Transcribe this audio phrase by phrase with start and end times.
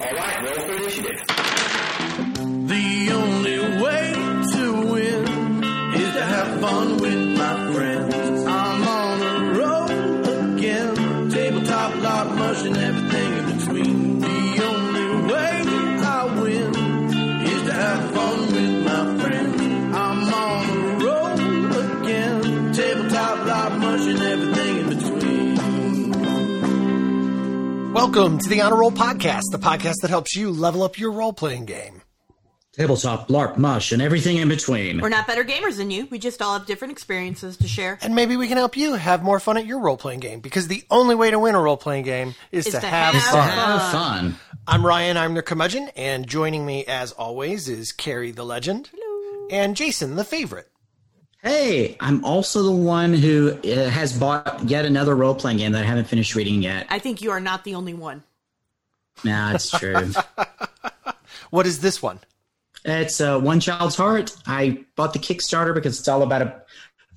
[0.00, 1.39] All right, roll for initiative.
[28.12, 31.32] Welcome to the Honor Roll Podcast, the podcast that helps you level up your role
[31.32, 32.02] playing game.
[32.72, 35.00] Tabletop, LARP, mush, and everything in between.
[35.00, 36.08] We're not better gamers than you.
[36.10, 38.00] We just all have different experiences to share.
[38.02, 40.66] And maybe we can help you have more fun at your role playing game because
[40.66, 43.22] the only way to win a role playing game is, Is to, to have, have
[43.22, 43.48] fun.
[43.48, 44.36] Have fun.
[44.66, 48.90] I'm Ryan, I'm the curmudgeon, and joining me as always is Carrie the legend
[49.52, 50.69] and Jason the favorite.
[51.42, 55.82] Hey, I'm also the one who uh, has bought yet another role playing game that
[55.82, 56.86] I haven't finished reading yet.
[56.90, 58.22] I think you are not the only one.
[59.24, 60.12] Nah, it's true.
[61.50, 62.20] What is this one?
[62.84, 64.36] it's uh, One Child's Heart.
[64.46, 66.62] I bought the Kickstarter because it's all about a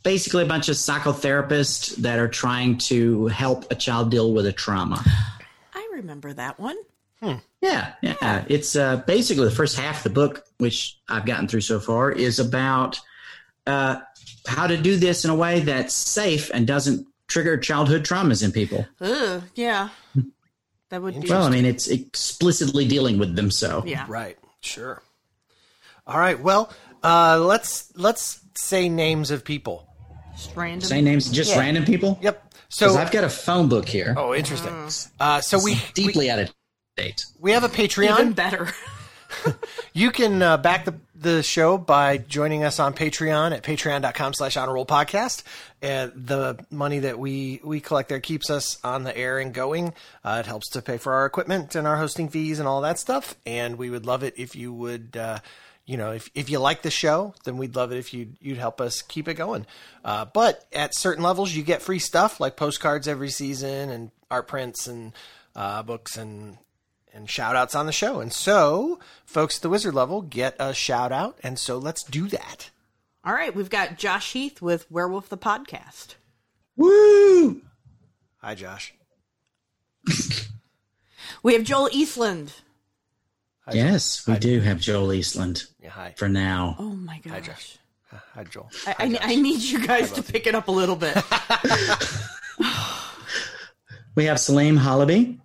[0.04, 4.52] basically a bunch of psychotherapists that are trying to help a child deal with a
[4.52, 5.02] trauma.
[5.74, 6.76] I remember that one.
[7.62, 8.44] Yeah, yeah.
[8.50, 12.12] It's uh, basically the first half of the book, which I've gotten through so far,
[12.12, 13.00] is about
[13.66, 14.02] uh,
[14.48, 18.52] how to do this in a way that's safe and doesn't trigger childhood traumas in
[18.52, 18.86] people.
[19.02, 19.90] Ugh, yeah.
[20.90, 21.30] That would be.
[21.30, 23.50] Well, I mean, it's explicitly dealing with them.
[23.50, 24.06] So yeah.
[24.08, 25.02] Right, sure.
[26.06, 26.72] All right, well,
[27.04, 29.88] uh, let's let's say names of people.
[30.36, 30.88] Just random.
[30.88, 31.60] say names, just Yeah.
[31.60, 32.20] random people.
[32.22, 32.54] Yep.
[32.70, 34.74] So, I've got a phone book here, oh, interesting.
[35.20, 36.52] Uh, so we, we deeply out of
[36.98, 37.24] date.
[37.40, 38.14] we have a Patreon.
[38.20, 38.70] Even better.
[39.94, 44.58] You can uh, back the, the show by joining us on Patreon at patreon.com slash
[44.58, 45.44] honor roll podcast.
[45.82, 49.94] And the money that we, we collect there keeps us on the air and going.
[50.24, 53.00] Uh, it helps to pay for our equipment and our hosting fees and all that
[53.00, 53.36] stuff.
[53.46, 55.40] And we would love it if you would, uh,
[55.86, 58.58] you know, if, if you like the show, then we'd love it if you'd, you'd
[58.58, 59.66] help us keep it going.
[60.04, 64.48] Uh, but at certain levels, you get free stuff like postcards every season and art
[64.48, 65.14] prints and
[65.56, 66.58] uh, books and
[67.14, 68.20] and shout outs on the show.
[68.20, 71.38] And so, folks at the wizard level get a shout out.
[71.44, 72.70] And so, let's do that.
[73.26, 76.16] All right, we've got Josh Heath with Werewolf the Podcast.
[76.76, 77.62] Woo!
[78.38, 78.94] Hi, Josh.
[81.42, 82.54] We have Joel Eastland.
[83.66, 86.14] Hi, Yes, we do have Joel Eastland Yeah, hi.
[86.18, 86.76] for now.
[86.80, 87.34] Oh my gosh.
[87.34, 87.78] Hi, Josh.
[88.34, 88.70] Hi, Joel.
[88.86, 91.16] I, I, I need you guys to pick it up a little bit.
[94.16, 95.40] We have Salim Halaby.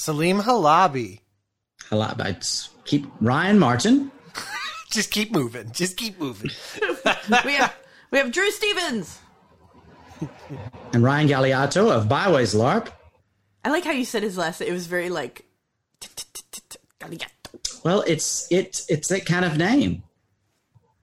[0.00, 1.20] Salim Halabi.
[1.90, 2.68] Halabi.
[2.86, 4.10] Keep Ryan Martin.
[4.90, 5.70] Just keep moving.
[5.72, 6.50] Just keep moving.
[7.44, 7.76] we have
[8.10, 9.18] we have Drew Stevens.
[10.94, 12.88] and Ryan Galliato of Byways LARP.
[13.62, 14.62] I like how you said his last.
[14.62, 15.44] It was very like.
[17.84, 20.02] Well, it's it's it's that kind of name.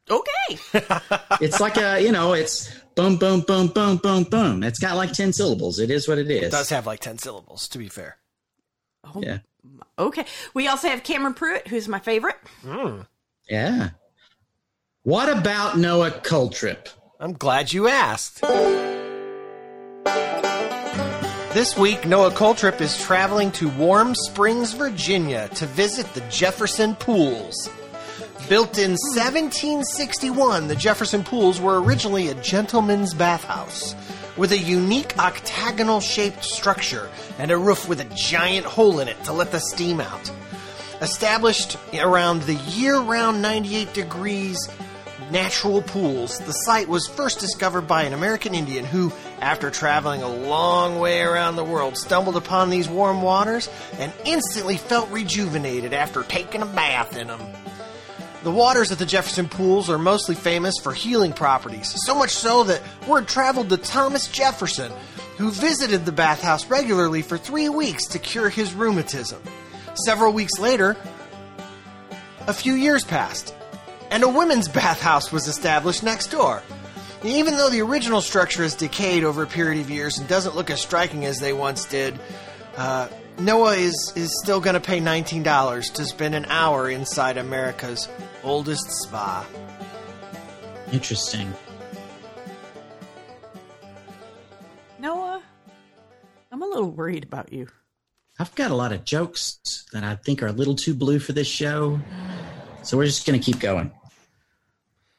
[0.09, 0.57] Okay.
[1.39, 4.63] It's like a you know, it's boom, boom, boom, boom, boom, boom.
[4.63, 5.77] It's got like ten syllables.
[5.77, 6.45] It is what it is.
[6.45, 8.17] It does have like 10 syllables, to be fair.
[9.15, 9.39] Oh, yeah,
[9.99, 10.25] Okay.
[10.53, 12.35] We also have Cameron Pruitt, who's my favorite.
[13.49, 13.89] yeah.
[15.03, 16.89] What about Noah Coltrip?
[17.19, 18.41] I'm glad you asked.
[21.53, 27.67] This week, Noah Coltrip is traveling to Warm Springs, Virginia to visit the Jefferson Pools.
[28.47, 33.95] Built in 1761, the Jefferson Pools were originally a gentleman's bathhouse
[34.37, 37.09] with a unique octagonal shaped structure
[37.39, 40.31] and a roof with a giant hole in it to let the steam out.
[41.01, 44.69] Established around the year round 98 degrees
[45.31, 50.29] natural pools, the site was first discovered by an American Indian who, after traveling a
[50.29, 56.23] long way around the world, stumbled upon these warm waters and instantly felt rejuvenated after
[56.23, 57.41] taking a bath in them.
[58.43, 62.63] The waters at the Jefferson Pools are mostly famous for healing properties, so much so
[62.65, 64.91] that word traveled to Thomas Jefferson,
[65.37, 69.41] who visited the bathhouse regularly for three weeks to cure his rheumatism.
[70.05, 70.95] Several weeks later,
[72.45, 73.55] a few years passed,
[74.11, 76.61] and a women's bathhouse was established next door.
[77.23, 80.69] Even though the original structure has decayed over a period of years and doesn't look
[80.69, 82.17] as striking as they once did,
[82.77, 83.07] uh,
[83.39, 88.07] Noah is, is still going to pay $19 to spend an hour inside America's
[88.43, 89.45] oldest spa.
[90.91, 91.53] Interesting.
[94.97, 95.43] Noah,
[96.51, 97.67] I'm a little worried about you.
[98.39, 99.59] I've got a lot of jokes
[99.93, 101.99] that I think are a little too blue for this show.
[102.81, 103.91] So we're just going to keep going.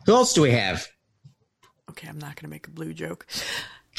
[0.07, 0.89] Who else do we have?
[1.91, 3.27] Okay, I'm not going to make a blue joke.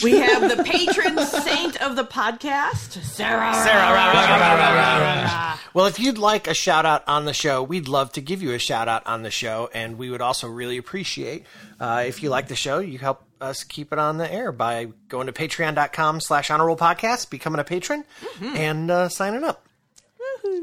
[0.04, 3.54] We have the patron saint of the podcast, Sarah.
[3.54, 5.60] Sarah, rah, rah, rah, rah, rah, rah.
[5.74, 8.54] Well, if you'd like a shout out on the show, we'd love to give you
[8.54, 11.46] a shout out on the show, and we would also really appreciate
[11.80, 14.88] uh, if you like the show, you help us keep it on the air by
[15.08, 18.04] going to patreon.com slash honor roll podcast, becoming a patron,
[18.42, 19.66] and uh, signing up.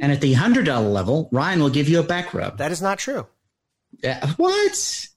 [0.01, 2.59] And at the hundred dollar level, Ryan will give you a back rub.
[2.59, 3.27] That is not true.
[4.03, 5.09] Yeah, what?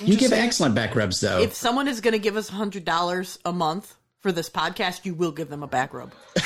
[0.00, 1.40] You give excellent back rubs though.
[1.40, 5.14] If someone is going to give us hundred dollars a month for this podcast, you
[5.14, 6.12] will give them a back rub.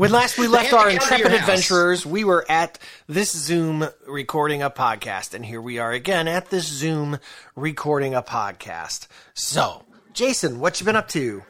[0.00, 5.34] When last we left our intrepid adventurers, we were at this Zoom recording a podcast,
[5.34, 7.18] and here we are again at this Zoom
[7.54, 9.08] recording a podcast.
[9.34, 9.84] So,
[10.14, 11.42] Jason, what you been up to?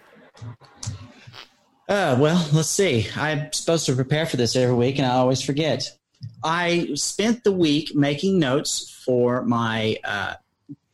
[1.89, 3.07] Uh, well, let's see.
[3.15, 5.85] I'm supposed to prepare for this every week, and I always forget.
[6.43, 10.35] I spent the week making notes for my uh,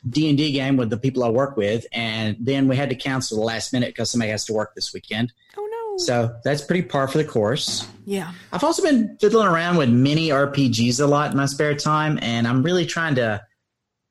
[0.09, 2.95] D and D game with the people I work with, and then we had to
[2.95, 5.33] cancel the last minute because somebody has to work this weekend.
[5.57, 5.97] Oh no.
[5.97, 7.87] So that's pretty par for the course.
[8.05, 8.31] Yeah.
[8.53, 12.47] I've also been fiddling around with mini RPGs a lot in my spare time, and
[12.47, 13.41] I'm really trying to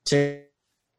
[0.06, 0.40] to,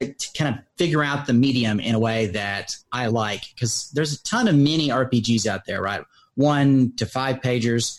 [0.01, 4.13] to kind of figure out the medium in a way that I like because there's
[4.13, 6.03] a ton of mini RPGs out there, right?
[6.35, 7.97] One to five pagers,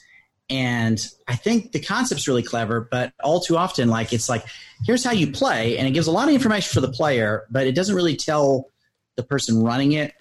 [0.50, 4.44] and I think the concept's really clever, but all too often, like it's like
[4.84, 7.66] here's how you play, and it gives a lot of information for the player, but
[7.66, 8.66] it doesn't really tell
[9.16, 10.14] the person running it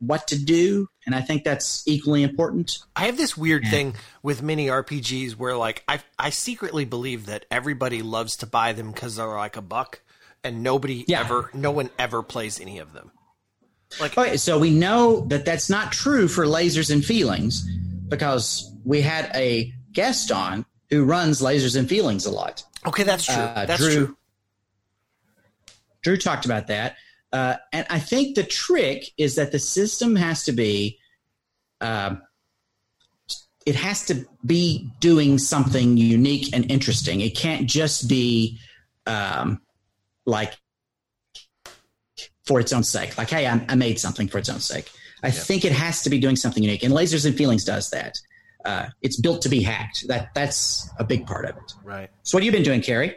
[0.00, 2.78] what to do, and I think that's equally important.
[2.94, 7.46] I have this weird thing with mini RPGs where, like, I I secretly believe that
[7.50, 10.00] everybody loves to buy them because they're like a buck,
[10.44, 11.20] and nobody Yeah.
[11.20, 13.10] ever, no one ever plays any of them.
[14.00, 17.66] Like, Okay, so we know that that's not true for lasers and feelings
[18.08, 22.64] because we had a guest on who runs lasers and feelings a lot.
[22.86, 23.34] okay, that's true.
[23.34, 24.16] Uh, that's Drew, true.
[26.02, 26.96] Drew talked about that.
[27.32, 30.98] Uh, and I think the trick is that the system has to be,
[31.80, 32.22] um,
[33.66, 37.20] it has to be doing something unique and interesting.
[37.20, 38.58] It can't just be
[39.06, 39.60] um,
[40.24, 40.54] like
[42.46, 43.18] for its own sake.
[43.18, 44.90] Like, hey, I, I made something for its own sake.
[45.22, 48.18] I think it has to be doing something unique, and Lasers and Feelings does that.
[48.64, 50.06] Uh, it's built to be hacked.
[50.08, 51.74] That that's a big part of it.
[51.84, 52.10] Right.
[52.22, 53.16] So, what have you been doing, Carrie?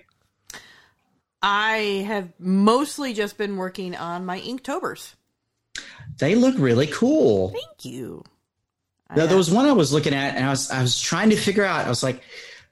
[1.42, 5.15] I have mostly just been working on my Inktobers.
[6.19, 7.50] They look really cool.
[7.50, 8.24] Thank you.
[9.15, 11.36] There, there was one I was looking at, and I was I was trying to
[11.36, 11.86] figure out.
[11.86, 12.21] I was like,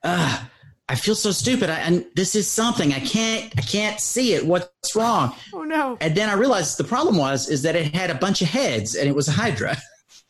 [0.04, 0.42] uh,
[0.89, 1.69] I feel so stupid.
[1.69, 4.45] I, and this is something I can't I can't see it.
[4.45, 5.36] What's wrong?
[5.53, 5.97] Oh no.
[6.01, 8.95] And then I realized the problem was is that it had a bunch of heads,
[8.95, 9.77] and it was a Hydra.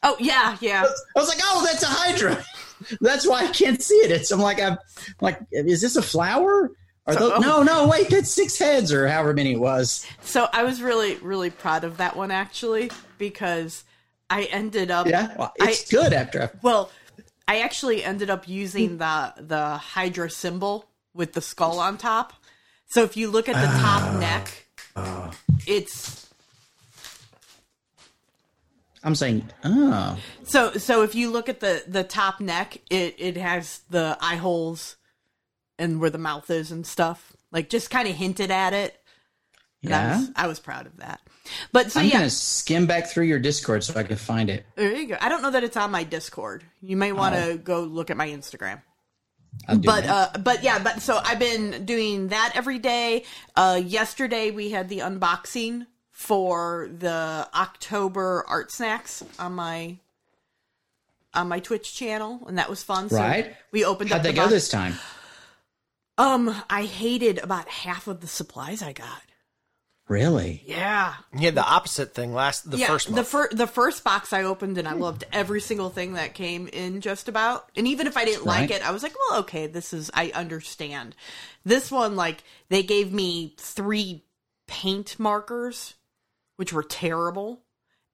[0.03, 0.83] Oh yeah, yeah.
[1.15, 2.43] I was like, oh, that's a Hydra.
[3.01, 4.09] That's why I can't see it.
[4.09, 4.77] It's I'm like I'm
[5.19, 6.71] like, is this a flower?
[7.09, 7.39] So- those, oh.
[7.39, 10.05] no, no, wait, that's six heads or however many it was.
[10.21, 13.83] So I was really, really proud of that one actually because
[14.29, 15.07] I ended up.
[15.07, 16.43] Yeah, well, it's I- good after.
[16.43, 16.89] I, Well,
[17.49, 20.85] I actually ended up using the the Hydra symbol
[21.15, 22.33] with the skull on top.
[22.89, 24.17] So if you look at the top ah.
[24.19, 25.31] neck, ah.
[25.65, 26.29] it's
[29.03, 33.35] I'm saying, oh, so so if you look at the the top neck, it it
[33.35, 34.97] has the eye holes
[35.79, 37.35] and where the mouth is and stuff.
[37.51, 38.95] Like just kind of hinted at it.
[39.81, 40.19] And I yeah.
[40.19, 41.19] was I was proud of that.
[41.71, 44.65] But so I'm yeah, gonna skim back through your Discord so I can find it.
[44.75, 45.17] there you go.
[45.21, 46.63] I don't know that it's on my Discord.
[46.81, 47.57] You may want to Oh.
[47.57, 48.81] go look at my Instagram.
[49.67, 53.25] But uh but yeah but so i've been doing that every day
[53.55, 59.97] uh yesterday we had the unboxing for the october art snacks on my
[61.33, 63.55] on my twitch channel and that was fun so Right.
[63.71, 64.53] we opened How'd up they the go box.
[64.53, 64.93] this time?
[66.17, 69.21] um i hated about half of the supplies i got
[70.09, 70.63] Really?
[70.65, 73.27] yeah You had the opposite thing last the yeah, first the month.
[73.27, 76.99] fir- the first box I opened and I loved every single thing that came in
[76.99, 77.69] just about.
[77.77, 80.31] And even if I didn't like it, I was like, well, okay, this is I
[80.33, 81.15] understand.
[81.63, 84.23] This one like they gave me 3
[84.67, 85.93] paint markers
[86.57, 87.61] which were terrible.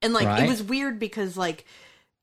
[0.03, 1.65] And like it was weird because like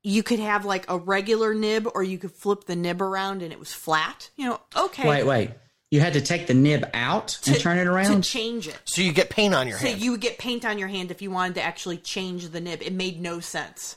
[0.03, 3.51] you could have like a regular nib or you could flip the nib around and
[3.51, 4.29] it was flat.
[4.37, 5.07] You know, okay.
[5.07, 5.51] Wait, wait.
[5.93, 8.75] You had to take the nib out and turn it around To change it.
[8.83, 9.99] so you get paint on your So hand.
[9.99, 12.59] So you would get paint on your hand if you wanted to actually change the
[12.59, 12.81] nib.
[12.81, 13.95] It made no sense.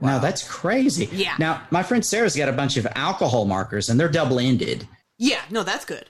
[0.00, 1.06] Wow, that's crazy.
[1.12, 1.34] Yeah.
[1.38, 4.88] Now, my friend Sarah's got a bunch of alcohol markers, and they're double ended.
[5.18, 6.06] Yeah, no, that's good.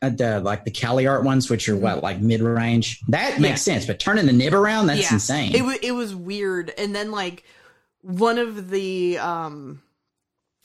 [0.00, 3.02] Uh, the like the Caliart ones, which are what like mid range.
[3.08, 3.74] That makes Yeah.
[3.74, 5.12] sense, but turning the nib around, that's yeah.
[5.12, 5.54] insane.
[5.54, 7.44] It was it was weird, and then like
[8.00, 9.82] one of the um,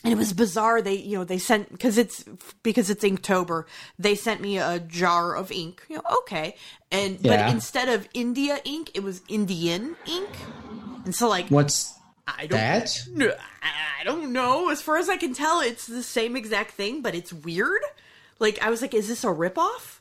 [0.04, 0.82] and it was bizarre.
[0.82, 2.24] They you know they sent because it's
[2.64, 3.66] because it's Inktober.
[3.98, 5.84] They sent me a jar of ink.
[5.90, 6.56] You know, okay,
[6.92, 7.46] and Yeah.
[7.46, 10.30] but instead of India ink, it was Indian ink,
[11.06, 11.94] and so like What's
[12.28, 13.02] I don't That?
[13.14, 14.70] No, I don't know.
[14.70, 17.82] As far as I can tell, it's the same exact thing, but it's weird.
[18.40, 20.00] Like I was like, is this a ripoff?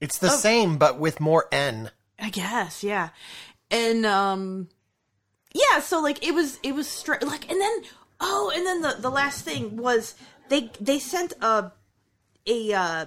[0.00, 1.90] It's the same, but with more N.
[2.20, 3.08] I guess, yeah.
[3.70, 4.68] And um
[5.52, 7.72] yeah, so like it was it was str- like and then
[8.20, 10.14] oh, and then the the last thing was
[10.48, 11.72] they they sent a
[12.46, 13.06] a uh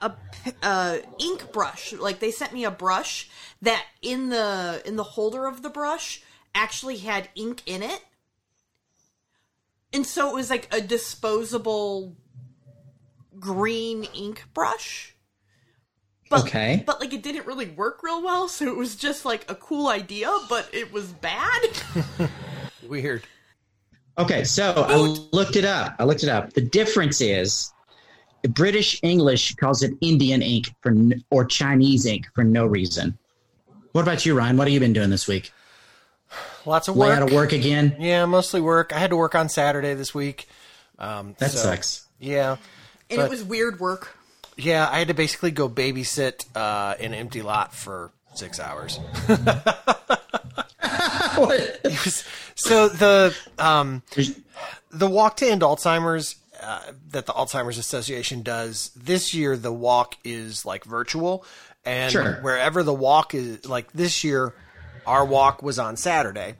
[0.00, 1.92] a p- uh ink brush.
[1.92, 3.28] Like they sent me a brush
[3.62, 6.22] that in the in the holder of the brush
[6.54, 8.02] actually had ink in it.
[9.92, 12.16] And so it was like a disposable
[13.38, 15.14] green ink brush.
[16.30, 16.82] But, Okay.
[16.84, 19.88] But like it didn't really work real well, so it was just like a cool
[19.88, 21.70] idea, but it was bad.
[22.88, 23.24] Weird.
[24.18, 25.94] Okay, so I looked it up.
[25.98, 26.52] I looked it up.
[26.52, 27.72] The difference is
[28.48, 30.92] British English calls it Indian ink for
[31.30, 33.16] or Chinese ink for no reason.
[33.92, 34.56] What about you, Ryan?
[34.56, 35.52] What have you been doing this week?
[36.66, 37.16] Lots of Way work.
[37.16, 37.96] out of work again?
[37.98, 38.92] Yeah, mostly work.
[38.92, 40.48] I had to work on Saturday this week.
[40.98, 42.06] Um, That so, sucks.
[42.18, 42.56] Yeah.
[43.08, 44.14] and But- it was weird work.
[44.56, 48.98] Yeah, I had to basically go babysit uh, an empty lot for six hours.
[52.58, 54.02] so the um,
[54.90, 60.16] the walk to end Alzheimer's uh, that the Alzheimer's Association does this year, the walk
[60.24, 61.44] is like virtual,
[61.84, 62.34] and Sure.
[62.42, 64.54] wherever the walk is, like this year,
[65.06, 66.54] our walk was on Saturday,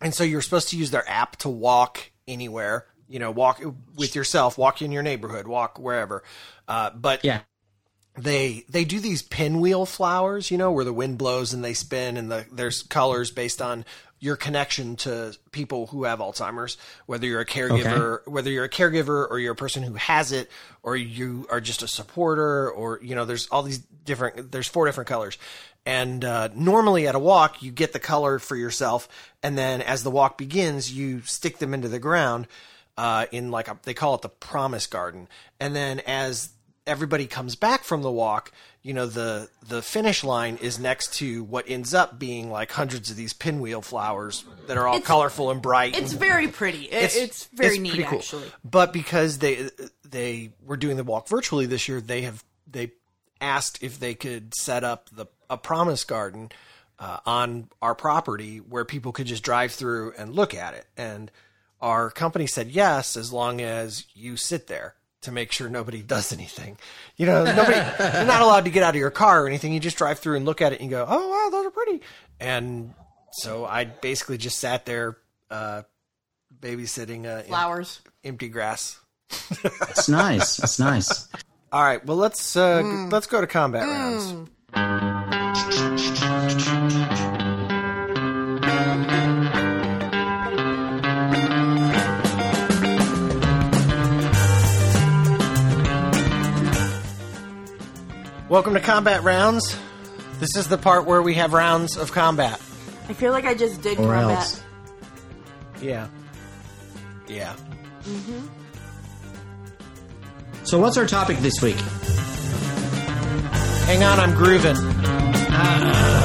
[0.00, 2.86] and so you're supposed to use their app to walk anywhere.
[3.08, 3.62] You know, walk
[3.96, 6.24] with yourself, walk in your neighborhood, walk wherever.
[6.66, 7.40] Uh, but yeah.
[8.18, 12.16] they they do these pinwheel flowers, you know, where the wind blows and they spin,
[12.16, 13.84] and the there's colors based on
[14.24, 19.30] your connection to people who have Alzheimer's, whether you're a caregiver, whether you're a caregiver
[19.30, 20.50] or you're a person who has it,
[20.82, 24.50] or you are just a supporter, or you know, there's all these different.
[24.50, 25.36] There's four different colors,
[25.84, 29.08] and uh, normally at a walk you get the color for yourself,
[29.42, 32.46] and then as the walk begins, you stick them into the ground
[32.96, 35.28] uh, in like a, they call it the promise garden,
[35.60, 36.48] and then as
[36.86, 41.44] everybody comes back from the walk, you know, the the finish line is next to
[41.44, 45.50] what ends up being like hundreds of these pinwheel flowers that are all It's- colorful
[45.50, 45.96] and bright.
[45.96, 46.84] It's and very pretty.
[46.84, 48.18] It, it's, very neat, cool.
[48.18, 48.50] actually.
[48.64, 49.70] But because they
[50.04, 52.92] they were doing the walk virtually this year, they have they
[53.40, 56.50] asked if they could set up the a promise garden
[56.98, 60.86] uh, on our property where people could just drive through and look at it.
[60.96, 61.30] And
[61.80, 66.32] our company said yes, as long as you sit there to make sure nobody does
[66.32, 66.78] anything.
[67.16, 67.76] You know, nobody
[68.16, 69.72] you're not allowed to get out of your car or anything.
[69.72, 71.70] You just drive through and look at it and you go, "Oh wow, those are
[71.70, 72.00] pretty."
[72.40, 72.94] And
[73.32, 75.18] so I basically just sat there
[75.50, 75.82] uh,
[76.60, 78.00] babysitting uh, em- Flowers.
[78.24, 78.98] empty grass.
[79.90, 80.58] It's nice.
[80.58, 81.28] It's nice.
[81.72, 85.43] All right, well let's uh, g- let's go to combat rounds.
[98.54, 99.76] Welcome to combat rounds.
[100.38, 102.60] This is the part where we have rounds of combat.
[103.08, 104.36] I feel like I just did Or combat.
[104.36, 104.62] else.
[105.82, 106.06] Yeah.
[107.26, 107.56] Yeah.
[108.04, 108.46] Mm-hmm.
[110.62, 111.74] So, what's our topic this week?
[113.88, 114.76] Hang on, I'm grooving.
[115.50, 116.24] Ah.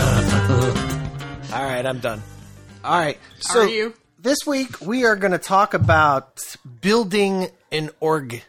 [1.60, 2.22] All right, I'm done.
[2.84, 3.18] All right.
[3.40, 3.96] So Are you?
[4.20, 6.38] this week we are going to talk about
[6.80, 8.44] building an org.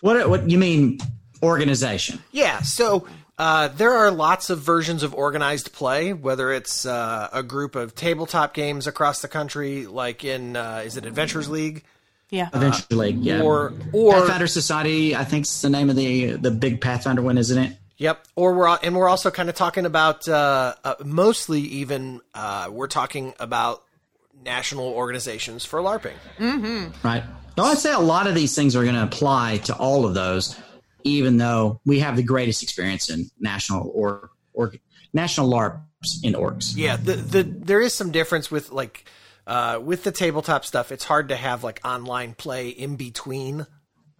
[0.00, 1.00] What What you mean?
[1.44, 2.20] Organization.
[2.32, 2.62] Yeah.
[2.62, 3.06] So
[3.38, 7.94] uh, there are lots of versions of organized play, whether it's uh, a group of
[7.94, 11.84] tabletop games across the country, like in uh, is it Adventurers League,
[12.30, 12.48] Yeah.
[12.54, 13.42] Eventually, yeah.
[13.42, 15.14] or or Pathfinder Society.
[15.14, 17.76] I think think's the name of the the big Pathfinder one, isn't it?
[17.96, 18.24] Yep.
[18.34, 22.88] Or we're and we're also kind of talking about uh, uh, mostly even uh, we're
[22.88, 23.82] talking about
[24.44, 26.14] national organizations for LARPing.
[27.02, 27.22] Right.
[27.56, 30.14] No, I'd say a lot of these things are going to apply to all of
[30.14, 30.56] those,
[31.04, 34.74] even though we have the greatest experience in national or or
[35.12, 36.74] national LARPs in orcs.
[36.76, 36.96] Yeah.
[36.96, 39.04] The the there is some difference with like
[39.46, 40.90] uh, with the tabletop stuff.
[40.90, 43.66] It's hard to have like online play in between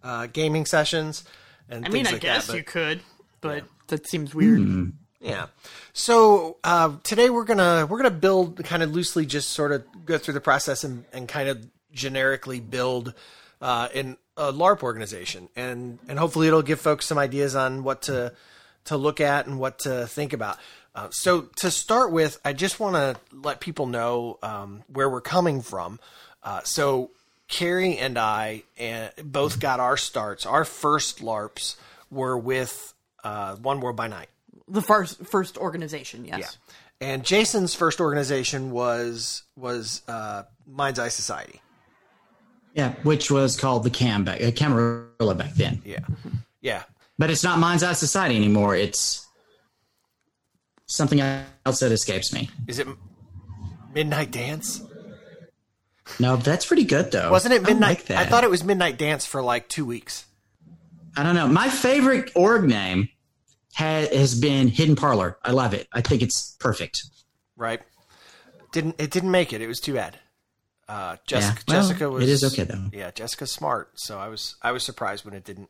[0.03, 1.23] uh, gaming sessions.
[1.67, 3.01] And I mean, things I like guess that, but- you could,
[3.41, 4.93] but that seems weird.
[5.19, 5.47] Yeah.
[5.93, 10.19] So uh, today we're gonna we're gonna build kind of loosely, just sort of go
[10.19, 13.15] through the process and, and kind of generically build
[13.65, 18.03] uh, in a LARP organization, and and hopefully it'll give folks some ideas on what
[18.03, 18.31] to
[18.85, 20.59] to look at and what to think about.
[20.93, 25.19] Uh, so to start with, I just want to let people know um, where we're
[25.19, 25.99] coming from.
[26.43, 27.09] Uh, so
[27.47, 30.45] Carrie and I uh, both got our starts.
[30.45, 31.75] Our first LARPs
[32.11, 32.93] were with
[33.23, 34.29] uh, One World by Night.
[34.67, 36.39] The first first organization, yes.
[37.01, 37.09] Yeah.
[37.09, 41.61] And Jason's first organization was was uh, Mind's Eye Society.
[42.75, 45.81] Yeah, which was called the Cam back, uh, Camarilla back then.
[45.85, 46.01] Yeah,
[46.61, 46.83] yeah.
[47.17, 48.75] But it's not Mind's Eye Society anymore.
[48.75, 49.25] It's
[50.85, 52.49] something else that escapes me.
[52.67, 52.87] Is it
[53.93, 54.81] Midnight Dance?
[56.19, 57.31] No, that's pretty good though.
[57.31, 57.87] Wasn't it I Midnight?
[57.99, 58.17] like that.
[58.17, 60.25] I thought it was Midnight Dance for like two weeks.
[61.17, 61.47] I don't know.
[61.47, 63.07] My favorite org name
[63.73, 65.37] ha- has been Hidden Parlor.
[65.43, 65.87] I love it.
[65.93, 67.03] I think it's perfect.
[67.55, 67.81] Right?
[68.73, 69.61] Didn't it didn't make it?
[69.61, 70.19] It was too bad.
[70.87, 71.73] Uh, Jessica, Yeah.
[71.73, 72.23] Well, Jessica was.
[72.23, 72.89] it is okay, though.
[72.93, 75.69] Yeah, Jessica's smart, so I was I was surprised when it didn't.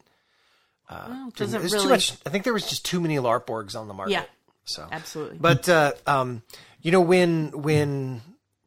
[0.89, 1.86] Well, didn't- doesn't there's really.
[1.86, 2.13] too much.
[2.25, 4.12] I think there was just too many LARP orgs on the market.
[4.12, 4.24] Yeah.
[4.65, 5.38] So Absolutely.
[5.39, 6.41] But uh, um,
[6.81, 8.22] you know, when when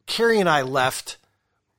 [0.05, 1.17] Carrie and I left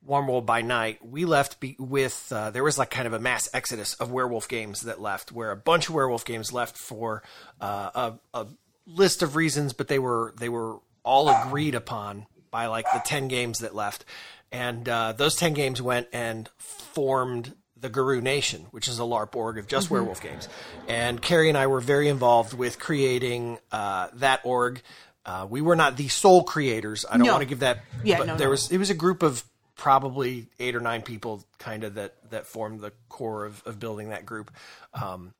[0.05, 3.19] One World by Night, we left be- with uh, there was like kind of a
[3.19, 7.23] mass exodus of werewolf games that left, where a bunch of werewolf games left for
[7.59, 7.89] uh,
[8.33, 8.47] a, a
[8.87, 13.27] list of reasons, but they were they were all agreed upon by like the ten
[13.27, 14.05] games that left,
[14.51, 19.35] and uh, those ten games went and formed the Garou Nation, which is a LARP
[19.35, 20.47] org of just werewolf games.
[20.87, 24.81] And Carrie and I were very involved with creating uh, that org.
[25.25, 27.05] Uh, we were not the sole creators.
[27.09, 27.33] I don't No.
[27.33, 27.79] want to give that.
[28.03, 28.51] Yeah, but no, there no.
[28.51, 29.43] was it was a group of
[29.75, 34.09] probably eight or nine people, kind of that that formed the core of, of building
[34.09, 34.51] that group.
[34.93, 35.33] Um,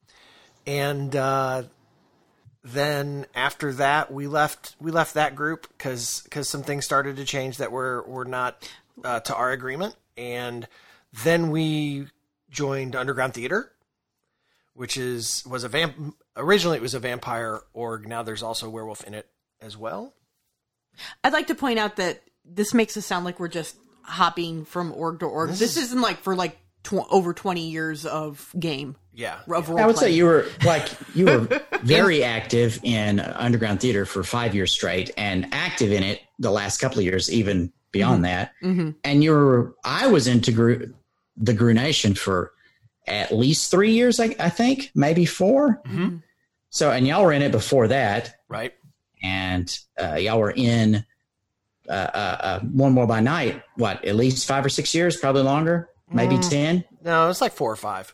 [0.66, 1.64] and uh,
[2.64, 7.58] then after that, we left we left that group because some things started to change
[7.58, 8.68] that were were not
[9.04, 10.68] uh, to our agreement, and
[11.24, 12.08] then we
[12.50, 13.72] joined Underground Theater,
[14.74, 16.16] which is was a vamp.
[16.36, 18.08] Originally, it was a vampire org.
[18.08, 19.28] Now there's also werewolf in it
[19.62, 20.14] as well.
[21.24, 24.92] I'd like to point out that this makes us sound like we're just hopping from
[24.94, 25.52] org to org.
[25.52, 28.96] This, isn't like for like tw- over 20 years of game.
[29.14, 34.06] Yeah, Of I would say you were like you were very active in underground theater
[34.06, 38.26] for five years straight, and active in it the last couple of years, even beyond
[38.26, 38.54] that.
[38.62, 40.94] And you were, I was into Garou,
[41.38, 42.52] the Garou Nation for
[43.08, 45.82] at least three years, I, I think, maybe 4
[46.70, 48.74] So, and y'all were in it before that, right.
[49.22, 51.04] and uh, y'all were in
[51.90, 53.62] uh, uh, uh, One World by Night.
[53.76, 57.72] What, at least five or six years, probably longer, maybe ten, No, it's like four
[57.72, 58.14] or five.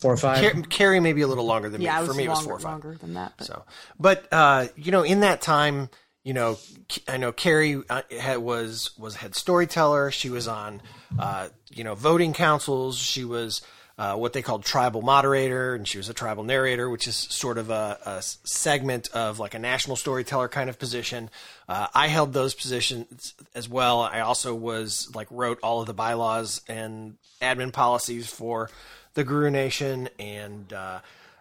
[0.00, 0.52] four or five.
[0.52, 2.02] Car- Carrie maybe a little longer than Yeah, me.
[2.02, 2.72] it For was me, it was four or five.
[2.72, 3.34] longer than that.
[3.38, 3.64] But So,
[3.98, 5.88] but uh, you know, in that time,
[6.24, 6.58] you know,
[7.06, 10.10] I know Carrie uh, had, was was head storyteller.
[10.10, 10.82] She was on,
[11.18, 12.98] uh, you know, voting councils.
[12.98, 13.62] She was
[13.98, 17.58] uh, what they called tribal moderator, and she was a tribal narrator, which is sort
[17.58, 21.30] of a segment of like a national storyteller kind of position.
[21.68, 24.02] Uh, I held those positions as well.
[24.02, 28.70] I also was like wrote all of the bylaws and admin policies for
[29.14, 30.72] the Garou Nation and.
[30.72, 31.00] Uh,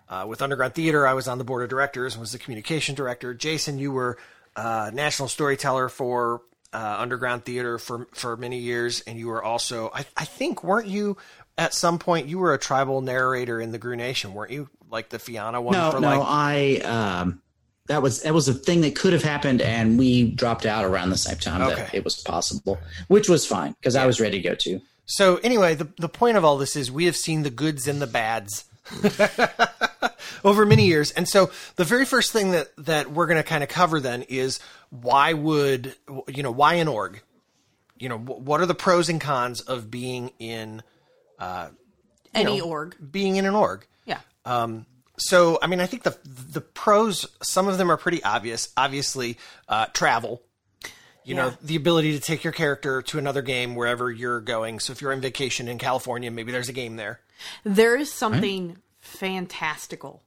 [0.10, 2.96] uh, with Underground Theater, I was on the board of directors and was the communication
[2.96, 3.34] director.
[3.34, 4.18] Jason, you were
[4.58, 6.42] uh, national storyteller for
[6.74, 10.88] uh, Underground Theater for for many years, and you were also, I, I think, weren't
[10.88, 11.18] you
[11.58, 12.28] at some point?
[12.28, 14.68] You were a tribal narrator in the Garou Nation, weren't you?
[14.90, 17.42] Like the Fianna one No, for no, like I um,
[17.88, 21.12] that was that was a thing that could have happened, and we dropped out around
[21.12, 24.50] the same time that it was possible, which was fine because I was ready to
[24.50, 24.82] go too.
[25.06, 28.02] So anyway, the the point of all this is we have seen the goods and
[28.02, 28.66] the bads
[30.44, 33.64] over many years, and so the very first thing that that we're going to kind
[33.64, 35.96] of cover then is why would
[36.28, 37.22] you know why an org?
[37.98, 40.84] You know, wh- what are the pros and cons of being in
[41.40, 41.70] uh,
[42.34, 42.96] any know, org.
[43.12, 43.86] being in an org?
[44.06, 44.20] Yeah.
[44.46, 44.86] Um,
[45.18, 48.70] so, I mean, I think the the pros, some of them are pretty obvious.
[48.78, 50.44] Obviously, uh, travel.
[51.24, 54.80] You know, the ability to take your character to another game wherever you're going.
[54.80, 57.20] So, if you're on vacation in California, maybe there's a game there.
[57.66, 58.18] There is hmm?
[58.18, 60.24] something fantastical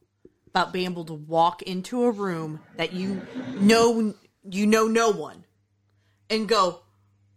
[0.49, 3.23] about being able to walk into a room that you
[3.59, 4.15] know
[4.49, 5.45] you know no one
[6.29, 6.81] and go,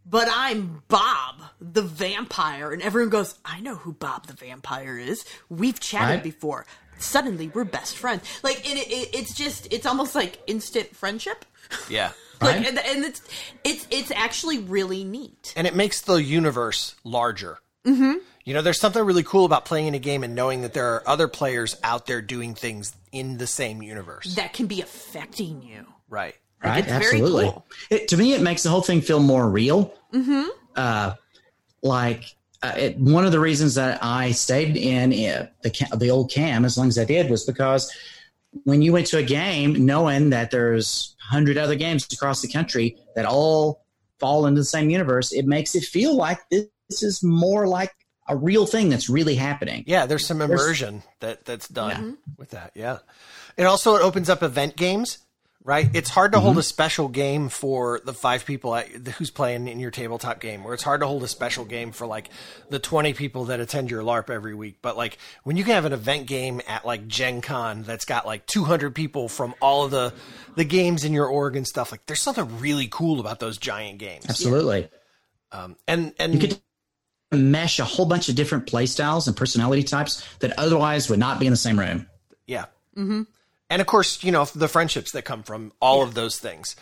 [0.05, 5.25] but I'm Bob the vampire, and everyone goes, I know who Bob the vampire is.
[5.49, 6.23] We've chatted Right.
[6.23, 6.65] before.
[6.99, 8.23] Suddenly, we're best friends.
[8.43, 11.45] Like, and it, it, it's just, it's almost like instant friendship.
[11.89, 12.11] Yeah.
[12.41, 12.67] Like, Right.
[12.67, 13.21] and, and it's,
[13.63, 15.53] it's, it's actually really neat.
[15.55, 17.59] And it makes the universe larger.
[17.85, 18.15] Mm-hmm.
[18.45, 20.95] You know, there's something really cool about playing in a game and knowing that there
[20.95, 24.35] are other players out there doing things in the same universe.
[24.35, 25.85] That can be affecting you.
[26.09, 26.35] Right.
[26.63, 26.79] Right?
[26.79, 27.45] it's very Absolutely.
[27.45, 27.65] cool.
[27.89, 29.93] It, to me, it makes the whole thing feel more real.
[30.13, 30.49] Mm-hmm.
[30.75, 31.13] Uh,
[31.81, 36.31] like uh, it, one of the reasons that I stayed in uh, the the old
[36.31, 37.91] cam as long as I did was because
[38.63, 42.97] when you went to a game, knowing that there's hundred other games across the country
[43.15, 43.85] that all
[44.19, 47.91] fall into the same universe, it makes it feel like this, this is more like
[48.27, 49.83] a real thing that's really happening.
[49.87, 52.13] Yeah, there's some immersion that that's done mm-hmm.
[52.37, 52.71] with that.
[52.75, 52.99] Yeah.
[53.57, 55.19] It also it opens up event games,
[55.63, 55.89] right?
[55.93, 56.59] It's hard to hold mm-hmm.
[56.59, 60.73] a special game for the five people at, who's playing in your tabletop game, or
[60.73, 62.29] it's hard to hold a special game for like
[62.69, 64.77] the 20 people that attend your LARP every week.
[64.81, 68.25] But like when you can have an event game at like Gen Con that's got
[68.25, 70.13] like 200 people from all of the,
[70.55, 73.99] the games in your org and stuff, like there's something really cool about those giant
[73.99, 74.25] games.
[74.29, 74.89] Absolutely.
[75.51, 76.59] Um, and, and You could
[77.35, 81.39] mesh a whole bunch of different play styles and personality types that otherwise would not
[81.39, 82.07] be in the same room.
[82.47, 82.65] Yeah.
[82.95, 83.23] Mm-hmm.
[83.69, 86.75] And of course, you know, the friendships that come from all of those things.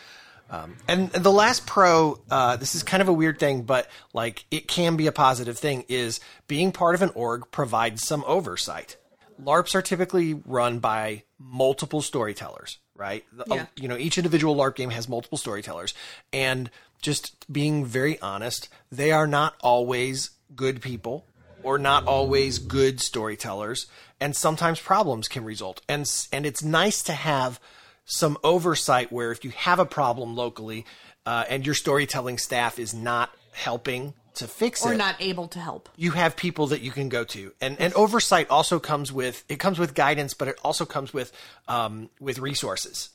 [0.49, 4.43] Um, and, the last pro, uh, this is kind of a weird thing, but like
[4.51, 8.97] it can be a positive thing, is being part of an org provides some oversight.
[9.41, 13.23] LARPs are typically run by multiple storytellers, right?
[13.47, 13.67] Yeah.
[13.77, 15.93] You know, each individual LARP game has multiple storytellers.
[16.33, 16.69] And
[17.01, 21.25] just being very honest, they are not always good people
[21.63, 23.87] or not always good storytellers.
[24.19, 25.81] And sometimes problems can result.
[25.87, 27.59] And, and it's nice to have
[28.05, 30.85] some oversight where if you have a problem locally
[31.25, 35.47] uh, and your storytelling staff is not helping to fix Or it or not able
[35.49, 35.89] to help.
[35.97, 39.57] you have people that you can go to and and oversight also comes with it
[39.59, 41.33] comes with guidance but it also comes with
[41.67, 43.09] um with resources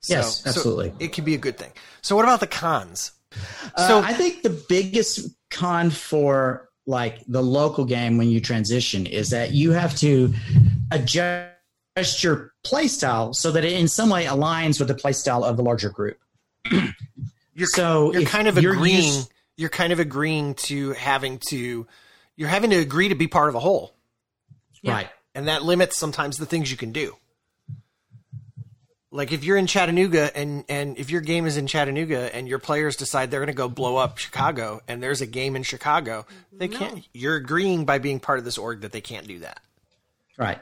[0.00, 0.92] So- Yes, so absolutely.
[1.00, 3.10] it can be a good thing so what about the cons
[3.74, 9.04] Uh, so I think the biggest con for like the local game when you transition
[9.06, 10.32] is that you have to
[10.90, 15.44] adjust your play style so that it in some way aligns with the play style
[15.44, 16.18] of the larger group.
[17.54, 21.86] you're So you're kind of you're agreeing used- you're kind of agreeing to having to
[22.36, 23.94] you're having to agree to be part of a whole
[24.84, 25.08] Right.
[25.34, 27.16] and that limits sometimes the things you can do
[29.10, 32.58] like if you're in Chattanooga and and if your game is in Chattanooga and your
[32.58, 36.26] players decide they're going to go blow up Chicago and there's a game in Chicago,
[36.52, 37.06] they can't.
[37.14, 39.60] You're agreeing by being part of this org that they can't do that.
[40.36, 40.58] Right.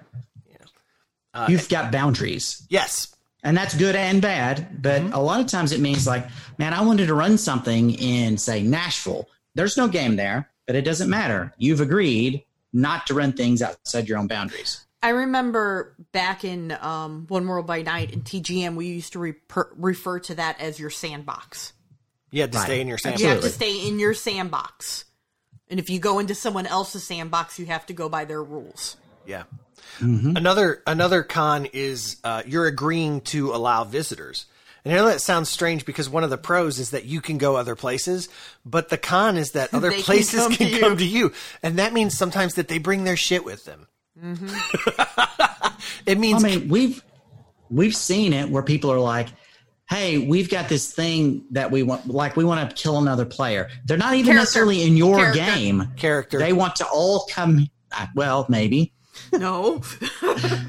[1.35, 2.67] Uh, You've got boundaries.
[2.71, 5.13] Yes, And that's good and bad, but Mm-hmm.
[5.13, 8.63] a lot of times it means like, man, I wanted to run something in say
[8.63, 9.29] Nashville.
[9.55, 11.53] There's no game there, but it doesn't matter.
[11.59, 14.86] You've agreed not to run things outside your own boundaries.
[15.07, 19.69] I remember back in um, One World by Night in TGN, we used to reper-
[19.77, 21.73] refer to that as your sandbox.
[22.33, 22.65] you had to Right.
[22.65, 23.23] stay in your sandbox.
[23.23, 25.05] You have to stay in your sandbox.
[25.71, 28.97] And if you go into someone else's sandbox, you have to go by their rules.
[29.25, 29.45] Yeah.
[30.01, 34.47] Another another con is uh, you're agreeing to allow visitors.
[34.85, 37.39] And I know that sounds strange because one of the pros is that you can
[37.39, 38.29] go other places,
[38.65, 41.33] but the con is that other They can places come can to come, to you,
[41.63, 43.87] and that means sometimes that they bring their shit with them.
[46.07, 47.03] it means I mean, we've
[47.71, 49.29] we've seen it where people are like,
[49.89, 53.69] "Hey, we've got this thing that we want, like we want to kill another player."
[53.85, 54.41] They're not even Character.
[54.41, 55.39] necessarily in your Character.
[55.45, 55.93] game.
[55.97, 56.39] character.
[56.39, 57.69] They want to all come.
[57.93, 58.93] uh, Well, maybe.
[59.33, 59.83] No.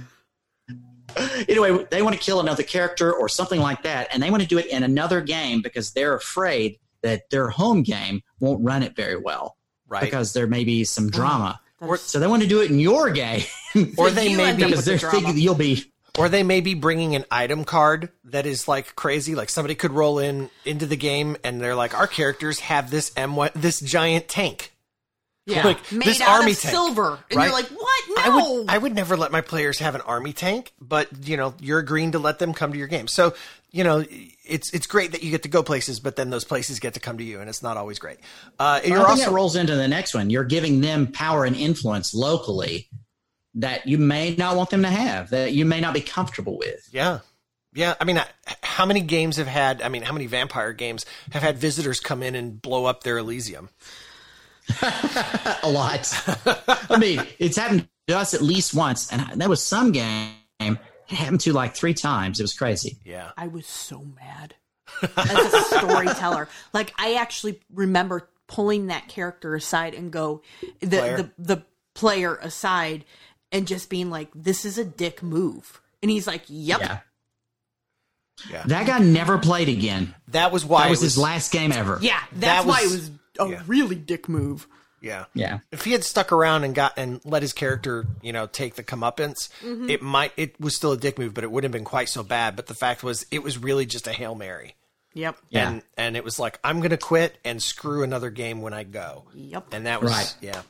[1.48, 4.48] Anyway, they want to kill another character or something like that, and they want to
[4.48, 8.96] do it in another game because they're afraid that their home game won't run it
[8.96, 9.58] very well
[9.88, 10.04] right.
[10.04, 11.60] because there may be some drama.
[11.80, 13.44] That's- So they want to do it in your game
[13.98, 16.74] or they may be because with they the thinking you'll be or they may be
[16.74, 19.36] bringing an item card that is like crazy.
[19.36, 23.12] Like somebody could roll in into the game and they're like, our characters have this
[23.16, 24.74] M this giant tank.
[25.48, 25.64] Yeah.
[25.64, 27.20] Like, Made this out army of tank, silver.
[27.32, 27.46] And right?
[27.46, 28.04] you're like, what?
[28.10, 28.16] No.
[28.18, 31.54] I would I would never let my players have an army tank, but you know
[31.62, 33.08] you're agreeing to let them come to your game.
[33.08, 33.34] So
[33.72, 34.04] you know
[34.46, 37.00] it's it's great that you get to go places, but then those places get to
[37.00, 38.18] come to you, and it's not always great.
[38.60, 40.30] Uh, you're I think also that rolls into the next one.
[40.30, 42.90] You're giving them power and influence locally
[43.56, 46.88] that you may not want them to have, that you may not be comfortable with.
[46.92, 47.20] yeah.
[47.74, 48.20] Yeah, I mean,
[48.64, 49.84] how many games have had?
[49.84, 53.20] I mean, how many vampire games have had visitors come in and blow up their
[53.20, 53.70] Elysium?
[55.64, 56.12] A lot.
[56.90, 60.32] I mean, it's happened to us at least once, and that was some game.
[60.60, 60.78] It
[61.16, 62.40] happened to like three times.
[62.40, 62.98] It was crazy.
[63.06, 64.56] Yeah, I was so mad
[65.16, 66.50] as a storyteller.
[66.74, 70.42] Like I actually remember pulling that character aside and go
[70.82, 71.18] the Player?
[71.18, 71.64] the the
[71.96, 73.06] player aside
[73.52, 77.00] and just being like, "This is a dick move," and he's like, "Yep." Yeah.
[78.52, 78.64] yeah.
[78.68, 80.14] That guy never played again.
[80.30, 82.00] That was why That it was his last game ever.
[82.02, 83.64] Yeah, That that's why it was- was a yeah.
[83.68, 84.68] really dick move.
[85.00, 85.60] Yeah, Yeah.
[85.72, 88.84] If he had stuck around and got and let his character, you know, take the
[88.84, 89.90] comeuppance, mm-hmm.
[89.90, 92.24] it might it was still a dick move, but it wouldn't have been quite so
[92.24, 92.56] bad.
[92.56, 94.76] But the fact was, it was really just a hail mary.
[95.14, 95.38] Yep.
[95.50, 95.70] Yeah.
[95.70, 99.26] and and it was like I'm gonna quit and screw another game when I go.
[99.34, 99.74] Yep.
[99.74, 100.36] And that was Right.
[100.42, 100.62] yeah.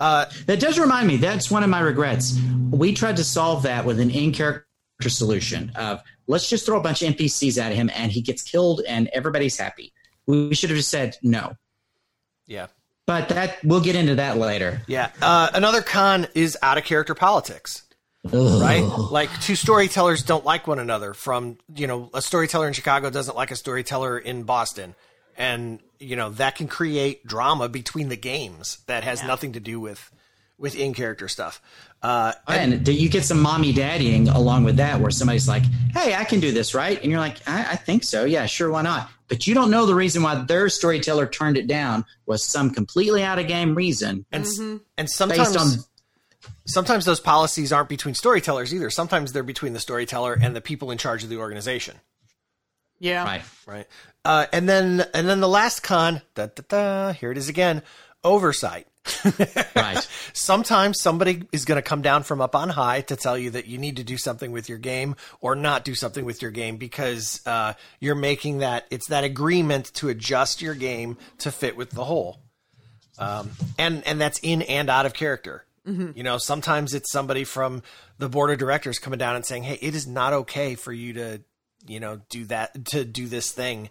[0.00, 1.16] Uh, that does remind me.
[1.16, 2.38] That's one of my regrets.
[2.70, 4.64] We tried to solve that with an in-character
[5.08, 8.82] solution of let's just throw a bunch of NPCs at him and he gets killed
[8.86, 9.92] and everybody's happy.
[10.26, 11.54] We should have just said no.
[12.48, 12.66] Yeah.
[13.06, 14.82] But that we'll get into that later.
[14.88, 15.10] Yeah.
[15.22, 17.84] Uh, another con is out of character politics.
[18.24, 18.82] right?
[18.82, 21.14] Like two storytellers don't like one another.
[21.14, 24.94] From you know, a storyteller in Chicago doesn't like a storyteller in Boston,
[25.36, 29.78] and you know that can create drama between the games that has nothing to do
[29.80, 30.10] with
[30.58, 31.62] with in character stuff.
[32.02, 35.62] Uh, And do you get some mommy daddying along with that, where somebody's like,
[35.94, 38.24] "Hey, I can do this, right?" And you're like, "I, I think so.
[38.24, 41.66] Yeah, sure, why not?" But you don't know the reason why their storyteller turned it
[41.66, 45.84] down was some completely out of game reason and s- and sometimes based on
[46.66, 48.90] sometimes those policies aren't between storytellers either.
[48.90, 51.96] Sometimes they're between the storyteller and the people in charge of the organization.
[53.00, 53.24] Yeah.
[53.24, 53.42] right.
[53.66, 53.86] right?
[54.24, 57.82] Uh, and then and then the last con, da, da, da, here it is again,
[58.24, 58.86] oversight.
[59.76, 60.06] Right.
[60.32, 63.66] Sometimes somebody is going to come down from up on high to tell you that
[63.66, 66.76] you need to do something with your game or not do something with your game
[66.76, 71.90] because uh, you're making that it's that agreement to adjust your game to fit with
[71.90, 72.40] the whole,
[73.18, 75.64] um, and and that's in and out of character.
[76.14, 77.82] You know, sometimes it's somebody from
[78.18, 81.14] the board of directors coming down and saying, "Hey, it is not okay for you
[81.14, 81.40] to,
[81.86, 83.88] you know, do that to do this thing."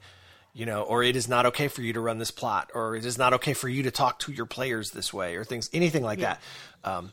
[0.57, 3.05] You know, or it is not okay for you to run this plot, or it
[3.05, 6.03] is not okay for you to talk to your players this way, or things, anything
[6.03, 6.41] like that.
[6.83, 7.11] Um,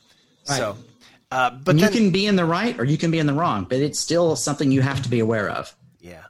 [0.57, 0.77] So,
[1.31, 3.33] uh, but And you can be in the right or you can be in the
[3.33, 5.75] wrong, but it's still something you have to be aware of.
[5.99, 6.23] yeah.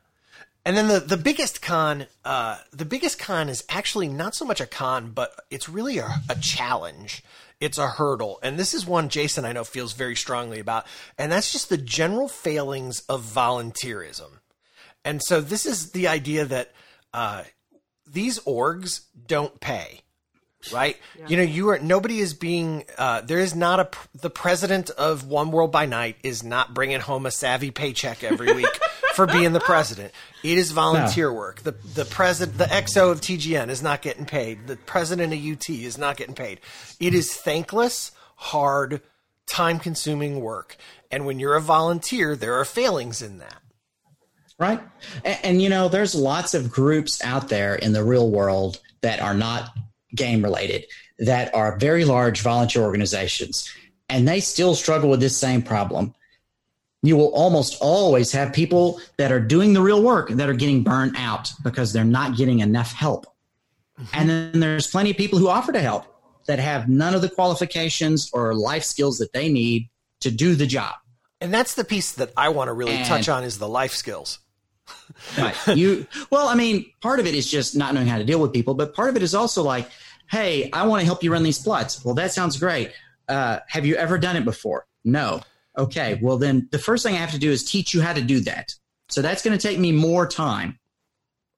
[0.65, 4.59] And then the the biggest con, uh, the biggest con is actually not so much
[4.59, 7.23] a con, but it's really a, a challenge.
[7.61, 10.85] It's a hurdle, and this is one Jason I know feels very strongly about,
[11.17, 14.39] and that's just the general failings of volunteerism.
[15.05, 16.71] And so this is the idea that
[17.15, 17.43] uh,
[18.05, 20.01] these orgs don't pay,
[20.73, 20.97] right?
[21.27, 22.83] You know, you are nobody is being.
[22.97, 26.99] Uh, there is not a the president of One World by Night is not bringing
[26.99, 28.79] home a savvy paycheck every week
[29.13, 30.13] for being the president.
[30.43, 31.61] It is volunteer work.
[31.61, 34.67] The the president, the XO of TGN is not getting paid.
[34.67, 36.59] The president of UT is not getting paid.
[36.99, 39.01] It is thankless, hard,
[39.47, 40.75] time consuming work.
[41.09, 43.61] And when you're a volunteer, there are failings in that.
[44.57, 44.81] Right.
[45.23, 49.19] And, and, you know, there's lots of groups out there in the real world that
[49.19, 49.75] are not
[50.15, 50.85] game related
[51.19, 53.69] that are very large volunteer organizations,
[54.09, 56.13] and they still struggle with this same problem.
[57.03, 60.83] You will almost always have people that are doing the real work that are getting
[60.83, 63.25] burnt out because they're not getting enough help.
[63.99, 64.17] Mm-hmm.
[64.19, 66.05] And then there's plenty of people who offer to help
[66.47, 69.89] that have none of the qualifications or life skills that they need
[70.21, 70.95] to do the job.
[71.39, 73.93] And that's the piece that I want to really And- touch on is the life
[73.93, 74.39] skills.
[75.37, 75.55] Right.
[75.75, 78.53] You well, I mean, part of it is just not knowing how to deal with
[78.53, 79.89] people, but part of it is also like,
[80.29, 82.03] hey, I want to help you run these plots.
[82.03, 82.91] Well, that sounds great.
[83.27, 84.85] Uh, have you ever done it before?
[85.03, 85.41] No.
[85.77, 86.19] Okay.
[86.21, 88.39] Well, then the first thing I have to do is teach you how to do
[88.41, 88.73] that.
[89.09, 90.79] So that's going to take me more time.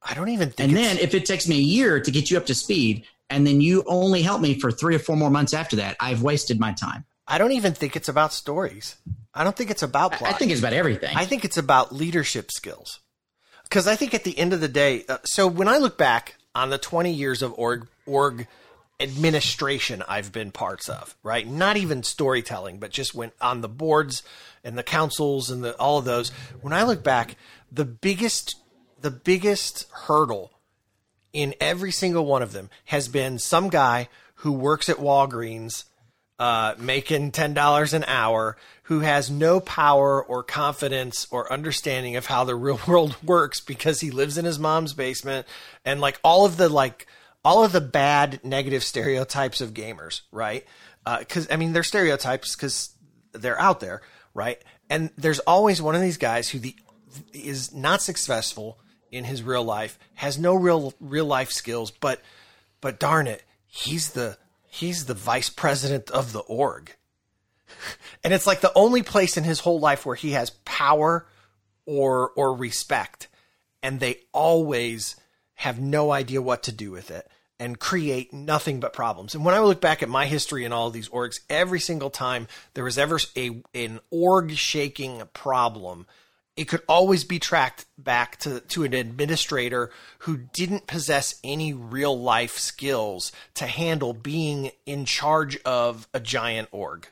[0.02, 2.38] I don't even think And then if it takes me a year to get you
[2.38, 5.54] up to speed, and then you only help me for three or four more months
[5.54, 7.06] after that, I've wasted my time.
[7.28, 8.96] I don't even think it's about stories.
[9.34, 10.34] I don't think it's about plot.
[10.34, 11.16] I think it's about everything.
[11.16, 13.02] I think it's about leadership skills.
[13.67, 16.36] Because I think at the end of the day, uh, so when I look back
[16.56, 18.47] on the 20 years of org, org
[18.99, 21.47] administration I've been parts of, right?
[21.47, 24.23] Not even storytelling, but just went on the boards
[24.63, 26.30] and the councils and the, all of those.
[26.62, 27.36] When I look back,
[27.71, 28.56] the biggest,
[28.99, 30.51] the biggest hurdle
[31.34, 34.10] in every single one of them has been some guy
[34.41, 35.84] who works at Walgreens
[36.39, 42.28] uh, making ten dollars an hour, who has no power or confidence or understanding of
[42.28, 45.47] how the real world works because he lives in his mom's basement,
[45.84, 47.08] and like all of the like
[47.43, 50.65] all of the bad negative stereotypes of gamers, right?
[51.19, 52.89] Because I mean, they're stereotypes because
[53.32, 54.02] they're out there,
[54.34, 54.62] right?
[54.89, 56.76] And there's always one of these guys who the
[57.34, 58.80] is not successful
[59.12, 62.21] in his real life, has no real real life skills, but
[62.82, 66.95] but darn it, he's the he's the vice president of the org.
[68.23, 71.27] And it's like the only place in his whole life where he has power
[71.86, 73.27] or or respect.
[73.82, 75.15] And they always
[75.53, 79.34] have no idea what to do with it and create nothing but problems.
[79.34, 82.47] And when I look back at my history in all these orgs, every single time
[82.73, 86.06] there was ever a an org shaking problem,
[86.58, 92.20] it could always be tracked back to, to an administrator who didn't possess any real
[92.20, 97.08] life skills to handle being in charge of a giant org.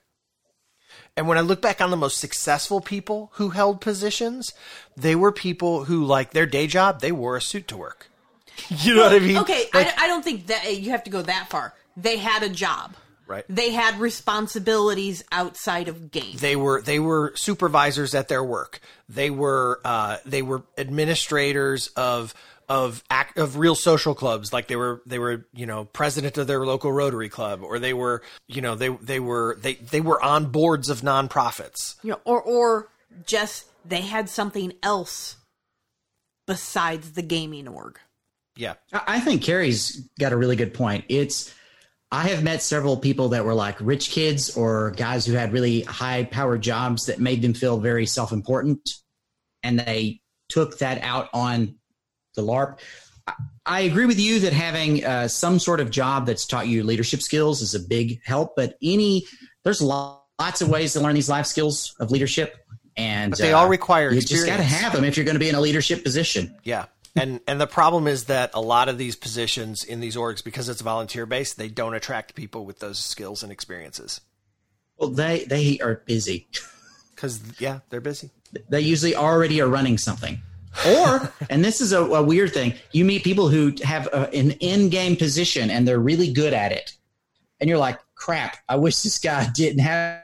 [1.16, 4.54] And when I look back on the most successful people who held positions,
[4.98, 8.08] they were people who, like their day job, they wore a suit to work.
[8.70, 9.38] You know what I mean?
[9.38, 11.74] Okay, Like- I, I don't think that you have to go that far.
[11.98, 12.96] They had a job.
[13.28, 13.44] Right.
[13.50, 16.42] They had responsibilities outside of games.
[16.42, 18.80] they were they were supervisors at their work.
[19.10, 22.34] They were uh, they were administrators of
[22.68, 26.48] of act, of real social clubs like they were they were you know president of
[26.48, 30.22] their local rotary club or they were you know they they were they they were
[30.24, 32.88] on boards of nonprofits you know, or or
[33.26, 35.36] just they had something else
[36.48, 38.00] besides the gaming org.
[38.56, 41.06] yeah I I think Carrie's got a really good point.
[41.08, 41.54] It's
[42.12, 45.82] I have met several people that were like rich kids or guys who had really
[45.82, 48.90] high powered jobs that made them feel very self important,
[49.64, 51.76] and they took that out on
[52.36, 52.80] the LARP.
[53.66, 57.22] I- agree with you that having uh, some sort of job that's taught you leadership
[57.22, 58.56] skills is a big help.
[58.56, 59.26] But any
[59.64, 62.56] there's lots of ways to learn these life skills of leadership,
[67.16, 68.26] and But they all require you just got to experience.
[68.26, 68.26] have them if you're going to be in a leadership position.
[68.26, 68.26] Yeah.
[68.26, 70.82] And the problem is that a lot of these positions in these orgs, because it's
[70.82, 74.22] volunteer based, they don't attract people with those skills and experiences.
[74.98, 76.48] Well, they they are busy.
[77.14, 78.32] Because yeah, they're busy.
[78.70, 80.42] they usually already are running something.
[80.88, 84.52] Or, and this is a, a weird thing, you meet people who have a, an
[84.52, 86.94] in-game position and they're really good at it,
[87.60, 88.58] and you're like, "Crap!
[88.68, 90.22] I wish this guy didn't have,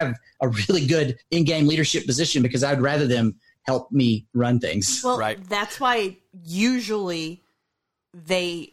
[0.00, 5.00] have a really good in-game leadership position because I'd rather them help me run things."
[5.04, 5.38] Well, Right.
[5.48, 7.42] that's why usually
[8.12, 8.70] they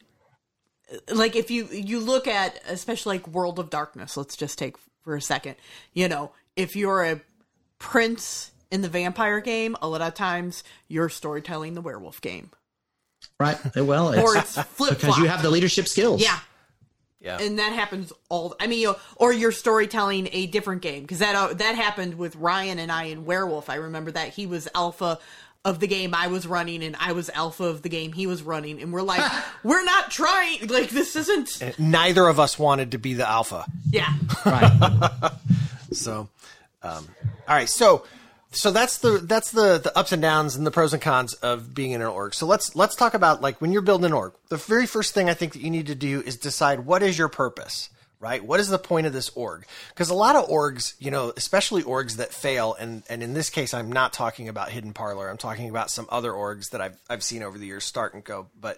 [1.12, 5.16] like if you you look at especially like World of Darkness, let's just take for
[5.16, 5.56] a second.
[5.94, 7.22] You know, if you're a
[7.80, 12.52] prince in the vampire game, a lot of times you're storytelling the werewolf game.
[13.40, 13.58] Right?
[13.76, 16.22] Well, Or it's it's flip because you have the leadership skills.
[16.22, 16.40] Yeah.
[17.22, 17.38] Yeah.
[17.40, 18.56] And that happens all.
[18.60, 22.16] I mean, you know, or you're storytelling a different game because that uh, that happened
[22.16, 23.70] with Ryan and I in Werewolf.
[23.70, 25.20] I remember that he was alpha
[25.64, 28.42] of the game I was running, and I was alpha of the game he was
[28.42, 29.32] running, and we're like,
[29.64, 30.68] we're not trying.
[30.68, 31.80] Like this isn't.
[31.80, 33.66] Neither of us wanted to be the alpha.
[33.90, 34.12] Yeah.
[34.46, 35.32] Right.
[35.92, 36.30] So,
[36.82, 37.08] um,
[37.48, 37.70] all right.
[37.70, 38.06] So,
[38.52, 41.74] so that's the that's the the ups and downs and the pros and cons of
[41.74, 42.34] being in an org.
[42.34, 44.34] So let's let's talk about like when you're building an org.
[44.50, 47.18] The very first thing I think that you need to do is decide what is
[47.18, 47.90] your purpose.
[48.20, 48.46] Right?
[48.46, 49.66] What is the point of this org?
[49.90, 53.50] Because a lot of orgs, you know, especially orgs that fail, and and in this
[53.50, 55.28] case, I'm not talking about Hidden Parlor.
[55.28, 58.24] I'm talking about some other orgs that I've I've seen over the years start and
[58.24, 58.46] go.
[58.60, 58.78] But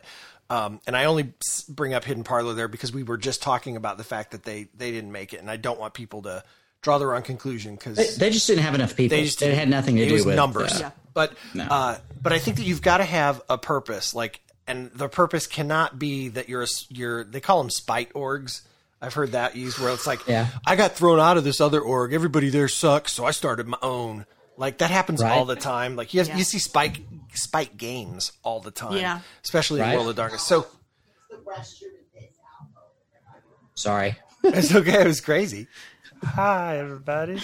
[0.49, 1.33] um, and I only
[1.67, 4.67] bring up Hidden Parlor there because we were just talking about the fact that they
[4.77, 6.41] they didn't make it, and I don't want people to
[6.83, 9.17] draw the wrong conclusion because they, they just didn't have enough people.
[9.17, 10.79] they just it had nothing to it do was with numbers.
[10.79, 10.91] Yeah.
[11.15, 11.63] But No.
[11.65, 15.47] uh, but I think that you've got to have a purpose, like, and the purpose
[15.47, 17.23] cannot be that you're a, s- you're.
[17.23, 18.61] They call them spite orgs.
[19.01, 20.47] I've heard that used where it's like, Yeah.
[20.65, 22.13] I got thrown out of this other org.
[22.13, 24.25] Everybody there sucks, so I started my own.
[24.55, 25.31] Like that happens Right.
[25.37, 25.95] all the time.
[25.95, 26.37] Like you have, Yeah.
[26.37, 27.01] you see spike
[27.33, 28.97] spike games all the time.
[28.97, 29.19] Yeah.
[29.43, 30.43] especially in World of Darkness.
[30.43, 30.67] So
[33.75, 34.15] Sorry.
[34.43, 35.01] It's okay.
[35.01, 35.67] It was crazy.
[36.25, 37.39] Hi, everybody.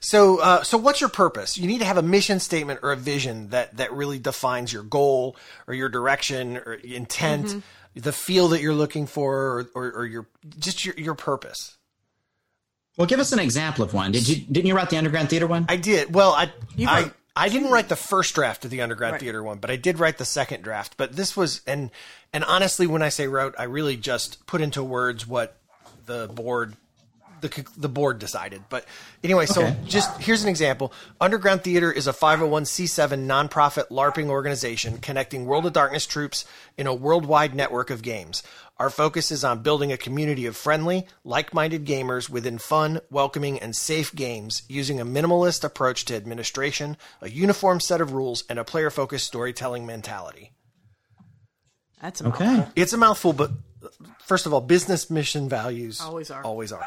[0.00, 1.56] So, uh, so what's your purpose?
[1.56, 4.82] You need to have a mission statement or a vision that that really defines your
[4.82, 7.62] goal or your direction or intent,
[7.94, 11.78] the feel that you're looking for, or, or, or your just your your purpose.
[12.98, 14.12] Well, give us an example of one.
[14.12, 15.64] Did you didn't you write the Underground Theater one?
[15.68, 16.14] I did.
[16.14, 19.20] Well, I You I, wrote I didn't write the first draft of the Underground Right.
[19.20, 20.96] Theater one, but I did write the second draft.
[20.96, 21.90] But this was and
[22.32, 25.58] and honestly, when I say wrote, I really just put into words what
[26.06, 26.76] the board
[27.40, 28.62] the the board decided.
[28.70, 28.86] But
[29.22, 29.76] anyway, so Okay.
[29.86, 30.92] just here's an example.
[31.20, 36.46] Underground Theater is a 501c7 nonprofit LARPing organization connecting World of Darkness troupes
[36.78, 38.42] in a worldwide network of games.
[38.78, 43.76] Our focus is on building a community of friendly, like-minded gamers within fun, welcoming, and
[43.76, 48.64] safe games using a minimalist approach to administration, a uniform set of rules, and a
[48.64, 50.50] player-focused storytelling mentality.
[52.02, 52.44] That's a Okay.
[52.44, 52.72] mouthful.
[52.74, 53.50] It's a mouthful, but
[54.20, 56.42] first of all, business mission values Always are.
[56.42, 56.86] Always are.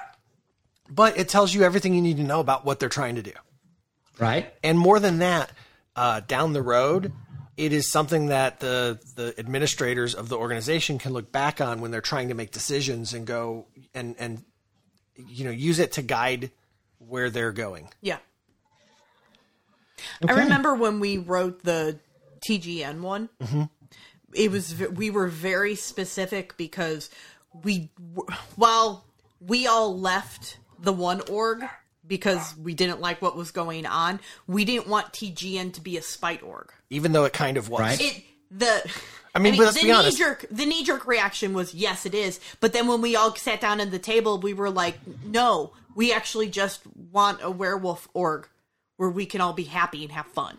[0.89, 3.33] But it tells you everything you need to know about what they're trying to do.
[4.19, 4.53] Right.
[4.63, 5.51] And more than that,
[5.95, 7.11] uh, down the road,
[7.57, 11.91] it is something that the the administrators of the organization can look back on when
[11.91, 14.43] they're trying to make decisions and go and and
[15.15, 16.51] you know use it to guide
[16.99, 17.89] where they're going.
[18.01, 18.17] Yeah.
[20.23, 20.33] Okay.
[20.33, 21.99] I remember when we wrote the
[22.47, 23.29] TGN one.
[24.33, 27.09] It was we were very specific because
[27.63, 29.05] we w- while
[29.39, 31.63] we all left the one org
[32.05, 36.01] because we didn't like what was going on, we didn't want TGN to be a
[36.01, 36.71] spite org.
[36.89, 37.81] Even though it kind of was.
[37.81, 38.01] Right.
[38.01, 38.91] It the
[39.35, 40.17] I mean, but let's the be honest.
[40.17, 42.39] knee jerk the knee jerk reaction was yes, it is.
[42.59, 46.13] But then when we all sat down at the table, we were like, no, we
[46.13, 48.47] actually just want a werewolf org
[48.97, 50.57] where we can all be happy and have fun.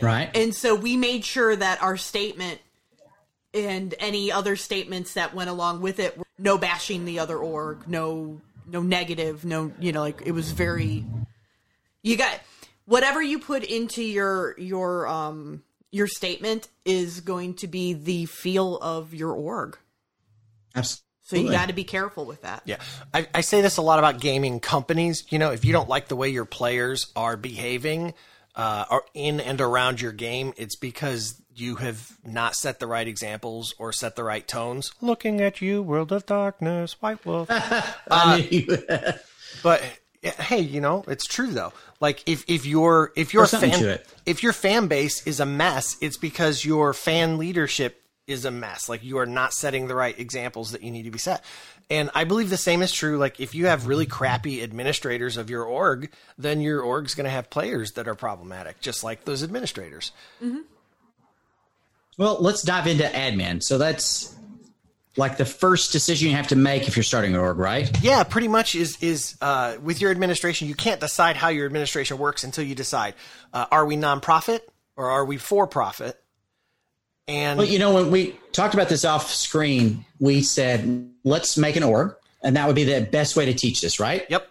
[0.00, 0.30] Right.
[0.36, 2.60] And so we made sure that our statement
[3.54, 7.88] and any other statements that went along with it, were no bashing the other org,
[7.88, 11.04] no no negative, no you know like it was very
[12.02, 12.40] you got
[12.84, 18.76] whatever you put into your your um your statement is going to be the feel
[18.78, 19.78] of your org.
[20.74, 21.04] Absolutely.
[21.22, 22.62] So you got to be careful with that.
[22.64, 22.78] Yeah,
[23.12, 25.24] I, I say this a lot about gaming companies.
[25.28, 28.14] You know, if you don't like the way your players are behaving
[28.54, 33.06] uh, or in and around your game, it's because you have not set the right
[33.06, 34.92] examples or set the right tones.
[35.00, 37.48] Looking at you, World of Darkness, White Wolf.
[37.50, 38.78] Uh, I knew you-
[39.62, 39.82] But
[40.22, 41.72] hey, you know, it's true though.
[42.00, 46.16] Like if if your if your fan if your fan base is a mess, it's
[46.16, 48.88] because your fan leadership is a mess.
[48.88, 51.42] Like you are not setting the right examples that you need to be set.
[51.90, 53.16] And I believe the same is true.
[53.16, 57.30] Like if you have really crappy administrators of your org, then your org's going to
[57.30, 60.12] have players that are problematic, just like those administrators.
[60.44, 60.58] Mm-hmm.
[62.18, 63.62] Well, let's dive into admin.
[63.62, 64.36] So that's
[65.16, 67.90] like the first decision you have to make if you're starting an org, right?
[68.02, 70.68] Yeah, pretty much is is uh, with your administration.
[70.68, 73.14] You can't decide how your administration works until you decide:
[73.54, 74.60] uh, are we nonprofit
[74.96, 76.20] or are we for profit?
[77.28, 81.76] And Well, you know, when we talked about this off screen, we said, let's make
[81.76, 82.14] an org.
[82.42, 84.24] And that would be the best way to teach this, right?
[84.30, 84.48] yep.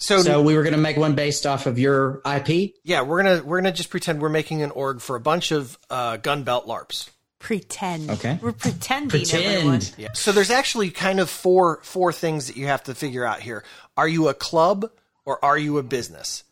[0.00, 2.74] So, So we were going to make one based off of your IP.
[2.84, 5.78] yeah, we're gonna we're gonna just pretend we're making an org for a bunch of
[5.90, 7.10] uh, gun belt larps.
[7.38, 8.10] Pretend.
[8.10, 8.38] Okay.
[8.42, 9.10] We're pretending.
[9.10, 9.44] Pretend.
[9.44, 9.80] Everyone.
[9.98, 10.08] Yeah.
[10.14, 13.62] So there's actually kind of four four things that you have to figure out here.
[13.96, 14.90] Are you a club
[15.24, 16.44] or are you a business?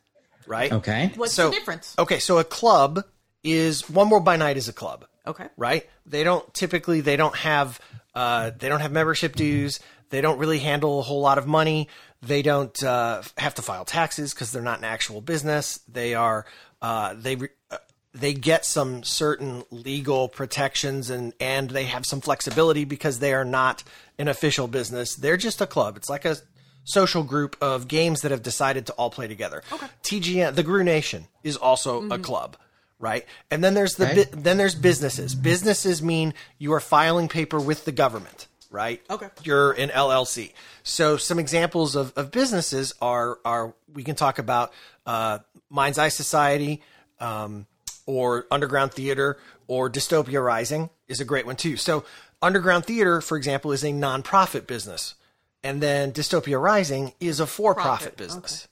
[0.47, 0.73] Right.
[0.73, 1.13] Okay.
[1.17, 1.95] What's So the difference?
[1.99, 3.05] Okay, so a club
[3.45, 5.05] is One World by Night is a club.
[5.27, 5.47] Okay.
[5.59, 5.87] right?
[6.07, 7.79] They don't typically they don't have
[8.15, 9.81] uh, they don't have membership dues.
[10.11, 11.89] They don't really handle a whole lot of money.
[12.21, 15.81] They don't uh, have to file taxes because they're not an actual business.
[15.89, 16.47] They are
[16.83, 17.77] uh, they re- uh,
[18.12, 23.45] they get some certain legal protections and and they have some flexibility because they are
[23.45, 23.85] not
[24.19, 25.14] an official business.
[25.14, 25.97] They're just a club.
[25.97, 26.37] It's like a
[26.85, 29.62] social group of games that have decided to all play together.
[29.73, 29.87] Okay.
[30.03, 32.57] TGN, the Garou Nation, is also a club
[33.01, 33.27] right?
[33.49, 34.25] And then there's the Okay.
[34.25, 35.33] bu- then there's businesses.
[35.37, 39.03] Businesses mean you are filing paper with the government, right?
[39.11, 39.29] Okay.
[39.43, 40.53] You're an LLC.
[40.83, 44.73] So some examples of, of businesses are are we can talk about
[45.07, 45.39] uh,
[45.71, 46.83] Mind's Eye Society,
[47.21, 47.66] um,
[48.07, 51.77] or Underground Theater, or Dystopia Rising is a great one too.
[51.77, 52.05] So
[52.41, 55.14] Underground Theater, for example, is a nonprofit business,
[55.62, 58.69] and then Dystopia Rising is a for-profit Profit, business.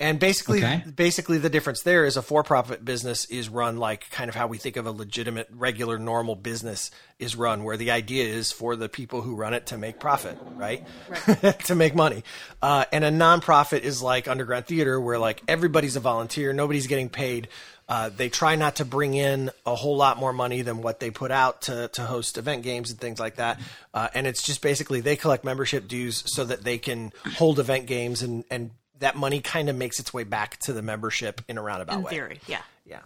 [0.00, 0.82] And basically, Okay.
[0.96, 4.56] basically the difference there is a for-profit business is run like kind of how we
[4.56, 8.88] think of a legitimate, regular, normal business is run, where the idea is for the
[8.88, 10.86] people who run it to make profit, right?
[11.66, 12.24] to make money.
[12.62, 17.10] Uh, and a nonprofit is like Underground Theater, where like everybody's a volunteer, nobody's getting
[17.10, 17.48] paid.
[17.86, 21.10] Uh, they try not to bring in a whole lot more money than what they
[21.10, 23.60] put out to, to host event games and things like that.
[23.92, 27.86] Uh, and it's just basically they collect membership dues so that they can hold event
[27.86, 28.70] games and, and
[29.00, 32.02] that money kind of makes its way back to the membership in a roundabout In
[32.02, 32.10] way.
[32.10, 32.62] theory, yeah.
[32.84, 33.00] Yeah.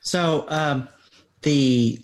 [0.00, 0.88] So um,
[1.42, 2.00] the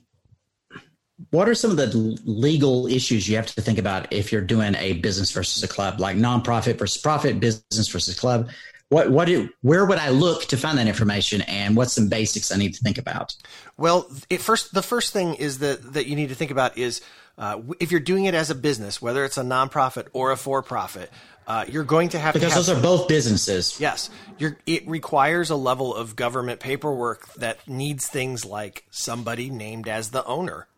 [1.31, 1.87] what are some of the
[2.25, 6.01] legal issues you have to think about if you're doing a business versus a club,
[6.01, 8.51] like nonprofit versus profit, business versus club?
[8.89, 12.53] What what do, where would I look to find that information, and what's some basics
[12.53, 13.35] I need to think about?
[13.79, 17.01] Well, it first the first thing is that that you need to think about is
[17.39, 21.11] uh, if you're doing it as a business, whether it's a nonprofit or a for-profit,
[21.47, 23.79] uh, you're going to have Because to have those are both businesses.
[23.81, 29.89] Yes, you're, it requires a level of government paperwork that needs things like somebody named
[29.89, 30.69] as the owner.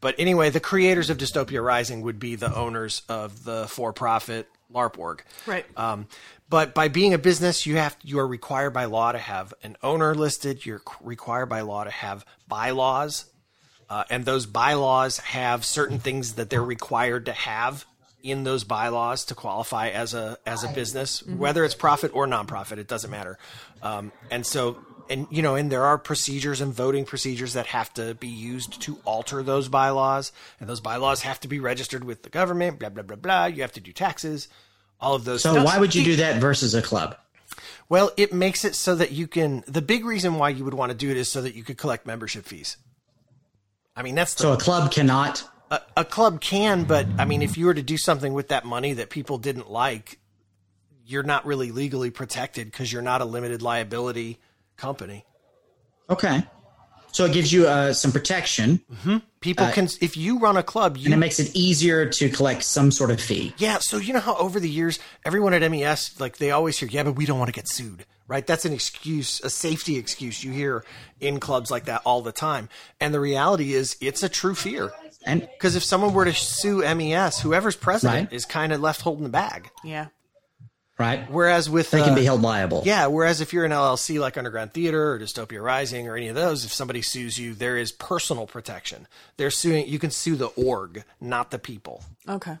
[0.00, 4.98] But anyway, the creators of Dystopia Rising would be the owners of the for-profit LARP
[4.98, 5.24] org.
[5.46, 5.66] Right.
[5.76, 6.06] Um,
[6.48, 9.76] but by being a business, you have you are required by law to have an
[9.82, 10.64] owner listed.
[10.64, 13.26] You're required by law to have bylaws,
[13.90, 17.84] uh, and those bylaws have certain things that they're required to have
[18.22, 22.78] in those bylaws to qualify as a as a business, whether it's profit or nonprofit.
[22.78, 23.38] It doesn't matter.
[23.82, 27.92] Um, and so, and you know, and there are procedures and voting procedures that have
[27.94, 32.22] to be used to alter those bylaws, and those bylaws have to be registered with
[32.22, 32.78] the government.
[32.78, 33.46] Blah blah blah blah.
[33.46, 34.48] You have to do taxes.
[35.00, 35.42] All of those.
[35.42, 35.64] So stuff.
[35.64, 37.16] why would you do that versus a club?
[37.88, 39.64] Well, it makes it so that you can.
[39.66, 41.78] The big reason why you would want to do it is so that you could
[41.78, 42.76] collect membership fees.
[43.96, 45.48] I mean, that's the, So a club cannot.
[45.70, 48.64] A, a club can, but I mean, if you were to do something with that
[48.64, 50.18] money that people didn't like,
[51.06, 54.38] you're not really legally protected because you're not a limited liability
[54.76, 55.24] company.
[56.10, 56.44] Okay.
[57.12, 58.80] So it gives you uh, some protection,
[59.40, 62.64] People can, if you run a club, you and it makes it easier to collect
[62.64, 63.54] some sort of fee.
[63.56, 66.88] Yeah, so you know how over the years, everyone at MES, like they always hear,
[66.88, 68.44] yeah, but we don't want to get sued, right?
[68.44, 70.84] That's an excuse, a safety excuse you hear
[71.20, 72.68] in clubs like that all the time.
[73.00, 74.90] And the reality is, it's a true fear.
[75.24, 78.32] And Because if someone were to sue MES, whoever's president Right.
[78.36, 79.70] is kind of left holding the bag.
[79.84, 80.06] Yeah.
[80.98, 81.30] right?
[81.30, 82.82] Whereas with They can uh, be held liable.
[82.84, 86.34] Yeah, whereas if you're an LLC like Underground Theater or Dystopia Rising or any of
[86.34, 89.06] those, if somebody sues you, there is personal protection.
[89.36, 89.86] They're suing.
[89.88, 92.02] You can sue the org, not the people.
[92.28, 92.56] Okay.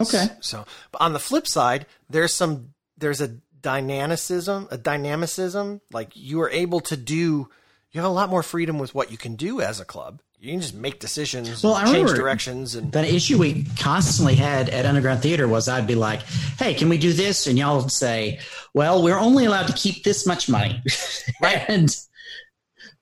[0.00, 0.26] Okay.
[0.40, 3.28] So, but on the flip side, there's some there's a
[3.60, 5.80] dynamicism, a dynamicism.
[5.92, 7.48] Like you are able to do,
[7.96, 10.20] you have a lot more freedom with what you can do as a club.
[10.38, 14.68] You can just make decisions, Well, I change directions, and The issue we constantly had
[14.68, 16.22] at Underground Theater was I'd be like,
[16.58, 18.38] "Hey, can we do this?" And y'all would say,
[18.74, 20.82] "Well, we're only allowed to keep this much money,"
[21.42, 21.64] Right.
[21.68, 21.88] and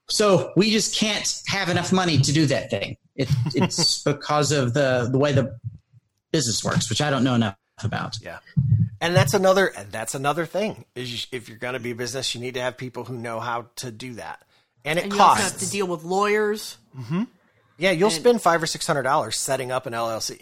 [0.08, 2.96] so we just can't have enough money to do that thing.
[3.16, 5.58] It, it's because of the the way the
[6.32, 8.16] business works, which I don't know enough about.
[8.22, 8.38] yeah.
[9.00, 12.34] And that's another and that's another thing is if you're going to be a business,
[12.34, 14.42] you need to have people who know how to do that,
[14.84, 15.50] and it And you also costs.
[15.52, 16.76] have to deal with lawyers,
[17.78, 20.38] yeah, you'll spend five or six hundred dollars setting up an LLC.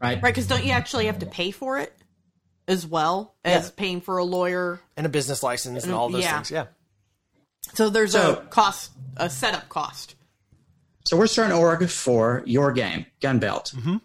[0.00, 0.22] Right?
[0.22, 0.22] right?
[0.22, 1.92] Because don't you actually have to pay for it
[2.68, 3.70] as well as Yeah.
[3.76, 4.80] paying for a lawyer?
[4.96, 6.34] and a business license and all those Yeah.
[6.36, 6.50] things.
[6.50, 6.66] Yeah.
[7.74, 10.14] So there's So- a cost, a setup cost.
[11.04, 13.74] So we're starting org for your game, Gunbelt.
[13.74, 13.96] Mm-hmm.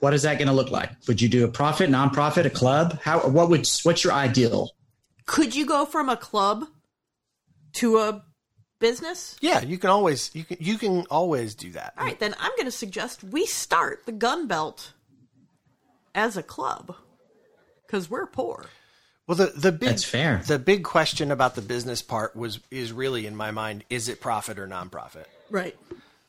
[0.00, 0.90] What is that going to look like?
[1.06, 2.98] Would you do a profit, nonprofit, a club?
[3.02, 3.20] How?
[3.28, 3.68] What would?
[3.84, 4.70] What's your ideal?
[5.26, 6.64] Could you go from a club
[7.74, 8.24] to a
[8.82, 9.36] business?
[9.40, 11.94] Yeah, you can always you can you can always do that.
[11.96, 14.92] All right, then I'm going to suggest we start the gun belt
[16.14, 16.94] as a club
[17.86, 18.66] because we're poor.
[19.26, 20.42] Well, the the big That's fair.
[20.46, 24.20] the big question about the business part was is really in my mind: is it
[24.20, 25.24] profit or nonprofit?
[25.48, 25.76] Right.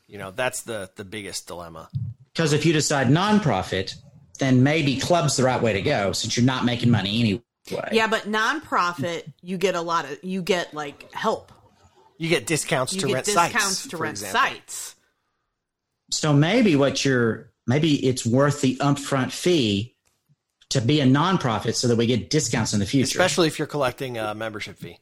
[0.07, 1.89] You know, that's the the biggest dilemma.
[2.31, 3.95] Because if you decide nonprofit,
[4.39, 7.89] then maybe club's the right way to go since you're not making money anyway.
[7.91, 11.51] Yeah, but nonprofit, you get a lot of you get like help.
[12.17, 14.39] You get discounts You to get rent discounts sites to rent example.
[14.41, 14.95] sites.
[16.11, 19.95] So maybe what you're maybe it's worth the upfront fee
[20.69, 23.19] to be a nonprofit so that we get discounts in the future.
[23.19, 24.97] especially if you're collecting a membership fee.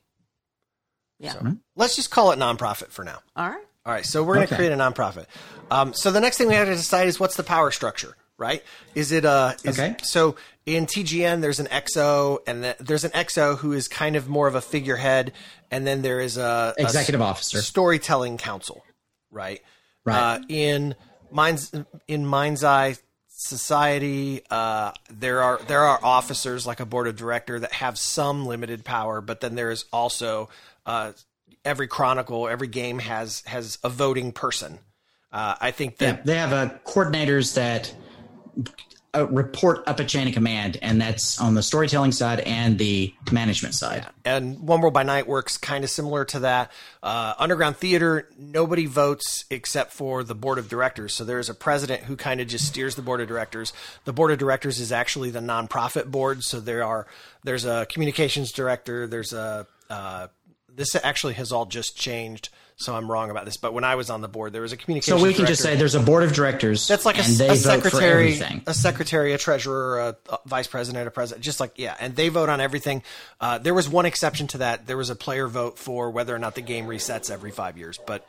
[1.19, 1.33] Yeah.
[1.33, 3.19] So, let's just call it nonprofit for now.
[3.35, 3.63] All right.
[3.85, 4.67] All right, so we're going to Okay.
[4.67, 5.25] create a nonprofit.
[5.71, 8.63] Um, so the next thing we have to decide is what's the power structure, right?
[8.93, 9.95] Is it uh is, Okay.
[10.03, 10.35] So
[10.67, 14.47] in TGN, there's an XO, and the, there's an XO who is kind of more
[14.47, 15.31] of a figurehead,
[15.71, 17.61] and then there is a, a Executive officer.
[17.61, 18.83] storytelling council,
[19.31, 19.61] right?
[20.03, 20.35] Right.
[20.35, 20.95] Uh, in
[21.31, 21.71] Minds
[22.07, 22.97] in Mind's Eye
[23.29, 28.45] Society, uh, there are there are officers like a board of director that have some
[28.45, 30.49] limited power, but then there is also
[30.85, 31.13] uh,
[31.63, 34.79] every chronicle, every game has has a voting person.
[35.31, 37.95] Uh, I think Yeah, they have uh, coordinators that
[39.13, 43.13] uh, report up a chain of command, and that's on the storytelling side and the
[43.31, 44.05] management side.
[44.23, 46.71] and One World by Night works kind of similar to that.
[47.03, 51.13] Uh, Underground Theater, nobody votes except for the board of directors.
[51.13, 53.73] So there is a president who kind of just steers the board of directors.
[54.05, 56.43] The board of directors is actually the nonprofit board.
[56.43, 57.05] So there are
[57.43, 59.07] there's a communications director.
[59.07, 60.27] There's a uh,
[60.73, 62.49] this actually has all just changed.
[62.81, 63.57] So I'm wrong about this.
[63.57, 65.17] But when I was on the board, there was a communication.
[65.17, 66.87] So we can just say there's a board of directors.
[66.87, 71.43] That's like a, a secretary, a secretary, a treasurer, a, a vice president, a president,
[71.43, 73.03] just like yeah, and they vote on everything.
[73.39, 74.87] Uh, there was one exception to that.
[74.87, 77.99] There was a player vote for whether or not the game resets every five years,
[78.07, 78.27] but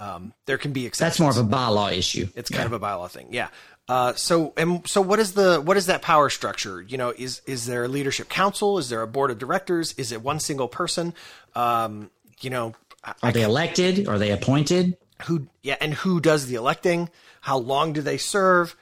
[0.00, 1.18] um, there can be exceptions.
[1.18, 2.28] That's more of a bylaw issue.
[2.34, 3.48] It's kind of a bylaw thing, yeah.
[3.86, 6.80] Uh, so and so, what is the what is that power structure?
[6.80, 8.78] You know, is is there a leadership council?
[8.78, 9.92] Is there a board of directors?
[9.98, 11.12] Is it one single person?
[11.54, 12.10] Um,
[12.40, 12.74] you know,
[13.22, 14.08] Are they elected?
[14.08, 14.96] Are they appointed?
[15.22, 17.08] who yeah and who does the electing
[17.40, 18.76] how long do they serve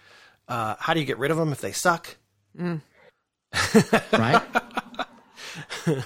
[0.48, 2.16] uh, how do you get rid of them if they suck
[4.12, 4.42] Right?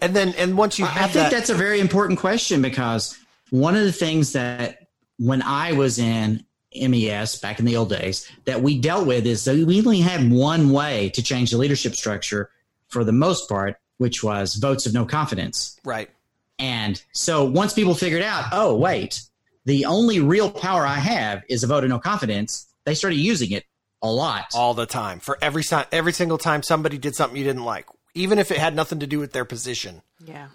[0.00, 3.16] and then and once you I think that that's a very important question because
[3.50, 4.88] one of the things that
[5.18, 6.44] when I was in
[6.74, 10.30] MES back in the old days that we dealt with is that we only had
[10.30, 12.50] one way to change the leadership structure
[12.88, 15.78] for the most part, which was votes of no confidence.
[15.84, 16.10] right
[16.58, 19.20] And so once people figured out, oh, wait,
[19.64, 23.50] the only real power I have is a vote of no confidence, they started using
[23.52, 23.64] it
[24.02, 24.46] a lot.
[24.54, 27.84] all the time for every si- every single time somebody did something you didn't like
[28.14, 30.48] even if it had nothing to do with their position Yeah.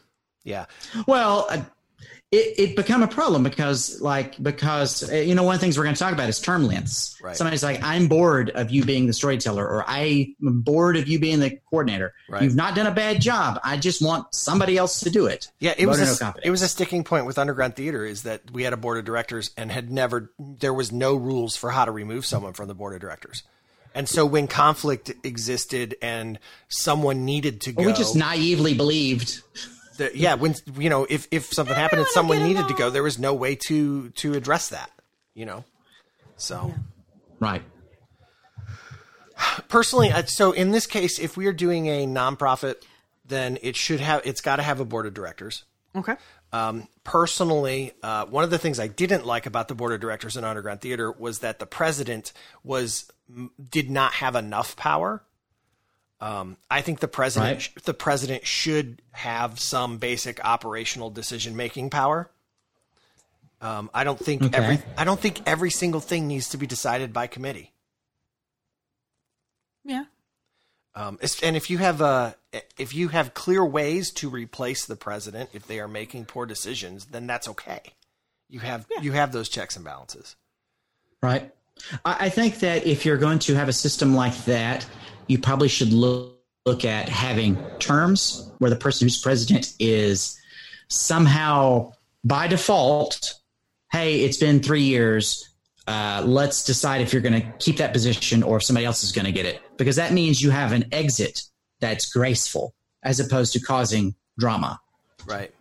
[0.46, 0.66] Yeah
[1.08, 1.64] Well, uh,
[2.34, 5.78] it, it become a problem because, like, because uh, you know, one of the things
[5.78, 7.20] we're going to talk about is term lengths.
[7.22, 7.38] Right.
[7.38, 11.40] Somebody's like, "I'm bored of you being the storyteller," or "I'm bored of you being
[11.40, 12.16] the coordinator.
[12.28, 12.42] Right.
[12.42, 13.60] You've not done a bad job.
[13.64, 16.50] I just want somebody else to do it." yeah it was Vote a, no it
[16.50, 19.52] was a sticking point with underground theater is that we had a board of directors
[19.56, 22.96] and had never there was no rules for how to remove someone from the board
[22.96, 23.44] of directors
[23.94, 29.42] and so when conflict existed and someone needed to go we just naively believed.
[29.98, 33.04] The, yeah, when you know, if if something happened and someone needed to go, there
[33.04, 34.90] was no way to to address that.
[35.34, 35.66] You know,
[36.38, 36.74] so
[37.40, 37.64] Right.
[39.68, 42.76] personally, so in this case, if we are doing a nonprofit,
[43.26, 45.64] then it should have it's got to have a board of directors.
[45.96, 46.16] Okay.
[46.52, 50.38] Um, personally, uh, one of the things I didn't like about the board of directors
[50.38, 52.32] in Underground Theater was that the president
[52.64, 53.12] was
[53.70, 55.24] did not have enough power.
[56.24, 57.84] Um, I think the president Right.
[57.84, 62.30] the president should have some basic operational decision making power.
[63.60, 64.56] Um, I don't think Okay.
[64.58, 67.74] every I don't think every single thing needs to be decided by committee.
[69.84, 70.06] Yeah.
[70.96, 72.34] Um, and if you have uh,
[72.78, 77.06] if you have clear ways to replace the president if they are making poor decisions,
[77.06, 77.82] then that's okay.
[78.48, 80.36] You have you have those checks and balances.
[81.22, 81.52] Right.
[82.06, 84.86] I, I think that if you're going to have a system like that,
[85.28, 90.40] you probably should look, look at having terms where the person who's president is
[90.88, 91.92] somehow
[92.24, 93.34] by default,
[93.92, 95.50] hey, it's been three years.
[95.86, 99.12] Uh, let's decide if you're going to keep that position or if somebody else is
[99.12, 99.62] going to get it.
[99.78, 101.42] Because that means you have an exit
[101.80, 104.80] that's graceful as opposed to causing drama.
[105.26, 105.54] Right.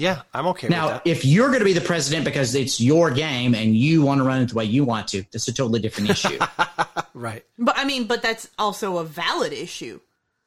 [0.00, 1.10] Yeah, I'm okay Now, with that.
[1.10, 4.24] if you're going to be the president because it's your game and you want to
[4.24, 6.38] run it the way you want to, that's a totally different issue.
[7.14, 7.44] right.
[7.58, 10.00] But I mean, but that's also a valid issue.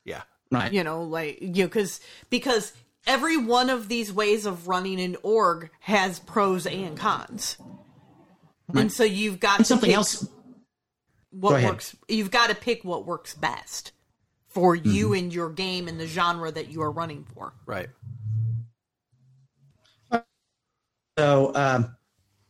[0.06, 0.24] Yeah.
[0.52, 0.74] right.
[0.74, 2.00] you know like you know because
[2.30, 2.74] because
[3.08, 7.58] every one of these ways of running an org has pros and cons
[8.76, 10.28] and so you've got And to something pick else.
[11.32, 11.70] what go ahead.
[11.70, 13.92] works you've got to pick what works best
[14.50, 15.14] for you Mm-hmm.
[15.20, 17.88] and your game and the genre that you are running for Right.
[21.18, 21.96] So, um,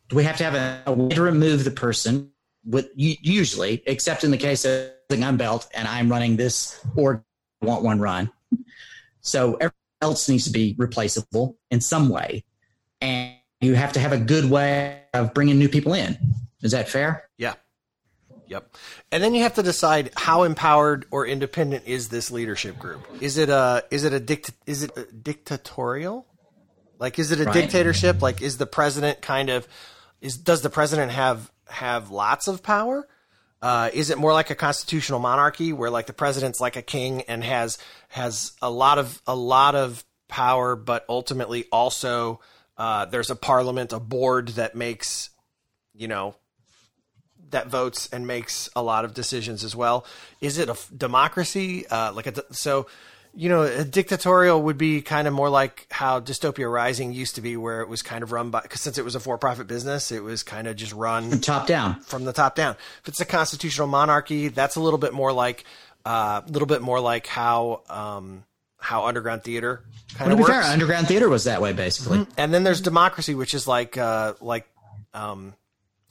[0.09, 2.29] do we have to have a, a way to remove the person?
[2.65, 7.25] With usually, except in the case of the gun belt, and I'm running this or
[7.61, 8.31] want one run.
[9.19, 12.45] So everyone else needs to be replaceable in some way,
[13.01, 16.17] and you have to have a good way of bringing new people in.
[16.61, 17.29] Is that fair?
[17.37, 17.55] Yeah.
[18.47, 18.75] Yep.
[19.11, 23.05] And then you have to decide how empowered or independent is this leadership group?
[23.19, 26.25] Is it a is it a dict is it a dictatorial?
[27.03, 27.53] Like is it a Right.
[27.53, 28.21] dictatorship?
[28.21, 29.67] Like is the president kind of
[30.21, 33.05] is does the president have have lots of power?
[33.61, 37.21] Uh, is it more like a constitutional monarchy where like the president's like a king
[37.23, 37.77] and has
[38.07, 42.39] has a lot of a lot of power, but ultimately also
[42.77, 45.29] uh, there's a parliament, a board that makes
[45.93, 46.35] you know
[47.49, 50.05] that votes and makes a lot of decisions as well.
[50.39, 51.85] Is it a f- democracy?
[51.85, 52.87] Uh, like a di- so,
[53.35, 57.41] you know, a dictatorial would be kind of more like how Dystopia Rising used to
[57.41, 60.11] be, where it was kind of run by because since it was a for-profit business,
[60.11, 61.99] it was kind of just run from Top down.
[62.01, 62.75] from the top down.
[63.01, 65.63] If it's a constitutional monarchy, that's a little bit more like
[66.05, 68.43] a uh, little bit more like how um,
[68.77, 69.83] how underground theater
[70.15, 70.53] kind of be works.
[70.53, 72.27] fair, underground theater was that way basically.
[72.37, 74.67] And then there's democracy, which is like uh, like
[75.15, 75.55] um,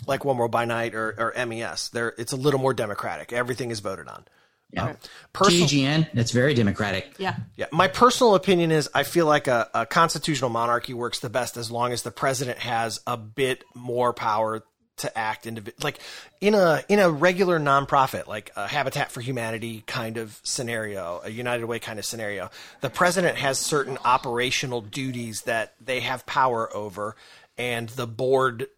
[0.06, 1.90] like One World by Night or, or MES.
[1.90, 3.32] There, it's a little more democratic.
[3.32, 4.24] Everything is voted on.
[4.72, 4.94] Yeah.
[5.32, 7.14] Personal, TGN, that's very democratic.
[7.18, 11.28] yeah yeah, my personal opinion is I feel like a, a constitutional monarchy works the
[11.30, 14.64] best as long as the president has a bit more power
[14.98, 15.98] to act indivi- like
[16.40, 21.30] in a in a regular nonprofit like a Habitat for Humanity kind of scenario, a
[21.30, 22.50] United Way kind of scenario.
[22.82, 27.16] The president has certain operational duties that they have power over,
[27.58, 28.68] and the board,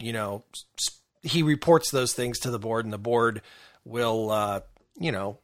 [0.00, 0.44] you know,
[0.78, 0.90] s-
[1.22, 3.40] he reports those things to the board, and the board
[3.84, 4.60] will, uh,
[4.98, 5.38] you know,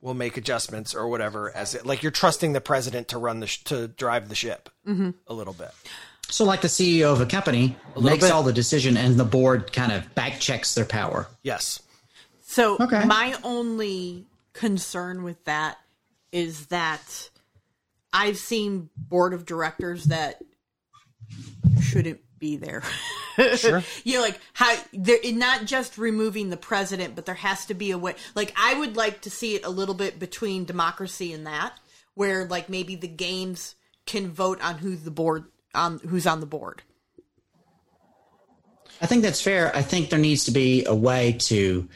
[0.00, 3.46] will make adjustments or whatever as it like you're trusting the president to run the
[3.46, 5.10] sh- to drive the ship mm-hmm.
[5.26, 5.70] a little bit.
[6.28, 8.32] So, like the CEO of a company little makes bit.
[8.32, 11.28] all the decision, and the board kind of back checks their power.
[11.42, 11.80] Yes.
[12.42, 13.04] So Okay.
[13.04, 15.78] my only concern with that
[16.32, 17.30] is that
[18.12, 20.40] I've seen board of directors that
[21.82, 22.82] shouldn't be there.
[23.56, 23.82] Sure.
[24.04, 27.90] you know, like how they're not just removing the president, but there has to be
[27.90, 28.14] a way.
[28.34, 31.78] Like I would like to see it a little bit between democracy and that,
[32.14, 33.74] where like maybe the games
[34.06, 36.82] can vote on who's the board on who's on the board.
[39.00, 39.74] I think that's fair.
[39.76, 41.88] I think there needs to be a way to.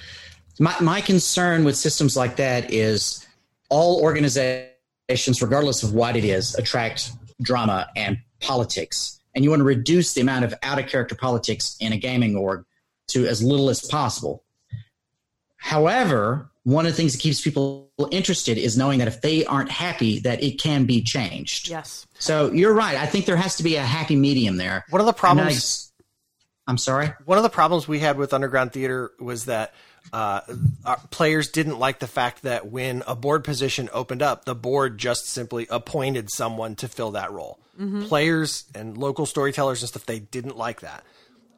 [0.58, 3.26] My, my concern with systems like that is
[3.70, 9.19] all organizations, regardless of what it is, attract drama and politics.
[9.34, 12.36] And you want to reduce the amount of out of character politics in a gaming
[12.36, 12.64] org
[13.08, 14.42] to as little as possible.
[15.56, 19.70] However, one of the things that keeps people interested is knowing that if they aren't
[19.70, 21.68] happy, that it can be changed.
[21.68, 22.06] Yes.
[22.18, 22.96] So you're right.
[22.96, 24.84] I think there has to be a happy medium there.
[24.90, 25.92] One of the And I- problems
[26.66, 27.12] I'm sorry.
[27.24, 29.74] one of the problems we had with underground theater was that
[30.12, 30.40] uh,
[30.84, 34.96] our players didn't like the fact that when a board position opened up, the board
[34.96, 37.58] just simply appointed someone to fill that role.
[37.80, 38.02] Mm-hmm.
[38.02, 41.02] Players and local storytellers and stuff they didn't like that.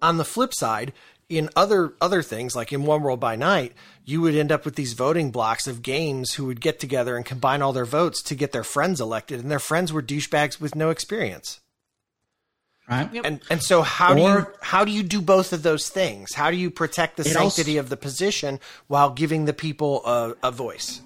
[0.00, 0.92] On the flip side,
[1.28, 3.72] in other other things like in One World by Night,
[4.04, 7.24] you would end up with these voting blocks of games who would get together and
[7.24, 10.74] combine all their votes to get their friends elected, and their friends were douchebags with
[10.74, 11.60] no experience.
[12.88, 13.08] Right.
[13.24, 16.34] And and so how do you how do you do both of those things?
[16.34, 20.34] How do you protect the sanctity also- of the position while giving the people a,
[20.42, 21.00] a voice?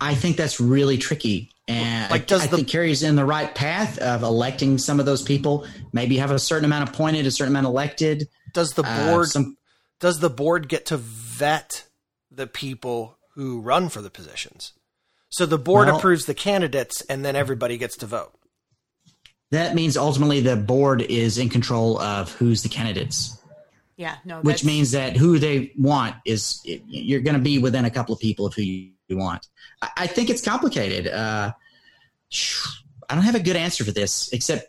[0.00, 1.50] I think that's really tricky.
[1.70, 5.06] And Like, does I the- think Kerry's in the right path of electing some of
[5.06, 5.66] those people.
[5.92, 8.28] Maybe have a certain amount appointed, a certain amount elected.
[8.54, 9.56] Does the Uh, board some,
[10.00, 11.84] does the board get to vet
[12.30, 14.72] the people who run for the positions?
[15.28, 18.32] So the board Well- approves the candidates and then everybody gets to vote.
[19.52, 23.36] that means ultimately the board is in control of who's the candidates,
[23.96, 24.40] Yeah, no.
[24.42, 28.20] which means that who they want is you're going to be within a couple of
[28.20, 29.48] people of who you want.
[29.82, 31.06] I, I think it's complicated.
[31.06, 31.52] Uh,
[33.08, 34.66] I don't have a good answer for this except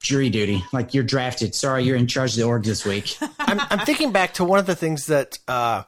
[0.00, 0.64] jury duty.
[0.72, 1.54] Like you're drafted.
[1.54, 3.16] Sorry, you're in charge of the org this week.
[3.38, 5.84] I'm, I'm thinking back to one of the things that uh,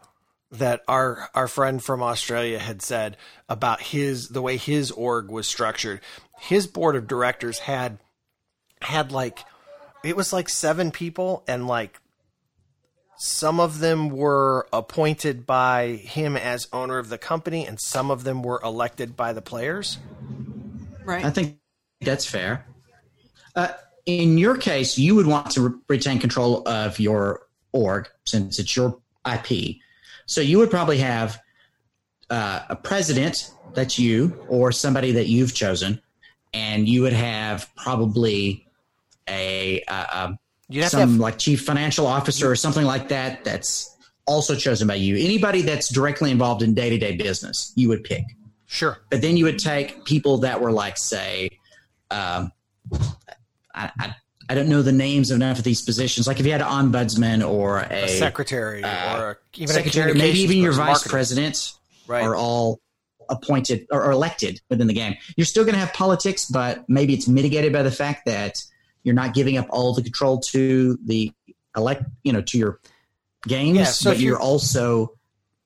[0.53, 3.17] that our our friend from Australia had said
[3.49, 6.01] about his the way his org was structured.
[6.39, 7.99] His board of directors had
[8.81, 9.41] had like
[10.05, 12.01] it was like seven people and like
[13.25, 18.25] some of them were appointed by him as owner of the company and some of
[18.25, 19.99] them were elected by the players.
[21.05, 21.25] right.
[21.25, 21.59] I think
[22.01, 22.67] that's fair.
[23.55, 23.69] Uh,
[24.07, 28.75] in your case, you would want to re- retain control of your org since it's
[28.75, 29.77] your IP.
[30.27, 31.41] So you would probably have
[32.29, 36.03] uh, a president that's you or somebody that you've chosen,
[36.53, 38.67] and you would have probably
[39.29, 40.33] a uh,
[40.73, 43.95] You'd have some have like chief financial officer or something like that that's
[44.27, 45.17] also chosen by you.
[45.17, 48.25] Anybody that's directly involved in day to day business, you would pick
[48.67, 48.99] sure.
[49.11, 51.51] but then you would take people that were like say
[52.11, 52.51] um,
[53.75, 54.15] I, I,
[54.49, 56.67] I don't know the names of enough of these positions like if you had an
[56.69, 61.11] ombudsman or a, A secretary or a, even a secretary maybe even your vice marketing.
[61.11, 61.73] president
[62.09, 62.25] Right.
[62.25, 62.81] are all
[63.31, 67.15] appointed or, or elected within the game you're still going to have politics but maybe
[67.15, 68.63] it's mitigated by the fact that
[69.03, 71.33] you're not giving up all the control to the
[71.77, 72.79] elect you know to your
[73.47, 75.17] games Yeah, so but if you- you're also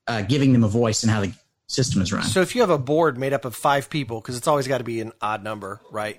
[0.08, 1.32] uh, giving them a voice in how the
[1.66, 4.36] system is run So if you have a board made up of five people, because
[4.36, 6.18] it's always got to be an odd number, right?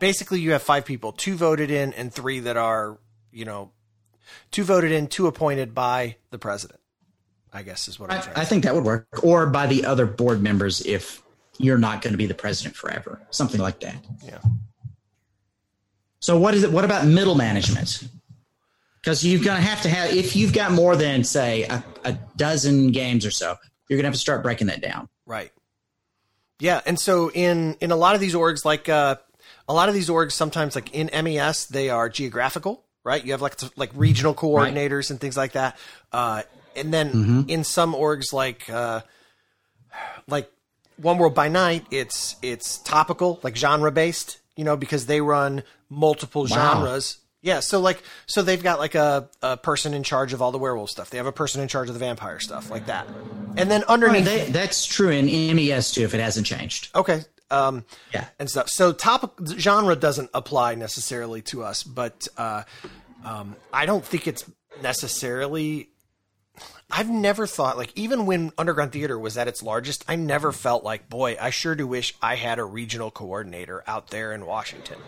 [0.00, 2.98] Basically, you have five people, two voted in and three that are,
[3.30, 3.70] you know,
[4.50, 6.80] two voted in, two appointed by the president.
[7.52, 8.36] I guess is what I'm I, trying.
[8.36, 11.22] I to think that would work, or by the other board members if
[11.58, 13.94] you're not going to be the president forever, something like that.
[14.24, 14.38] Yeah.
[16.20, 16.70] So what is it?
[16.72, 18.08] What about middle management?
[19.00, 22.12] Because you're going to have to have if you've got more than say a, a
[22.36, 23.56] dozen games or so,
[23.88, 25.08] you're going to have to start breaking that down.
[25.26, 25.50] Right.
[26.58, 29.16] Yeah, and so in in a lot of these orgs, like uh,
[29.66, 33.24] a lot of these orgs, sometimes like in MES, they are geographical, right?
[33.24, 35.78] You have like like regional coordinators and things like that.
[36.12, 36.42] Uh,
[36.76, 39.00] and then in some orgs, like uh,
[40.28, 40.50] like
[40.98, 45.62] One World by Night, it's it's topical, like genre based, you know, because they run
[45.88, 47.16] multiple genres.
[47.40, 50.58] Yeah, so like so they've got like a, a person in charge of all the
[50.58, 51.08] werewolf stuff.
[51.08, 53.08] They have a person in charge of the vampire stuff, like that.
[53.56, 55.24] And then underneath mean, they, that's true in
[55.56, 56.90] MES too, if it hasn't changed.
[56.94, 57.22] Okay.
[57.50, 58.26] Um, Yeah.
[58.38, 58.68] and stuff.
[58.68, 62.64] So top genre doesn't apply necessarily to us, but uh,
[63.24, 64.44] um, I don't think it's
[64.82, 65.88] necessarily.
[66.90, 70.58] I've never thought like even when Underground Theater was at its largest, I never mm-hmm.
[70.58, 74.46] felt like boy, I sure do wish I had a regional coordinator out there in
[74.46, 74.98] Washington.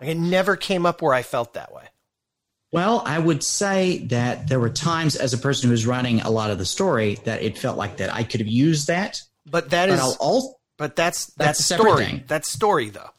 [0.00, 1.84] Like it never came up where I felt that way.
[2.72, 6.30] Well, I would say that there were times as a person who was running a
[6.30, 9.20] lot of the story that it felt like that I could have used that.
[9.44, 12.04] But that But is, also but that's that's that's, a separate story.
[12.06, 12.24] thing.
[12.26, 13.10] That's story though.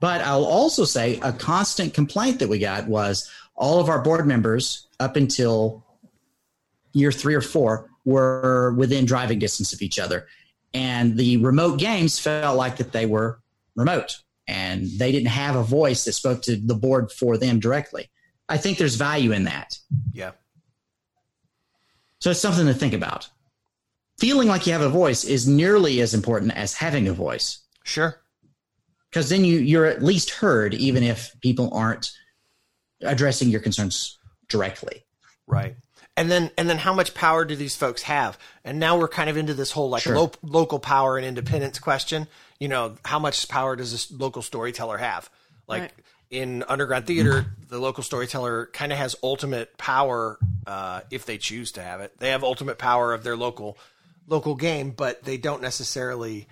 [0.00, 4.26] But I'll also say a constant complaint that we got was all of our board
[4.26, 5.85] members up until
[6.96, 10.26] year three or four were within driving distance of each other.
[10.72, 13.40] And the remote games felt like that they were
[13.74, 14.18] remote
[14.48, 18.10] and they didn't have a voice that spoke to the board for them directly.
[18.48, 19.78] I think there's value in that.
[20.12, 20.32] Yeah.
[22.20, 23.28] So it's something to think about.
[24.18, 28.20] Feeling like you have a voice is nearly as important as having a voice Sure.
[29.10, 32.10] because then you you're at least heard even if people aren't
[33.02, 34.18] addressing your concerns
[34.48, 35.04] directly
[35.46, 35.76] Right.
[36.16, 38.38] And then and then how much power do these folks have?
[38.64, 40.16] And now we're kind of into this whole like Sure.
[40.16, 42.26] lo- local power and independence question.
[42.58, 45.28] You know, how much power does this local storyteller have?
[45.68, 45.92] Like Right.
[46.30, 51.72] in underground theater, the local storyteller kind of has ultimate power uh, if they choose
[51.72, 52.18] to have it.
[52.18, 53.76] They have ultimate power of their local
[54.26, 56.48] local game, but they don't necessarily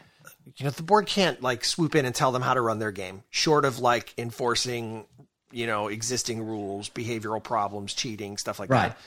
[0.56, 2.92] you know, the board can't like swoop in and tell them how to run their
[2.92, 5.06] game, short of like enforcing
[5.52, 8.88] you know, existing rules, behavioral problems, cheating, stuff like Right.
[8.88, 8.98] that.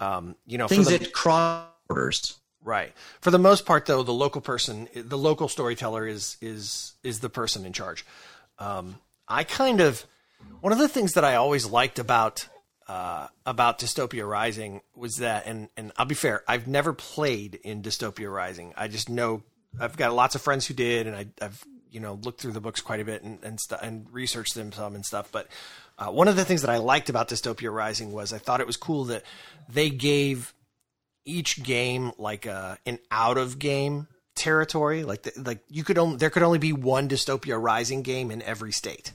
[0.00, 2.38] Um, you know, Things for the, that cross borders.
[2.62, 2.92] right.
[3.20, 7.28] For the most part, though, the local person, the local storyteller is is is the
[7.30, 8.04] person in charge.
[8.58, 10.04] Um, I kind of
[10.60, 12.48] one of the things that I always liked about
[12.88, 17.82] uh, about Dystopia Rising was that, and and I'll be fair, I've never played in
[17.82, 18.74] Dystopia Rising.
[18.76, 19.42] I just know
[19.80, 22.60] I've got lots of friends who did, and I, I've you know looked through the
[22.60, 25.30] books quite a bit and and, stu- and researched them some and stuff.
[25.32, 25.48] But
[25.98, 28.66] uh, one of the things that I liked about Dystopia Rising was I thought it
[28.66, 29.22] was cool that
[29.68, 30.52] they gave
[31.24, 35.04] each game like a an out of game territory.
[35.04, 38.42] Like the, like you could only there could only be one Dystopia Rising game in
[38.42, 39.12] every state.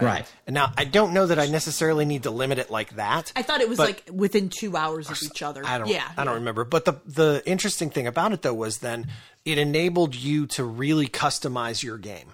[0.00, 0.24] Right.
[0.46, 3.32] And now I don't know that I necessarily need to limit it like that.
[3.34, 5.66] I thought it was like within two hours of each other.
[5.66, 5.88] I don't.
[5.88, 6.64] Yeah, I don't remember.
[6.64, 9.08] But the the interesting thing about it though was then
[9.44, 12.32] it enabled you to really customize your game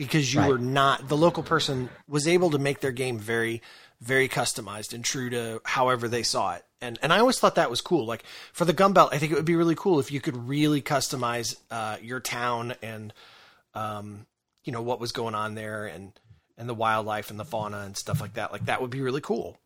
[0.00, 0.48] because you Right.
[0.48, 3.60] were not the local person was able to make their game very
[4.00, 6.64] very customized and true to however they saw it.
[6.80, 8.06] And and I always thought that was cool.
[8.06, 8.24] Like
[8.54, 11.54] for the Gunbelt, I think it would be really cool if you could really customize
[11.70, 13.12] uh, your town and
[13.74, 14.24] um,
[14.64, 16.12] you know what was going on there and
[16.56, 18.52] and the wildlife and the fauna and stuff like that.
[18.52, 19.58] Like that would be really cool.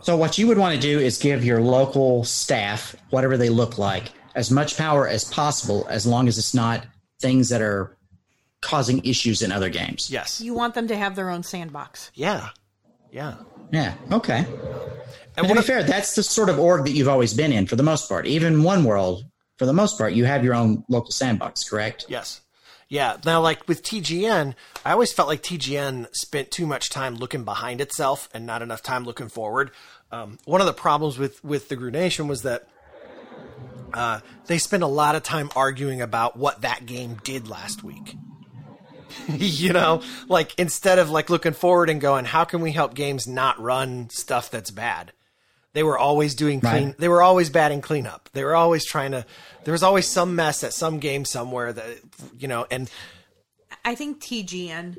[0.00, 3.76] So what you would want to do is give your local staff, whatever they look
[3.78, 6.86] like, as much power as possible, as long as it's not
[7.20, 7.96] things that are
[8.62, 10.10] causing issues in other games.
[10.10, 10.40] Yes.
[10.40, 12.10] You want them to have their own sandbox.
[12.14, 12.48] Yeah.
[13.10, 13.34] Yeah.
[13.70, 13.94] Yeah.
[14.10, 14.38] Okay.
[15.36, 17.52] And And to be of- fair, that's the sort of org that you've always been
[17.52, 18.26] in for the most part.
[18.26, 19.24] Even One World,
[19.58, 22.06] for the most part, you have your own local sandbox, correct?
[22.08, 22.40] Yes.
[22.88, 23.16] Yeah.
[23.24, 24.54] Now, like with TGN,
[24.84, 28.82] I always felt like TGN spent too much time looking behind itself and not enough
[28.82, 29.70] time looking forward.
[30.10, 32.68] Um, one of the problems with with the Garou Nation was that
[33.94, 38.16] uh, they spent a lot of time arguing about what that game did last week.
[39.28, 43.26] you know, like instead of like looking forward and going, how can we help games
[43.26, 45.12] not run stuff that's bad?
[45.74, 46.88] They were always doing clean.
[46.88, 46.98] Right.
[46.98, 48.28] They were always batting cleanup.
[48.34, 49.24] They were always trying to.
[49.64, 51.86] There was always some mess at some game somewhere that
[52.38, 52.66] you know.
[52.70, 52.90] And
[53.84, 54.98] I think TGN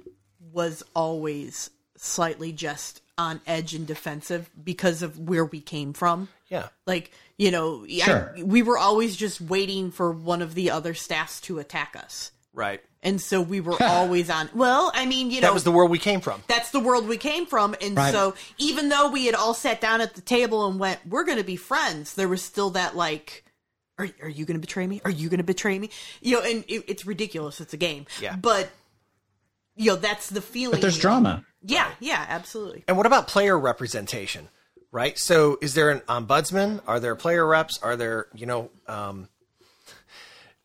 [0.52, 6.28] was always slightly just on edge and defensive because of where we came from.
[6.50, 8.36] yeah, Like, you know, I- Sure.
[8.44, 12.32] we were always just waiting for one of the other staffs to attack us.
[12.54, 12.82] right.
[13.04, 14.50] And so we were always on.
[14.56, 16.42] Well, I mean, you know, That was the world we came from.
[16.48, 17.76] that's the world we came from.
[17.82, 18.12] And Right.
[18.14, 21.38] so even though we had all sat down at the table and went, we're going
[21.38, 23.44] to be friends, there was still that like,
[24.00, 25.02] are, are you going to betray me?
[25.06, 25.90] Are you going to betray me?
[26.22, 27.62] You know, and it, it's ridiculous.
[27.62, 28.08] It's a game.
[28.22, 28.36] Yeah.
[28.36, 28.70] But,
[29.76, 30.72] you know, that's the feeling.
[30.76, 31.46] But there's drama.
[31.62, 32.84] Yeah, yeah, absolutely.
[32.88, 34.50] And what about player representation?
[34.92, 35.18] Right.
[35.18, 36.82] So, is there an ombudsman?
[36.86, 37.80] Are there player reps?
[37.82, 39.28] Are there, you know, um,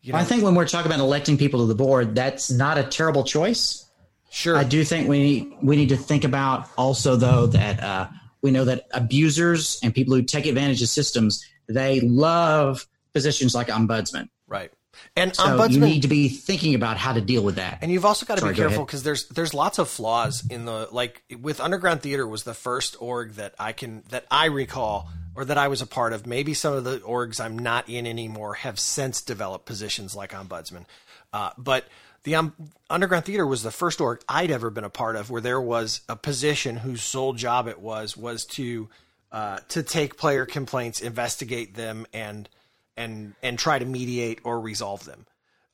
[0.01, 2.77] you know, I think when we're talking about electing people to the board, that's not
[2.77, 3.85] a terrible choice.
[4.31, 4.55] sure.
[4.55, 8.07] I do think we need we need to think about also though that uh,
[8.41, 13.67] we know that abusers and people who take advantage of systems they love positions like
[13.67, 14.29] ombudsman.
[14.47, 14.71] Right.
[15.15, 15.71] And So ombudsman.
[15.71, 17.79] you need to be thinking about how to deal with that.
[17.81, 20.65] And you've also got to Sorry, be careful because there's there's lots of flaws in
[20.65, 25.09] the like with Underground Theater was the first org that I can that I recall
[25.35, 26.25] or that I was a part of.
[26.25, 30.85] Maybe some of the orgs I'm not in anymore have since developed positions like ombudsman.
[31.31, 31.85] Uh, but
[32.23, 32.53] the um,
[32.89, 36.01] Underground Theater was the first org I'd ever been a part of where there was
[36.09, 38.89] a position whose sole job it was was to
[39.31, 42.49] uh, to take player complaints, investigate them, and
[42.97, 45.25] and and try to mediate or resolve them.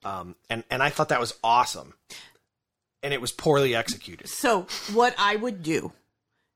[0.03, 1.93] Um, and and I thought that was awesome,
[3.01, 4.27] and it was poorly executed.
[4.27, 5.93] So what I would do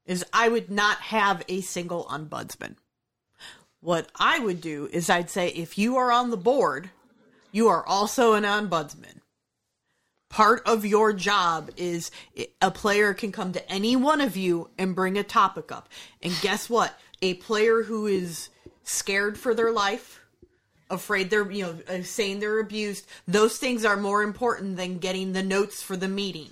[0.06, 2.76] is I would not have a single ombudsman.
[3.82, 6.90] What I would do is I'd say if you are on the board,
[7.52, 9.22] you are also an ombudsman.
[10.30, 12.12] Part of your job is
[12.62, 15.90] a player can come to any one of you and bring a topic up.
[16.22, 16.94] And guess what?
[17.22, 18.50] A player who is
[18.84, 20.20] scared for their life,
[20.90, 25.44] afraid they're, you know, saying they're abused, those things are more important than getting the
[25.44, 26.50] notes for the meeting.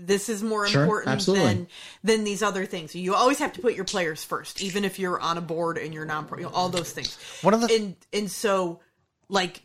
[0.00, 1.46] This is more Sure, important absolutely.
[1.46, 1.66] than
[2.04, 2.94] than these other things.
[2.94, 5.92] You always have to put your players first, even if you're on a board and
[5.92, 7.18] you're non you know, all those things.
[7.42, 8.78] One of the- and and so
[9.28, 9.62] like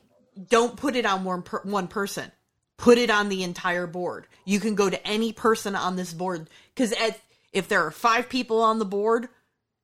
[0.50, 2.32] don't put it on one per, one person.
[2.78, 4.26] Put it on the entire board.
[4.44, 6.94] You can go to any person on this board because
[7.54, 9.30] if there are five people on the board,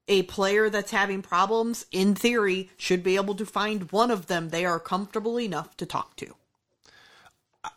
[0.08, 4.50] a player that's having problems, in theory, should be able to find one of them
[4.50, 6.34] they are comfortable enough to talk to.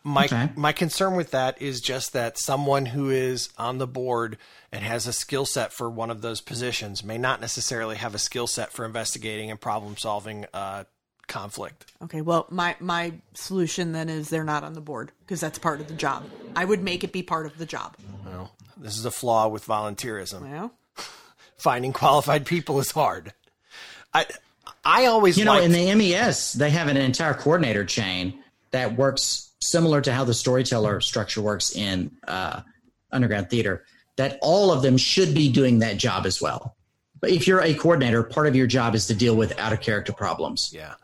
[0.03, 0.49] My Okay.
[0.55, 4.37] my concern with that is just that someone who is on the board
[4.71, 8.19] and has a skill set for one of those positions may not necessarily have a
[8.19, 10.85] skill set for investigating and problem solving uh,
[11.27, 11.91] conflict.
[12.01, 15.81] Okay, well, my my solution then is they're not on the board because that's part
[15.81, 16.23] of the job.
[16.55, 17.97] I would make it be part of the job.
[18.25, 20.49] Well, This is a flaw with volunteerism.
[20.49, 20.73] Well,
[21.57, 23.33] Finding qualified people is hard.
[24.13, 24.27] I
[24.85, 28.39] I always You know, liked- in the MES, they have an entire coordinator chain
[28.71, 32.61] that works similar to how the storyteller structure works in uh,
[33.11, 33.85] underground theater.
[34.17, 36.75] That all of them should be doing that job as well.
[37.19, 39.81] But if you're a coordinator, part of your job is to deal with out of
[39.81, 40.71] character problems.
[40.73, 40.95] yeah.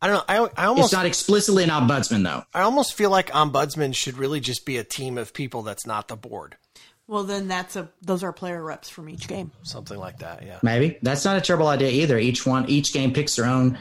[0.00, 0.24] I don't know.
[0.28, 2.42] I, I It's almost not explicitly an ombudsman, though.
[2.52, 6.08] I almost feel like ombudsman should really just be a team of people that's not
[6.08, 6.56] the board.
[7.06, 9.52] well, then that's a those are player reps from each game.
[9.62, 10.44] Something like that.
[10.44, 10.58] Yeah.
[10.60, 12.18] Maybe that's not a terrible idea either.
[12.18, 13.78] Each one, each game picks their own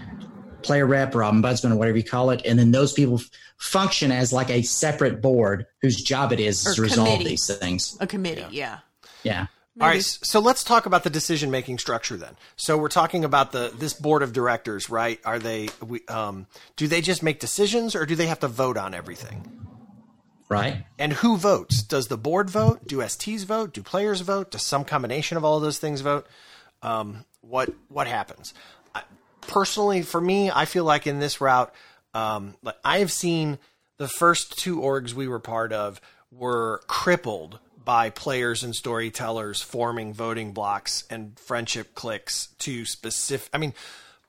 [0.63, 4.11] player rep or ombudsman or whatever you call it, and then those people f- function
[4.11, 7.29] as like a separate board whose job it is Or to resolve committee.
[7.29, 7.97] these things.
[7.99, 8.79] A committee, yeah.
[9.23, 9.47] Yeah.
[9.79, 12.35] All right, so let's talk about the decision making structure then.
[12.57, 15.19] So we're talking about the this board of directors, right?
[15.23, 16.45] Are they we, um,
[16.75, 19.65] do they just make decisions or do they have to vote on everything?
[20.49, 20.83] Right.
[20.99, 21.81] And who votes?
[21.83, 22.85] Does the board vote?
[22.85, 23.73] Do STs vote?
[23.73, 24.51] Do players vote?
[24.51, 26.27] Does some combination of all of those things vote?
[26.81, 28.53] Um, what what happens?
[29.41, 31.73] Personally, for me, I feel like in this route,
[32.13, 33.59] um, like I have seen
[33.97, 40.13] the first two orgs we were part of were crippled by players and storytellers forming
[40.13, 43.49] voting blocks and friendship cliques to specific.
[43.53, 43.73] I mean,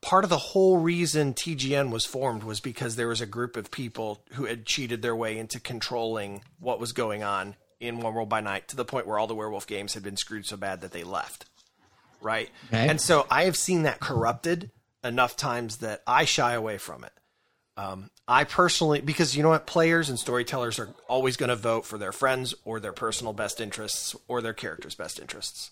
[0.00, 3.70] part of the whole reason TGN was formed was because there was a group of
[3.70, 8.28] people who had cheated their way into controlling what was going on in One World
[8.28, 10.80] by Night to the point where all the werewolf games had been screwed so bad
[10.80, 11.46] that they left.
[12.20, 12.50] Right.
[12.68, 12.88] Okay.
[12.88, 14.70] And so I have seen that corrupted
[15.04, 17.12] enough times that I shy away from it.
[17.76, 21.86] Um, I personally, because you know what, players and storytellers are always going to vote
[21.86, 25.70] for their friends or their personal best interests or their character's best interests.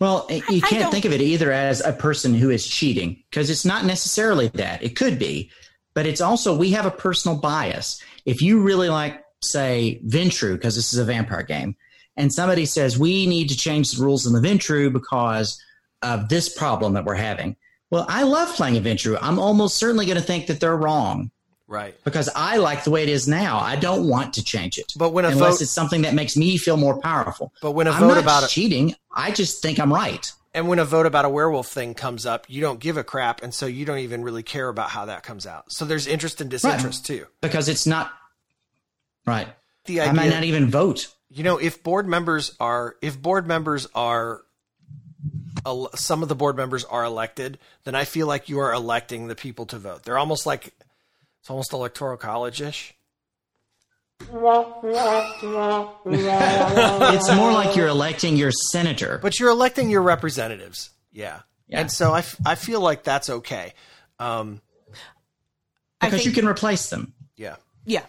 [0.00, 3.50] Well, you can't don't- think of it either as a person who is cheating because
[3.50, 4.82] it's not necessarily that.
[4.82, 5.50] It could be,
[5.94, 8.02] but it's also we have a personal bias.
[8.24, 11.76] If you really like, say, Ventrue, because this is a vampire game,
[12.16, 15.60] and somebody says we need to change the rules in the Ventrue because
[16.02, 17.56] of this problem that we're having.
[17.90, 19.18] Well, I love playing Adventure.
[19.20, 21.30] I'm almost certainly going to think that they're wrong
[21.68, 21.94] Right.
[22.04, 23.58] because I like the way it is now.
[23.58, 24.92] I don't want to change it.
[24.96, 27.52] But when a unless vote- it's something that makes me feel more powerful.
[27.62, 30.30] But when a I'm vote not about it, cheating, I just think I'm right.
[30.52, 33.42] and when a vote about a werewolf thing comes up, you don't give a crap,
[33.42, 35.70] and so you don't even really care about how that comes out.
[35.72, 37.26] So there's interest and disinterest too.
[37.40, 38.12] because it's not
[39.26, 39.48] right.
[39.86, 41.08] The I might not even vote.
[41.30, 44.42] you know, if board members are, if board members are,
[45.94, 49.34] some of the board members are elected, then I feel like you are electing the
[49.34, 50.02] people to vote.
[50.04, 50.74] They're almost like,
[51.40, 52.94] it's almost electoral college ish.
[56.06, 59.18] It's more like you're electing your senator.
[59.20, 60.90] But you're electing your representatives.
[61.12, 61.40] Yeah.
[61.68, 61.80] Yeah.
[61.80, 63.74] And so I, f- I feel like that's okay.
[64.18, 64.60] Um,
[66.00, 67.14] because think, you can replace them.
[67.36, 67.56] yeah.
[67.84, 68.04] yeah.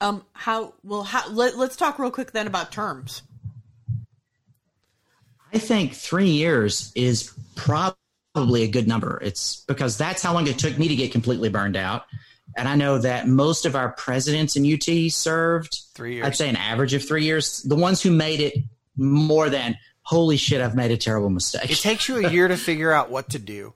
[0.00, 1.04] Um, how well?
[1.04, 3.22] How let, let's talk real quick then about terms.
[5.52, 9.18] I think three years is probably a good number.
[9.22, 12.04] It's because that's how long it took me to get completely burned out.
[12.56, 16.26] And I know that most of our presidents in UT served Three years.
[16.26, 17.62] I'd say an average of three years.
[17.62, 18.54] The ones who made it
[18.96, 21.70] more than holy shit, I've made a terrible mistake.
[21.70, 23.74] It takes you a year to figure out what to do.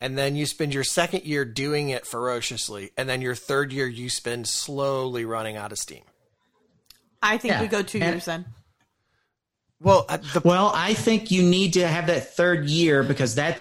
[0.00, 2.90] And then you spend your second year doing it ferociously.
[2.96, 6.02] And then your third year, you spend slowly running out of steam.
[7.22, 7.62] I think Yeah.
[7.62, 8.46] we go two And- years then.
[9.80, 13.60] Well, uh, the, Well, I think you need to have that third year because that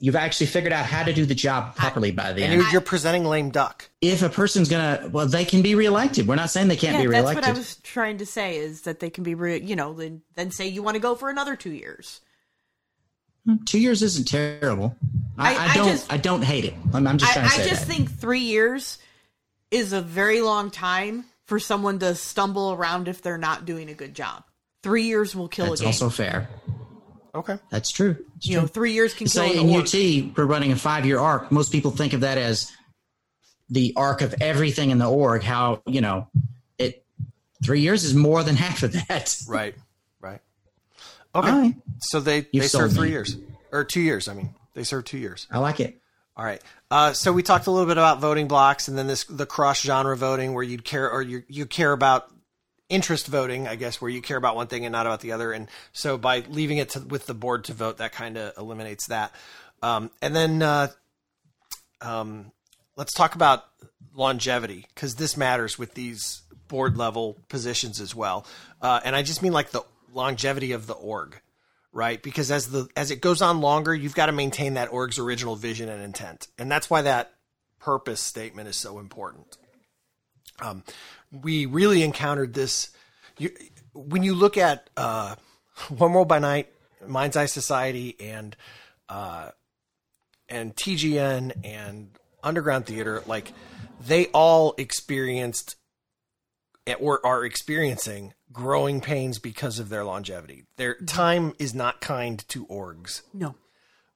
[0.00, 2.62] you've actually figured out how to do the job properly by the and end.
[2.62, 3.88] you're, you're presenting lame duck.
[4.00, 6.26] If a person's gonna, well, they can be reelected.
[6.28, 7.42] We're not saying they can't Yeah, be reelected.
[7.44, 9.92] that's what I was trying to say is that they can be, re- you know,
[9.94, 12.20] then then say you want to go for another two years.
[13.64, 14.96] Two years isn't terrible.
[15.38, 15.88] I, I- I, I don't.
[15.88, 16.74] just- I don't hate it.
[16.92, 17.92] I'm, I'm just I, trying to I just that.
[17.92, 18.98] think three years
[19.70, 23.94] is a very long time for someone to stumble around if they're not doing a
[23.94, 24.44] good job.
[24.86, 25.88] Three years will kill That's a game.
[25.88, 26.48] also fair.
[27.34, 27.58] Okay.
[27.70, 28.16] That's true.
[28.36, 28.62] It's you true.
[28.62, 29.82] know, three years can kill Say in org.
[29.84, 31.50] UT, we're running a five-year arc.
[31.50, 32.70] Most people think of that as
[33.68, 35.42] the arc of everything in the org.
[35.42, 36.28] How you know
[36.78, 37.04] it?
[37.64, 39.36] Three years is more than half of that.
[39.48, 39.74] Right.
[40.20, 40.38] Right.
[41.34, 41.50] Okay.
[41.50, 41.74] All right.
[41.98, 43.12] So they, You've they serve three me.
[43.14, 43.36] years.
[43.72, 44.54] Or two years, I mean.
[44.74, 45.48] They serve two years.
[45.50, 46.00] I like it.
[46.36, 46.62] All right.
[46.92, 49.80] Uh, so we talked a little bit about voting blocks, and then this the cross
[49.80, 52.30] genre voting, where you'd care or you you care about
[52.88, 55.52] interest voting, I guess, where you care about one thing and not about the other.
[55.52, 59.06] And so by leaving it to, with the board to vote, that kind of eliminates
[59.08, 59.32] that.
[59.82, 60.88] Um, and then uh,
[62.00, 62.52] um,
[62.96, 63.64] let's talk about
[64.14, 68.46] longevity because this matters with these board level positions as well.
[68.80, 69.82] Uh, and I just mean like the
[70.12, 71.40] longevity of the org,
[71.92, 72.22] right?
[72.22, 75.56] Because as the as it goes on longer, you've got to maintain that org's original
[75.56, 77.32] vision and intent, and that's why that
[77.78, 79.58] purpose statement is so important.
[80.60, 80.82] Um,
[81.32, 82.90] we really encountered this.
[83.38, 83.50] You,
[83.94, 85.36] when you look at uh,
[85.88, 86.68] One World by Night,
[87.06, 88.56] Mind's Eye Society, and
[89.08, 89.50] uh,
[90.48, 92.10] and TGN and
[92.42, 93.52] Underground Theater, like
[94.06, 95.76] they all experienced
[97.00, 100.64] or are experiencing growing pains because of their longevity.
[100.76, 103.22] Their time is not kind to orgs.
[103.34, 103.54] No.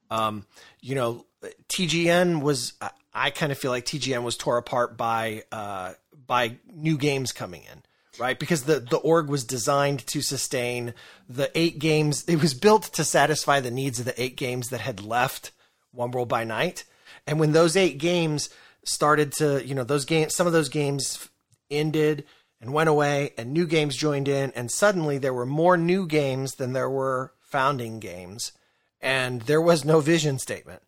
[0.09, 0.45] Um,
[0.81, 1.25] you know,
[1.69, 2.73] TGN was.
[2.81, 5.93] I, I kind of feel like TGN was tore apart by uh,
[6.31, 7.83] by new games coming in,
[8.17, 8.39] right?
[8.39, 10.93] Because the the org was designed to sustain
[11.27, 12.23] the eight games.
[12.23, 15.51] It was built to satisfy the needs of the eight games that had left
[15.91, 16.85] One World by Night,
[17.27, 18.49] and when those eight games
[18.85, 21.27] started to, you know, those games, some of those games
[21.69, 22.23] ended
[22.61, 26.53] and went away, and new games joined in, and suddenly there were more new games
[26.53, 28.53] than there were founding games,
[29.01, 30.81] and there was no vision statement.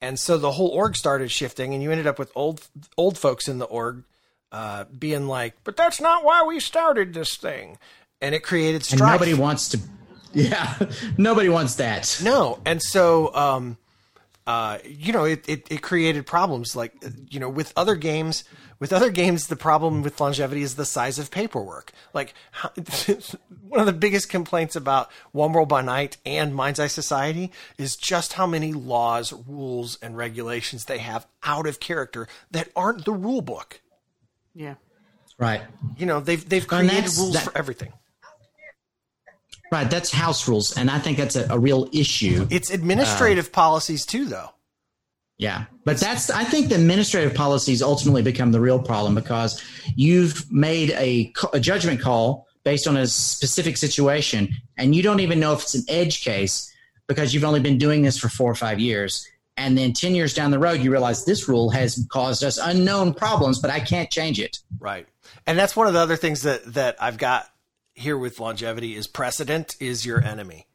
[0.00, 3.48] And so the whole org started shifting, and you ended up with old old folks
[3.48, 4.04] in the org
[4.52, 7.78] uh, being like, "But that's not why we started this thing,"
[8.20, 9.00] and it created strife.
[9.00, 9.80] And nobody wants to.
[10.32, 10.78] Yeah,
[11.18, 12.20] nobody wants that.
[12.22, 13.76] No, and so um,
[14.46, 16.74] uh, you know, it, it, it created problems.
[16.74, 16.92] Like
[17.30, 18.44] you know, with other games,
[18.80, 21.92] with other games, the problem with longevity is the size of paperwork.
[22.12, 22.34] Like
[23.68, 27.96] one of the biggest complaints about One World by Night and Mind's Eye Society is
[27.96, 33.12] just how many laws, rules, and regulations they have out of character that aren't the
[33.12, 33.80] rule book.
[34.54, 34.74] Yeah.
[35.38, 35.62] Right.
[35.96, 37.92] You know, they've they've created rules that- for everything.
[39.70, 39.90] Right.
[39.90, 42.46] That's house rules, and I think that's a, a real issue.
[42.50, 44.50] It's administrative uh, policies too, though.
[45.38, 49.60] Yeah, but that's I think the administrative policies ultimately become the real problem because
[49.96, 55.40] you've made a, a judgment call based on a specific situation, and you don't even
[55.40, 56.70] know if it's an edge case
[57.08, 59.26] because you've only been doing this for four or five years.
[59.56, 63.12] And then 10 years down the road, you realize this rule has caused us unknown
[63.14, 64.58] problems, but I can't change it.
[64.78, 65.06] Right.
[65.46, 67.46] And that's one of the other things that that I've got
[67.94, 70.66] here with longevity is precedent is your enemy.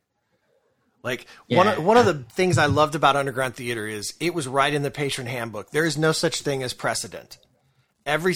[1.04, 4.48] Like one of, one of the things I loved about underground theater is it was
[4.48, 5.72] right in the patron handbook.
[5.72, 7.38] There is no such thing as precedent.
[8.06, 8.36] Every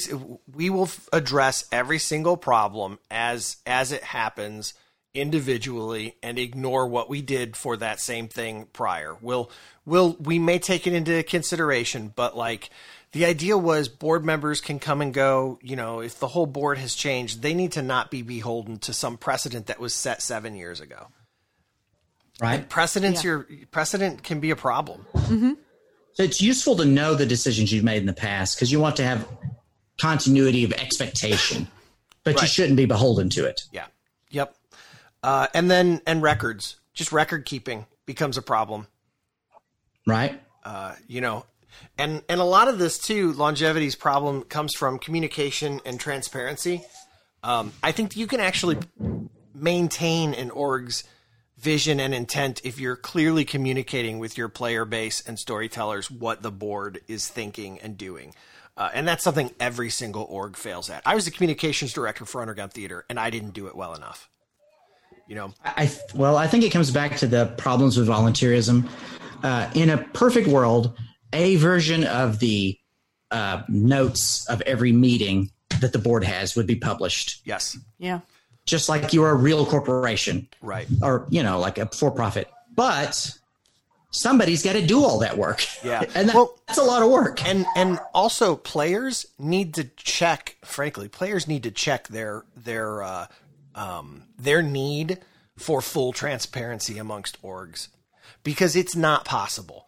[0.54, 4.74] we will address every single problem as as it happens
[5.14, 9.16] individually and ignore what we did for that same thing prior.
[9.22, 9.52] We'll
[9.86, 12.70] we'll we may take it into consideration, but like
[13.12, 16.78] the idea was board members can come and go, you know, if the whole board
[16.78, 20.56] has changed, they need to not be beholden to some precedent that was set 7
[20.56, 21.08] years ago.
[22.40, 22.68] Right.
[22.68, 23.32] Precedents Yeah.
[23.32, 25.06] your precedent can be a problem.
[25.14, 25.52] Mm-hmm.
[26.14, 28.96] So it's useful to know the decisions you've made in the past because you want
[28.98, 29.28] to have
[30.00, 31.68] continuity of expectation,
[32.24, 33.62] but you shouldn't be beholden to it.
[33.72, 33.86] Yeah.
[34.30, 34.56] Yep.
[35.24, 38.88] Uh, and then and records, just record keeping becomes a problem.
[40.08, 40.42] Right.
[40.64, 41.46] Uh, you know,
[41.98, 46.84] and and a lot of this too, longevity's problem comes from communication and transparency.
[47.44, 48.78] Um, I think you can actually
[49.54, 51.04] maintain an org's
[51.58, 56.52] vision and intent if you're clearly communicating with your player base and storytellers what the
[56.52, 58.34] board is thinking and doing.
[58.76, 61.04] Uh, and that's something every single org fails at.
[61.06, 64.31] I was the communications director for Underground Theater, and I didn't do it well enough.
[65.32, 68.90] You know, I well, I think it comes back to the problems with volunteerism.
[69.42, 71.00] Uh, in a perfect world,
[71.32, 72.78] a version of the
[73.32, 78.20] uh, notes of every meeting that the board has would be published, yes, Yeah.
[78.66, 80.86] just like you are a real corporation right.
[81.02, 82.50] or you know, like a for-profit.
[82.76, 83.32] But
[84.12, 85.66] somebody's got to do all that work.
[85.82, 86.04] Yeah.
[86.14, 87.48] and that, Well- that's a lot of work.
[87.48, 93.28] and and also players need to check frankly players need to check their their uh,
[93.76, 95.20] um, their need
[95.58, 97.90] for full transparency amongst orgs
[98.44, 99.88] because it's not possible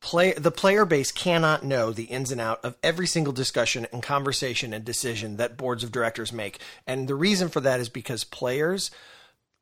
[0.00, 4.02] play the player base cannot know the ins and out of every single discussion and
[4.02, 8.22] conversation and decision that boards of directors make and the reason for that is because
[8.24, 8.90] players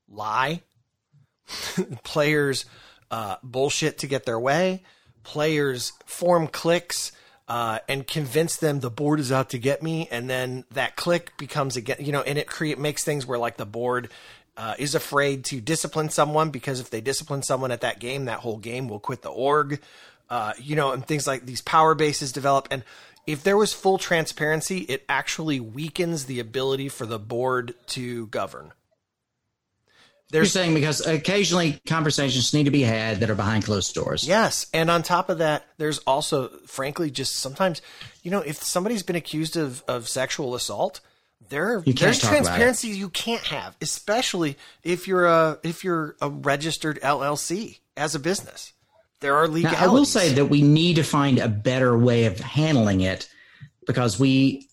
[0.09, 0.61] lie
[2.05, 2.65] players
[3.11, 4.83] uh, bullshit to get their way.
[5.23, 7.13] Players form cliques
[7.49, 11.37] uh, and convince them the board is out to get me, and then that click
[11.37, 14.11] becomes again, you know, and it create makes things where like the board.
[14.59, 18.39] Uh, is afraid to discipline someone because if they discipline someone at that game, that
[18.39, 19.83] whole game will quit the org.
[20.31, 22.67] Uh, you know, and things like these power bases develop.
[22.71, 22.83] And
[23.27, 28.73] if there was full transparency, it actually weakens the ability for the board to govern.
[30.33, 34.27] You're saying because occasionally conversations need to be had that are behind closed doors.
[34.27, 37.81] Yes, and on top of that, there's also, frankly, just sometimes,
[38.23, 41.01] you know, if somebody's been accused of, of sexual assault,
[41.49, 42.45] there there's talk about it.
[42.45, 48.19] transparency you can't have, especially if you're a if you're a registered LLC as a
[48.19, 48.73] business.
[49.21, 49.81] There are Now, legalities.
[49.81, 53.29] I will say that we need to find a better way of handling it
[53.87, 54.69] because we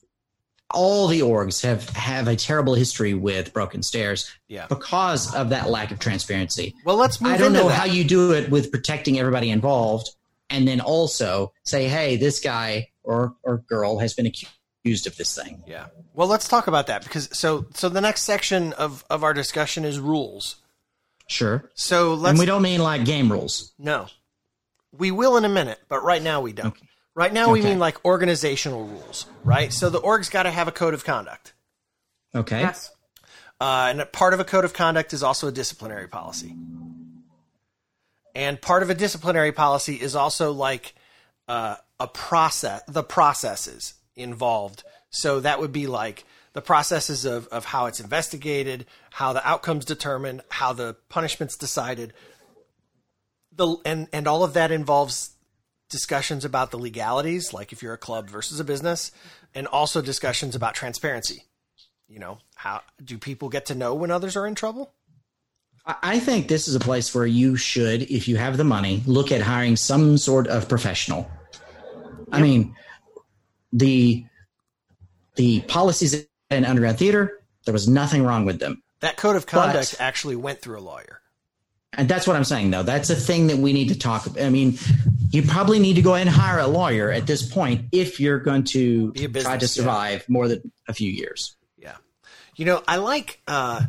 [0.72, 4.66] all the orgs have have a terrible history with broken stairs Yeah.
[4.68, 6.74] because of that lack of transparency.
[6.86, 7.76] Well, let's move I don't into know that.
[7.80, 10.10] how you do it with protecting everybody involved,
[10.50, 15.36] and then also say, "Hey, this guy or or girl has been accused of this
[15.36, 15.88] thing." Yeah.
[16.16, 19.86] Well, let's talk about that because so so the next section of of our discussion
[19.86, 20.56] is rules.
[21.28, 23.74] Sure, So let's and we don't mean like game rules.
[23.80, 24.08] no.
[24.92, 26.76] We will in a minute, but right now we don't.
[27.16, 27.70] Right now we Okay.
[27.70, 29.72] mean like organizational rules, right?
[29.72, 31.54] So the org's got to have a code of conduct.
[32.34, 32.62] Okay.
[32.62, 32.92] Yes.
[33.62, 36.56] Uh, and part of a code of conduct is also a disciplinary policy.
[38.36, 40.96] And part of a disciplinary policy is also like
[41.48, 44.84] uh, a process, the processes involved.
[45.12, 49.86] So that would be like the processes of, of how it's investigated, how the outcomes
[49.86, 52.14] determined, how the punishment's decided.
[53.56, 55.30] The, and, and all of that involves
[55.90, 59.12] discussions about the legalities, like if you're a club versus a business,
[59.54, 61.44] and also discussions about transparency
[62.10, 64.92] you know how do people get to know when others are in trouble
[65.86, 69.34] I- think this is a place where you should, if you have the money, look
[69.34, 71.30] at hiring some sort of professional.
[72.32, 72.74] I mean,
[73.74, 74.26] the
[75.36, 78.82] the policies in underground theater, there was nothing wrong with them.
[79.02, 81.20] that code of conduct But- actually went through a lawyer
[81.94, 82.84] And that's what I'm saying, though.
[82.84, 84.42] That's a thing that we need to talk about.
[84.44, 84.78] I mean,
[85.34, 88.38] you probably need to go ahead and hire a lawyer at this point if you're
[88.38, 89.84] going to a try to business, yeah.
[89.84, 91.56] survive more than a few years.
[91.78, 91.98] yeah
[92.56, 93.82] you know i like uh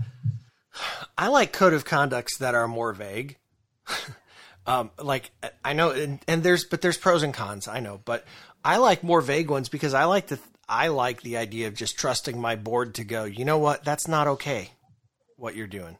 [1.16, 3.36] i like code of conducts that are more vague
[4.66, 5.30] um like
[5.64, 8.24] i know and, and there's but there's pros and cons i know but
[8.64, 10.38] i like more vague ones because i like the
[10.68, 14.08] i like the idea of just trusting my board to go you know what that's
[14.08, 14.70] not okay
[15.36, 15.98] what you're doing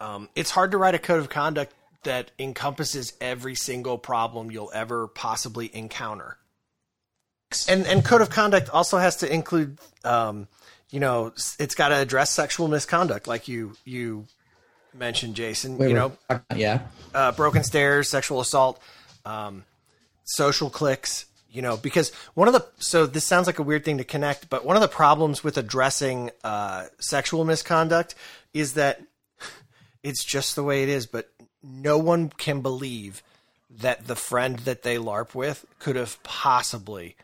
[0.00, 1.72] um, it's hard to write a code of conduct
[2.04, 6.38] that encompasses every single problem you'll ever possibly encounter.
[7.68, 10.48] And and code of conduct also has to include, um,
[10.90, 14.26] you know, it's got to address sexual misconduct, like you you
[14.94, 15.78] mentioned, Jason.
[15.78, 16.12] you know,
[16.54, 16.80] yeah.
[17.14, 18.80] uh, broken stairs, sexual assault,
[19.24, 19.64] um,
[20.24, 21.26] social clicks.
[21.50, 24.48] You know, because one of the so this sounds like a weird thing to connect,
[24.48, 28.14] but one of the problems with addressing uh, sexual misconduct
[28.54, 29.02] is that
[30.02, 31.06] it's just the way it is.
[31.06, 31.30] But
[31.62, 33.22] no one can believe
[33.70, 37.16] that the friend that they LARP with could have possibly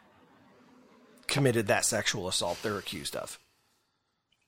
[1.26, 3.38] committed that sexual assault they're accused of.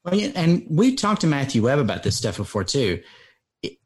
[0.04, 3.02] Well, yeah, and we talked to Matthew Webb about this stuff before too.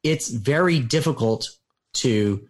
[0.05, 1.49] It's very difficult
[1.95, 2.49] to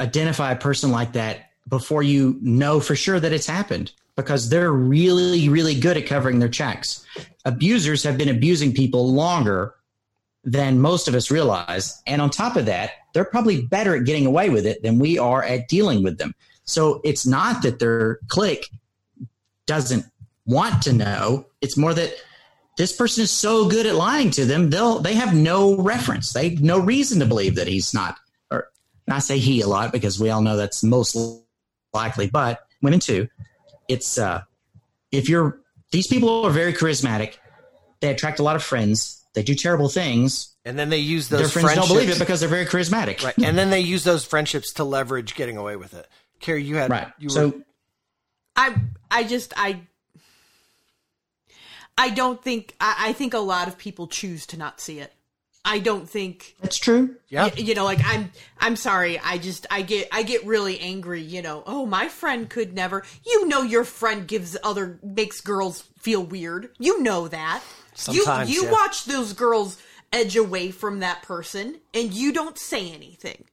[0.00, 4.72] identify a person like that before you know for sure that it's happened because they're
[4.72, 7.04] really, really good at covering their checks.
[7.44, 9.74] Abusers have been abusing people longer
[10.44, 12.02] than most of us realize.
[12.06, 15.18] And on top of that, they're probably better at getting away with it than we
[15.18, 16.34] are at dealing with them.
[16.64, 18.68] So it's not that their clique
[19.66, 20.04] doesn't
[20.46, 21.46] want to know.
[21.60, 22.14] It's more that
[22.76, 26.32] this person is so good at lying to them, they'll they have no reference.
[26.32, 28.16] They have no reason to believe that he's not.
[28.50, 28.68] Or
[29.08, 31.16] I say he a lot because we all know that's most
[31.92, 33.28] likely, but women too.
[33.88, 34.42] It's uh,
[35.12, 35.60] if you're
[35.92, 37.36] these people are very charismatic.
[38.00, 39.23] They attract a lot of friends.
[39.34, 40.54] They do terrible things.
[40.64, 43.22] And then they use those Their friends don't believe it because they're very charismatic.
[43.22, 43.34] Right.
[43.38, 46.06] And then they use those friendships to leverage getting away with it.
[46.40, 47.08] Carrie, you had Right.
[47.18, 47.62] you were So
[48.56, 48.76] I
[49.10, 49.80] I just I
[51.96, 55.12] I don't think I, I think a lot of people choose to not see it.
[55.66, 57.16] I don't think that's true.
[57.28, 57.44] yeah.
[57.46, 59.18] y- you know like I'm I'm sorry.
[59.18, 61.62] I just I get I get really angry, you know.
[61.66, 63.02] Oh, my friend could never.
[63.26, 66.70] You know your friend gives other makes girls feel weird.
[66.78, 67.62] You know that.
[67.94, 68.72] Sometimes, you you yeah.
[68.72, 69.78] watch those girls
[70.12, 73.44] edge away from that person and you don't say anything.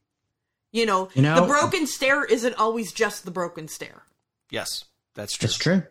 [0.71, 4.03] You know, You know- the broken stair isn't always just the broken stair.
[4.49, 4.85] Yes,
[5.15, 5.47] that's true.
[5.47, 5.83] That's true.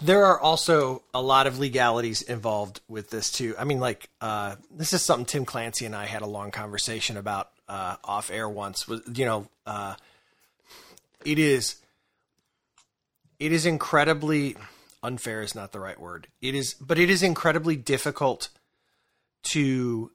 [0.00, 3.54] There are also a lot of legalities involved with this too.
[3.58, 7.18] I mean, like uh, this is something Tim Clancy and I had a long conversation
[7.18, 8.88] about uh, off air once.
[8.88, 9.96] Was you know, uh,
[11.26, 11.76] it is
[13.38, 14.56] it is incredibly
[15.06, 16.26] unfair is not the right word.
[16.40, 18.48] It is, but it is incredibly difficult
[19.50, 20.10] to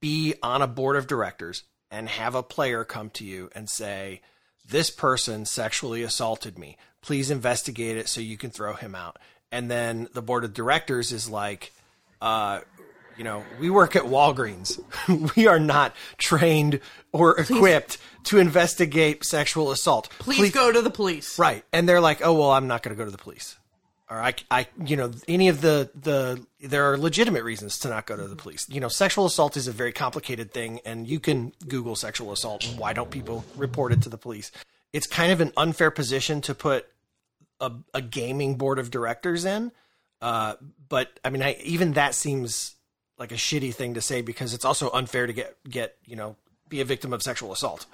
[0.00, 4.20] be on a board of directors and have a player come to you and say,
[4.66, 6.76] This person sexually assaulted me.
[7.02, 9.18] Please investigate it so you can throw him out.
[9.50, 11.72] And then the board of directors is like,
[12.22, 12.60] uh,
[13.16, 14.80] you know, we work at Walgreens.
[15.36, 16.80] we are not trained
[17.12, 20.08] or equipped to investigate sexual assault.
[20.20, 21.38] Please, go to the police.
[21.38, 21.64] Right.
[21.72, 23.58] And they're like, oh, well, I'm not going to go to the police.
[24.10, 28.06] Or I, I, you know, any of the, the, there are legitimate reasons to not
[28.06, 28.68] go to the police.
[28.68, 32.64] You know, sexual assault is a very complicated thing, and you can Google sexual assault.
[32.76, 34.50] Why don't people report it to the police?
[34.92, 36.86] It's kind of an unfair position to put
[37.60, 39.70] a, a gaming board of directors in.
[40.20, 40.54] Uh,
[40.88, 42.74] but I mean, I, even that seems
[43.16, 46.34] like a shitty thing to say because it's also unfair to get get you know
[46.68, 47.86] be a victim of sexual assault.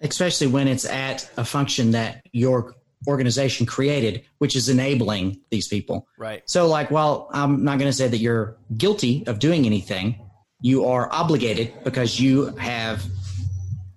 [0.00, 2.74] especially when it's at a function that your
[3.06, 6.06] organization created, which is enabling these people.
[6.18, 6.42] Right.
[6.46, 10.20] So, like, while I'm not going to say that you're guilty of doing anything,
[10.60, 13.04] you are obligated because you have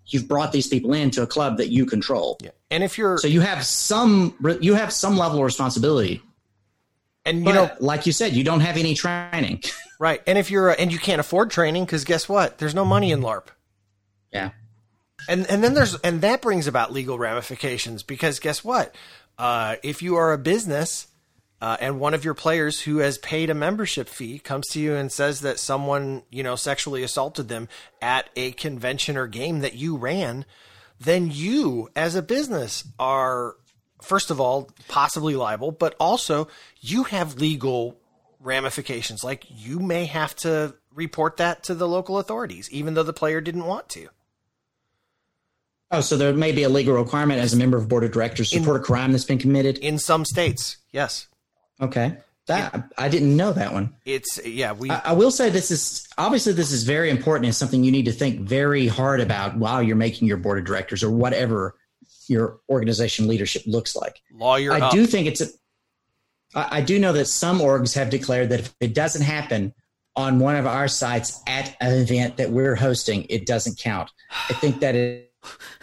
[0.08, 2.38] you've brought these people into a club that you control.
[2.42, 2.52] Yeah.
[2.72, 6.22] And if you're So you have some you have some level of responsibility.
[7.26, 9.64] and you But know like you said, you don't have any training.
[10.00, 12.58] right, and if you're and you can't afford training because guess what?
[12.58, 13.48] There's no money in LARP.
[14.32, 14.52] yeah.
[15.28, 18.96] And and then there's and that brings about legal ramifications because guess what?
[19.38, 21.08] Uh, if you are a business
[21.62, 24.96] uh, and one of your players who has paid a membership fee comes to you
[24.96, 27.68] and says that someone you know sexually assaulted them
[28.02, 30.46] at a convention or game that you ran,
[31.00, 33.56] then you as a business are
[34.02, 36.48] first of all possibly liable, but also
[36.80, 37.98] you have legal
[38.40, 39.24] ramifications.
[39.24, 43.42] Like you may have to report that to the local authorities, even though the player
[43.42, 44.10] didn't want to.
[45.90, 48.50] Oh, so there may be a legal requirement as a member of board of directors
[48.50, 49.78] to report a crime that's been committed.
[49.78, 51.28] in some states yes
[51.82, 53.94] Okay, that I didn't know that one.
[54.06, 57.56] it's yeah we I, I will say this is obviously this is very important and
[57.56, 61.04] something you need to think very hard about while you're making your board of directors
[61.04, 61.76] or whatever
[62.28, 64.22] your organization leadership looks like.
[64.34, 64.92] lawyer I up.
[64.92, 65.46] do think it's a.
[66.56, 69.74] I I do know that some orgs have declared that if it doesn't happen
[70.16, 74.10] on one of our sites at an event that we're hosting, it doesn't count.
[74.50, 74.96] I think that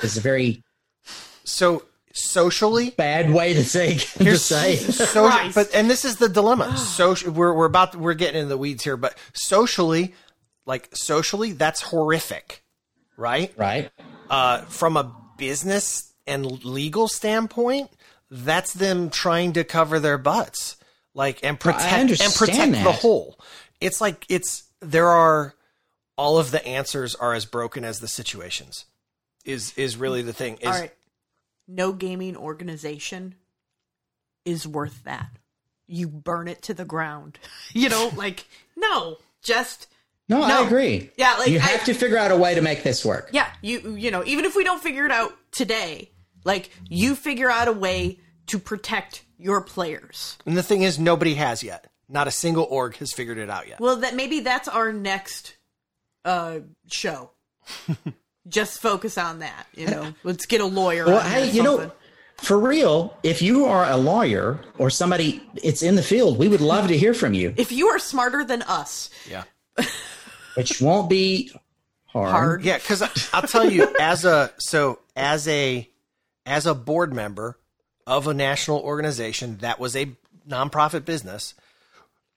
[0.03, 0.63] is a very
[1.45, 2.91] so socially?
[2.91, 4.77] bad way to say to say.
[4.77, 6.77] so but and this is the dilemma.
[6.79, 10.15] Social we're we're about we're getting in the weeds here but socially
[10.67, 12.63] like socially that's horrific
[13.17, 13.53] right?
[13.57, 13.91] Right.
[14.31, 17.91] uh from a business and legal standpoint
[18.31, 20.77] that's them trying to cover their butts
[21.15, 23.39] like and protect and understand protect the whole.
[23.81, 25.55] It's like it's there are
[26.17, 28.85] all of the answers are as broken as the situations
[29.45, 30.93] is is really the thing is All right.
[31.67, 33.35] No gaming organization
[34.45, 35.31] is worth that.
[35.87, 37.39] You burn it to the ground.
[37.73, 38.47] You know, like
[38.77, 39.89] no, just
[40.29, 41.11] No, I agree.
[41.17, 43.31] Yeah, like, you I- have to figure out a way to make this work.
[43.33, 46.11] yeah, you you know, even if we don't figure it out today,
[46.45, 50.37] like you figure out a way to protect your players.
[50.47, 51.91] And the thing is, nobody has yet.
[52.09, 53.81] Not a single org has figured it out yet.
[53.81, 55.57] Well, that maybe that's our next
[56.25, 57.31] uh show.
[58.47, 60.13] Just focus on that, you know.
[60.23, 61.07] Let's get a lawyer.
[61.07, 61.91] Well, on there or hey, you know,
[62.37, 66.61] for real, if you are a lawyer or somebody it's in the field, we would
[66.61, 69.45] love to hear from you, if you are smarter than us, Yeah.
[70.57, 71.51] which won't be
[72.07, 72.31] hard.
[72.31, 72.65] hard.
[72.65, 73.03] Yeah, because
[73.33, 75.89] I'll tell you, as a so as a
[76.47, 77.59] as a board member
[78.07, 80.11] of a national organization that was a
[80.47, 81.55] nonprofit business,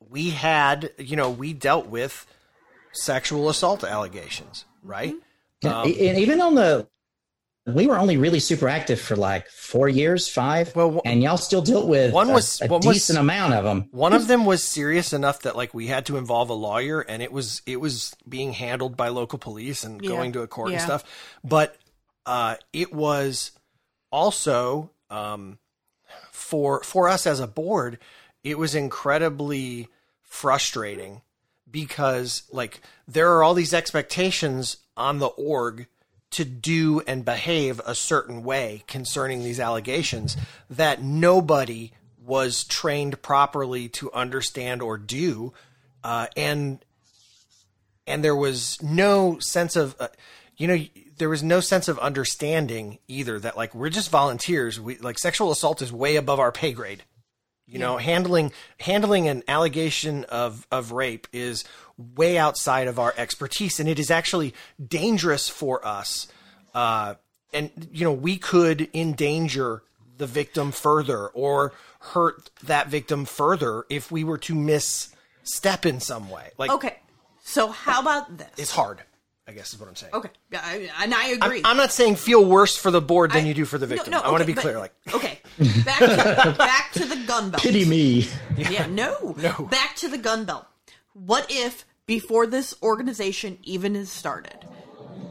[0.10, 2.26] we had you know we dealt with
[2.94, 5.14] sexual assault allegations, right?
[5.14, 5.20] Yeah,
[5.64, 6.88] e- and even on the,
[7.66, 10.74] we were only really super active for like four years, five.
[10.76, 13.64] Well, one- and y'all still dealt with one was- a, one was- decent amount of
[13.66, 13.90] them.
[13.92, 17.22] One of them was serious enough that like we had to involve a lawyer, and
[17.22, 20.10] it was it was being handled by local police and Yeah.
[20.10, 21.04] going to a court and stuff.
[21.44, 21.76] But
[22.26, 23.52] uh, it was
[24.12, 25.58] also um,
[26.32, 28.00] for for us as a board,
[28.44, 29.90] it was incredibly
[30.22, 31.22] frustrating
[31.70, 35.88] because like there are all these expectations on the org
[36.32, 40.36] to do and behave a certain way concerning these allegations
[40.70, 41.92] that nobody
[42.24, 45.54] was trained properly to understand or do
[46.04, 46.84] uh, and
[48.06, 50.08] and there was no sense of uh,
[50.56, 50.78] you know
[51.18, 54.80] there was no sense of understanding either that like we're just volunteers.
[54.80, 57.04] We like sexual assault is way above our pay grade
[57.68, 61.64] you know handling handling an allegation of of rape is
[62.16, 64.54] way outside of our expertise and it is actually
[64.86, 66.28] dangerous for us
[66.74, 67.16] uh
[67.54, 69.84] and you know we could endanger
[70.18, 76.30] the victim further or hurt that victim further if we were to misstep in some
[76.30, 77.00] way like Okay.
[77.44, 78.50] So how about this?
[78.58, 79.02] it's hard
[79.48, 80.30] i guess is what i'm saying Okay.
[80.52, 81.62] Yeah, I, and I agree.
[81.64, 83.96] I'm not saying feel worse for the board than I- you do for the No,
[83.96, 84.12] victim.
[84.12, 84.80] no, I want to be but- clear.
[84.80, 85.40] Like, okay,
[85.86, 87.58] back to, back to the Gunbelt.
[87.62, 88.28] Pity me.
[88.58, 89.68] Yeah, no, No.
[89.72, 90.66] Back to the Gunbelt.
[91.14, 94.64] What if before this organization even has started?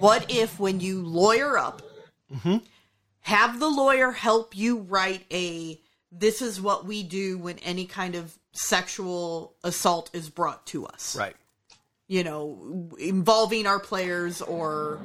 [0.01, 1.83] What if when you lawyer up,
[2.33, 2.57] Mm-hmm.
[3.21, 5.81] have the lawyer help you write a
[6.13, 11.17] "This is what we do when any kind of sexual assault is brought to us."
[11.17, 11.37] right.
[12.09, 15.01] You know, involving our players or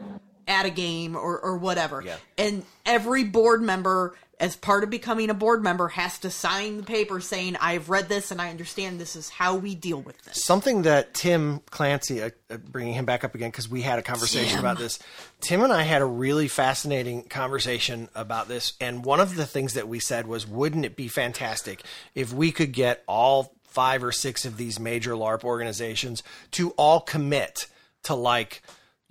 [0.47, 2.01] at a game or, or whatever.
[2.01, 2.17] Yeah.
[2.37, 6.83] And every board member, as part of becoming a board member, has to sign the
[6.83, 10.43] paper saying, I've read this and I understand this is how we deal with this.
[10.43, 14.01] Something that Tim Clancy, uh, uh, bringing him back up again because we had a
[14.01, 14.59] conversation Tim.
[14.59, 14.99] about this.
[15.41, 19.75] Tim and I had a really fascinating conversation about this, and one of the things
[19.75, 21.83] that we said was, wouldn't it be fantastic
[22.15, 26.99] if we could get all five or six of these major LARP organizations to all
[26.99, 27.67] commit
[28.03, 28.61] to like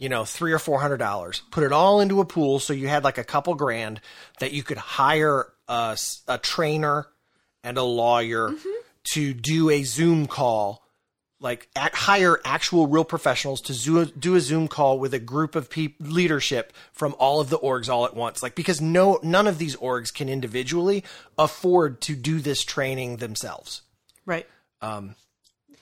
[0.01, 2.89] you know, three or four hundred dollars, put it all into a pool so you
[2.89, 4.01] had like a couple grand
[4.41, 5.97] that you could hire a,
[6.27, 7.07] a trainer
[7.63, 8.69] and a lawyer mm-hmm.
[9.13, 10.83] to do a Zoom call,
[11.39, 15.19] like act, hire actual real professionals to do a, do a Zoom call with a
[15.19, 18.43] group of peop leadership from all of the orgs all at once.
[18.43, 21.05] Like because no none of these orgs can individually
[21.37, 23.83] afford to do this training themselves.
[24.27, 24.47] Right.
[24.81, 25.15] Um,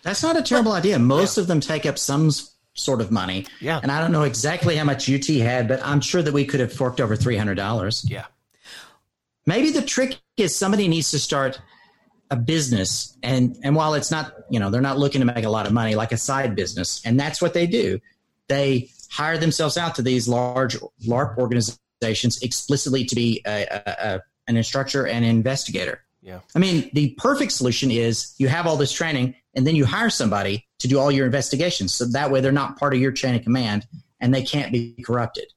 [0.03, 0.99] That's not a terrible idea.
[0.99, 2.31] Most of them take up some
[2.75, 3.47] sort of money.
[3.61, 3.81] Yeah.
[3.83, 6.61] And I don't know exactly how much UT had, but I'm sure that we could
[6.61, 8.05] have forked over $300.
[8.09, 8.27] Yeah.
[9.47, 11.61] Maybe the trick is somebody needs to start
[12.31, 15.51] a business and and while it's not, you know, they're not looking to make a
[15.51, 18.01] lot of money like a side business, and that's what they do.
[18.49, 24.23] They hire themselves out to these large LARP organizations explicitly to be a, a, a,
[24.47, 26.05] an instructor and investigator.
[26.23, 26.41] Yeah.
[26.55, 30.11] I mean, the perfect solution is you have all this training and then you hire
[30.11, 31.95] somebody to do all your investigations.
[31.95, 33.87] So that way they're not part of your chain of command
[34.21, 35.53] and they can't be corrupted.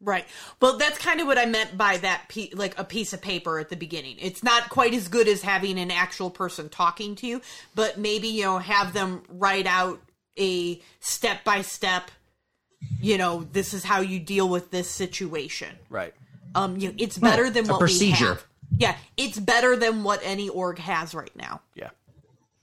[0.00, 0.26] Right.
[0.60, 3.58] Well, that's kind of what I meant by that, pe- like a piece of paper
[3.58, 4.16] at the beginning.
[4.20, 7.40] It's not quite as good as having an actual person talking to you,
[7.74, 10.00] but maybe, you know, have them write out
[10.38, 12.10] a step by step,
[13.00, 15.74] you know, this is how you deal with this situation.
[15.88, 16.12] Right.
[16.54, 18.24] Um, you know, it's better than a what procedure.
[18.24, 18.46] we have.
[18.78, 21.60] Yeah, it's better than what any org has right now.
[21.74, 21.90] Yeah.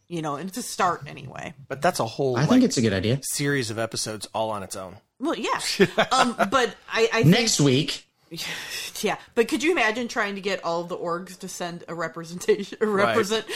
[0.08, 1.54] You know, and it's a start anyway.
[1.70, 3.20] But that's a whole I like, think it's a good idea.
[3.24, 4.98] series of episodes all on its own.
[5.20, 5.60] Well, yeah.
[6.12, 8.06] um, but I, I think, Next week,
[9.02, 9.18] yeah.
[9.36, 12.78] But could you imagine trying to get all of the orgs to send a representation,
[12.82, 13.46] a represent?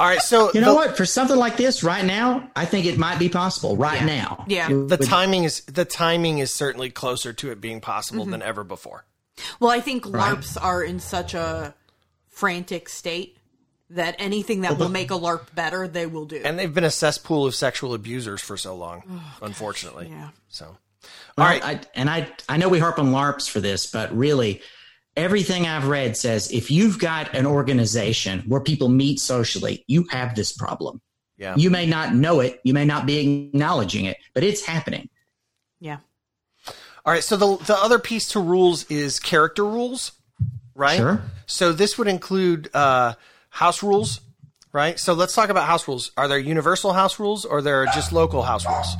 [0.00, 0.96] All right, so you know the, what?
[0.96, 4.06] For something like this right now, I think it might be possible right Yeah.
[4.06, 4.44] now.
[4.48, 4.68] Yeah.
[4.68, 8.32] The would- timing is the timing is certainly closer to it being possible Mm-hmm.
[8.32, 9.04] than ever before.
[9.60, 11.74] Well, I think LARPs are in such a
[12.28, 13.36] frantic state
[13.90, 16.40] that anything that will make a LARP better, they will do.
[16.44, 20.08] And they've been a cesspool of sexual abusers for so long, oh, unfortunately.
[20.10, 20.30] yeah.
[20.48, 20.78] So, all
[21.36, 24.62] Well, right, I, and I, I know we harp on LARPs for this, but really,
[25.16, 30.34] everything I've read says if you've got an organization where people meet socially, you have
[30.34, 31.00] this problem.
[31.36, 31.54] yeah.
[31.56, 35.08] You may not know it, you may not be acknowledging it, but it's happening.
[35.78, 35.98] yeah.
[37.06, 40.12] All right, so the the other piece to rules is character rules,
[40.74, 40.96] right?
[40.96, 41.22] Sure.
[41.46, 43.14] So this would include uh,
[43.50, 44.20] house rules,
[44.72, 44.98] right?
[44.98, 46.12] So let's talk about house rules.
[46.16, 48.96] Are there universal house rules or there are just local house rules?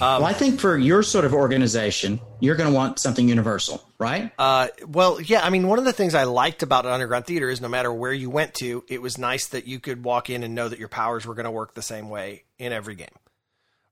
[0.00, 4.30] well, I think for your sort of organization, you're going to want something universal, right?
[4.38, 5.42] Uh, well, yeah.
[5.42, 8.12] I mean, one of the things I liked about Underground Theater is no matter where
[8.12, 10.88] you went to, it was nice that you could walk in and know that your
[10.88, 13.08] powers were going to work the same way in every game,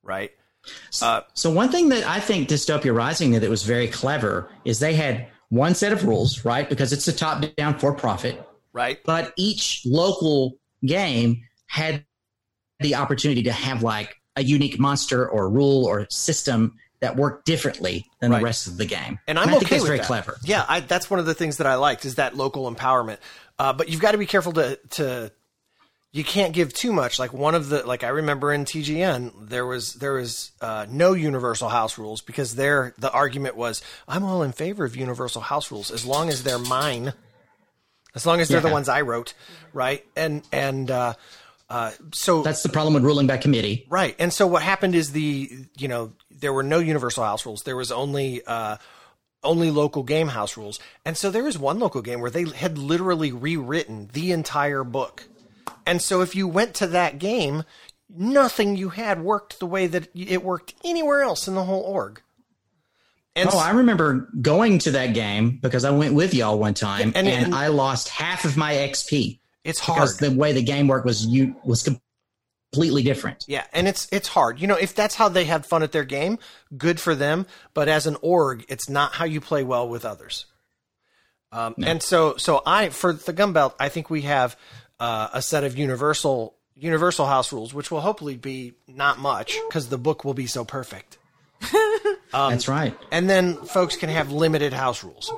[0.03, 0.31] right?
[0.91, 4.95] So one thing that I think Dystopia Rising did that was very clever is they
[4.95, 6.69] had one set of rules, right?
[6.69, 8.43] Because it's a top-down for-profit,
[8.73, 8.99] Right.
[9.05, 12.05] but each local game had
[12.81, 18.05] the opportunity to have like a unique monster or rule or system that worked differently
[18.21, 18.39] than Right.
[18.39, 19.19] the rest of the game.
[19.29, 20.07] and I'm I okay think that's with very that.
[20.07, 20.39] clever.
[20.45, 23.19] Yeah, I, that's one of the things that I liked is that local empowerment.
[23.59, 25.31] Uh, but you've got to be careful to to
[26.15, 27.19] you can't give too much.
[27.19, 31.13] Like one of the like I remember in TGN there was there was uh, no
[31.13, 35.73] universal house rules because there the argument was I'm all in favor of universal house
[35.73, 37.15] rules as long as they're mine,
[38.15, 39.35] as long as they're the ones I wrote,
[39.73, 40.07] right?
[40.15, 41.15] And and uh,
[41.69, 43.85] uh, so That's the problem with ruling by committee.
[43.89, 44.15] Right.
[44.21, 47.65] And so what happened is the you know there were no universal house rules.
[47.65, 48.77] There was only uh,
[49.43, 50.79] only local game house rules.
[51.05, 55.25] And so there was one local game where they had literally rewritten the entire book.
[55.87, 57.65] And so if you went to that game,
[58.09, 62.21] nothing you had worked the way that it worked anywhere else in the whole org.
[63.37, 67.13] And Oh, I remember going to that game because I went with y'all one time
[67.17, 69.97] and- and, and- I lost half of my XP it's hard.
[69.99, 71.83] because the way the game worked was you was
[72.73, 73.45] completely different.
[73.49, 74.61] Yeah, and it's it's hard.
[74.61, 76.39] You know, if that's how they had fun at their game,
[76.77, 77.47] good for them.
[77.73, 80.47] But as an org, it's not how you play well with others.
[81.51, 84.57] Um, And so, so I for the Gunbelt, I think we have
[85.01, 89.89] uh, a set of universal universal house rules, which will hopefully be not much because
[89.89, 91.19] the book will be so perfect.
[92.33, 92.99] Um, That's right.
[93.13, 95.33] And then folks can have limited house rules.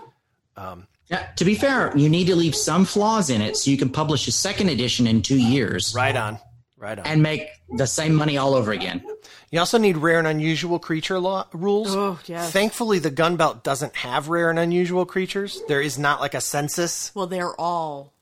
[1.09, 3.91] Yeah, to be fair, you need to leave some flaws in it so you can
[3.91, 6.39] publish a second edition in two years Right on,
[6.79, 7.07] right on.
[7.07, 9.05] and make the same money all over again.
[9.51, 11.95] You also need rare and unusual creature law rules.
[11.95, 12.51] Oh, yes.
[12.51, 15.61] Thankfully, the Gunbelt doesn't have rare and unusual creatures.
[15.69, 17.13] There is not like a census.
[17.15, 18.15] Well, they're all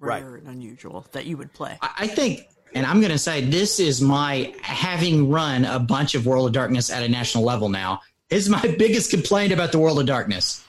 [0.00, 0.24] Right.
[0.24, 1.78] rare and unusual that you would play.
[1.82, 6.14] I I think, and I'm going to say this is my having run a bunch
[6.14, 8.00] of World of Darkness at a national level now
[8.30, 10.64] is my biggest complaint about the World of Darkness.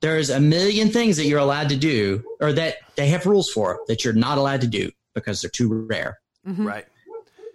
[0.00, 3.80] There's a million things that you're allowed to do, or that they have rules for
[3.88, 6.18] that you're not allowed to do because they're too rare.
[6.44, 6.86] Right.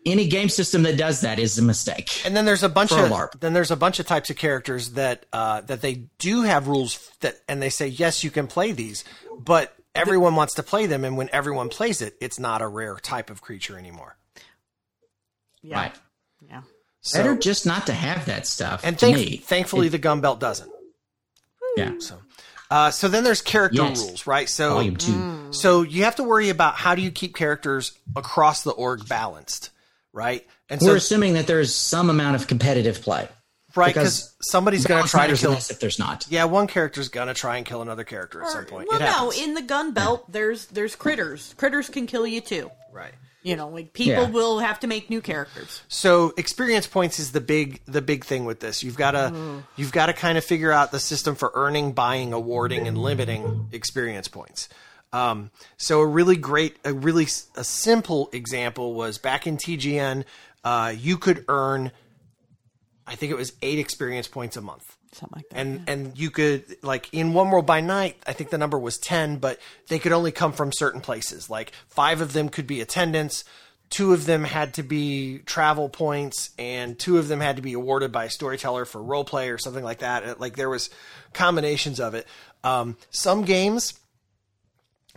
[0.06, 2.26] Any game system that does that is a mistake.
[2.26, 3.40] And then there's a bunch For a of LARP.
[3.40, 7.10] then there's a bunch of types of characters that uh, that they do have rules
[7.22, 9.06] that and they say yes you can play these,
[9.40, 12.96] but everyone wants to play them and when everyone plays it, it's not a rare
[12.96, 14.16] type of creature anymore.
[15.62, 15.78] Yeah.
[15.78, 15.96] Right.
[16.50, 16.62] Yeah.
[17.02, 18.82] So, Better just not to have that stuff.
[18.84, 19.38] and thank, me.
[19.38, 20.72] thankfully the Gunbelt doesn't.
[21.78, 21.94] yeah.
[22.00, 22.20] So,
[22.72, 24.02] uh, so then there's character Yes.
[24.02, 24.50] rules, right?
[24.50, 25.48] So, Volume two.
[25.52, 29.70] so you have to worry about how do you keep characters across the org balanced,
[30.12, 30.48] right?
[30.70, 33.28] And so, We're assuming that there's some amount of competitive play.
[33.76, 35.52] Right, because because somebody's going to try to kill.
[35.52, 36.26] less if there's not.
[36.30, 38.88] Yeah, one character's going to try and kill another character at some point.
[38.90, 41.54] Well, it no, in the Gunbelt, there's there's critters.
[41.58, 42.70] Critters can kill you too.
[42.92, 43.14] right.
[43.46, 44.30] You know, like people Yeah.
[44.30, 45.82] will have to make new characters.
[45.90, 48.84] So experience points is the big the big thing with this.
[48.84, 52.32] You've got to you've got to kind of figure out the system for earning, buying,
[52.32, 54.70] awarding, and limiting experience points.
[55.12, 57.26] Um, so a really great, a really
[57.56, 60.24] a simple example was back in TGN,
[60.64, 61.92] uh, you could earn,
[63.06, 64.84] I think it was eight experience points a month.
[65.12, 65.58] Something like that.
[65.60, 68.98] and and you could like in one world by night i think the number was
[68.98, 71.52] 10 but they could only come from certain places.
[71.52, 73.44] Like five of them could be attendance
[73.94, 77.74] two of them had to be travel points and two of them had to be
[77.74, 80.40] awarded by a storyteller for role play or something like that.
[80.40, 80.90] Like there was
[81.34, 82.28] combinations of it.
[82.64, 83.94] Um, some games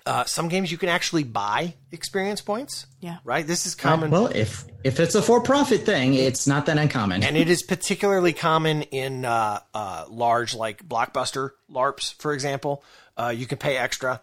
[0.06, 3.18] uh, some games you can actually buy experience points Yeah.
[3.24, 7.22] right this is common Well, if if it's a for-profit thing, it's not that uncommon.
[7.24, 12.82] and it is particularly common in uh, uh, large like blockbuster larps for example
[13.16, 14.20] uh, you can pay extra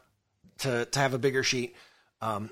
[0.59, 1.75] to, to have a bigger sheet
[2.21, 2.49] um,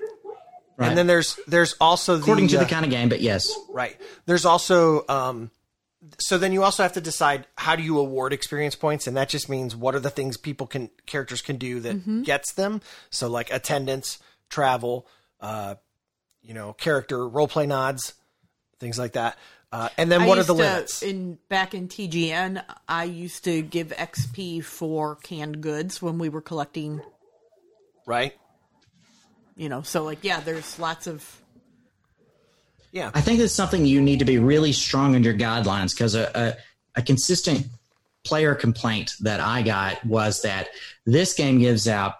[0.78, 0.88] Right.
[0.88, 3.52] and then there's there's also the, according to uh, the kind of game, but yes.
[3.70, 5.50] right there's also um,
[6.18, 9.28] so then you also have to decide how do you award experience points and that
[9.28, 12.80] just means what are the things people can characters can do that gets them.
[13.10, 14.18] So like attendance
[14.50, 15.06] travel
[15.40, 15.76] uh,
[16.42, 18.14] you know character role play nods
[18.78, 19.38] things like that.
[19.70, 21.02] Uh, and then I what are the to- limits?
[21.02, 26.42] In back in TGN, I used to give XP for canned goods when we were
[26.42, 27.00] collecting.
[28.06, 28.34] right.
[29.56, 31.41] You know, so like yeah, there's lots of
[32.92, 36.14] yeah I think it's something you need to be really strong in your guidelines because
[36.14, 37.66] a, a, a consistent
[38.24, 40.68] player complaint that I got was that
[41.04, 42.14] this game gives out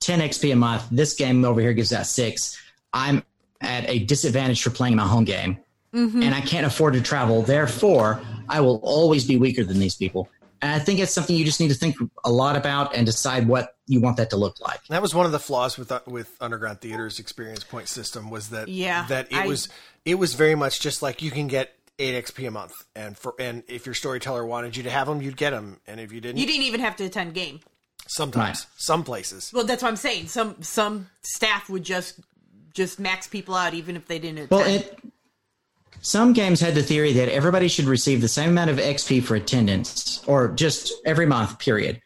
[0.00, 0.86] 10 XP a month.
[0.90, 2.60] This game over here gives out six.
[2.92, 3.22] I'm
[3.60, 5.58] at a disadvantage for playing my home game
[5.94, 6.22] mm-hmm.
[6.22, 7.42] and I can't afford to travel.
[7.42, 10.28] Therefore, I will always be weaker than these people.
[10.62, 13.48] And I think it's something you just need to think a lot about and decide
[13.48, 14.80] what you want that to look like.
[14.90, 18.50] That was one of the flaws with uh, with Underground Theater's experience point system was
[18.50, 19.68] that Yeah, that it I- was
[20.04, 23.34] it was very much just like you can get eight XP a month, and for
[23.38, 26.20] and if your storyteller wanted you to have them, you'd get them, and if you
[26.20, 27.60] didn't, you didn't even have to attend game.
[28.08, 28.66] sometimes Right.
[28.76, 29.50] some places.
[29.54, 30.28] Well, that's what I'm saying.
[30.28, 32.20] Some some staff would just
[32.74, 34.50] just max people out even if they didn't attend.
[34.50, 34.98] Well, it,
[36.00, 39.34] some games had the theory that everybody should receive the same amount of XP for
[39.34, 42.00] attendance, or just every month, period.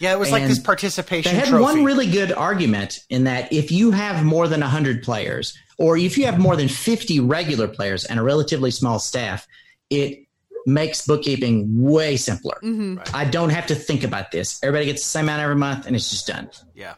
[0.00, 1.62] Yeah, it was like this participation They had trophy.
[1.62, 6.16] one really good argument in that if you have more than 100 players, or if
[6.16, 9.46] you have more than 50 regular players and a relatively small staff,
[9.90, 10.24] it
[10.66, 12.58] makes bookkeeping way simpler.
[12.62, 13.14] Mm-hmm.
[13.14, 14.62] I don't have to think about this.
[14.62, 16.50] Everybody gets the same amount every month, and it's just done.
[16.74, 16.94] Yeah.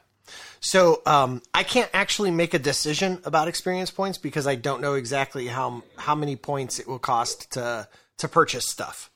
[0.61, 4.95] So um, I can't actually make a decision about experience points because I don't know
[4.95, 7.89] exactly how how many points it will cost to
[8.19, 9.11] to purchase stuff.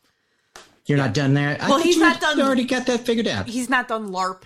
[0.87, 1.57] You're not done there.
[1.61, 3.47] I Well, he's you not done- Already got that figured out.
[3.49, 4.43] He's not done LARP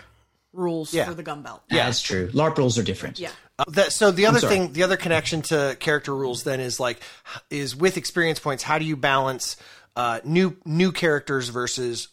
[0.53, 1.05] rules Yeah.
[1.05, 1.61] for the Gunbelt.
[1.69, 2.29] Yeah, that's true.
[2.33, 3.19] LARP rules are different.
[3.19, 3.31] Yeah.
[3.57, 7.01] Uh, that, so the other thing, the other connection to character rules then is like
[7.49, 8.63] is with experience points.
[8.63, 9.57] How do you balance
[9.95, 12.07] uh, new new characters versus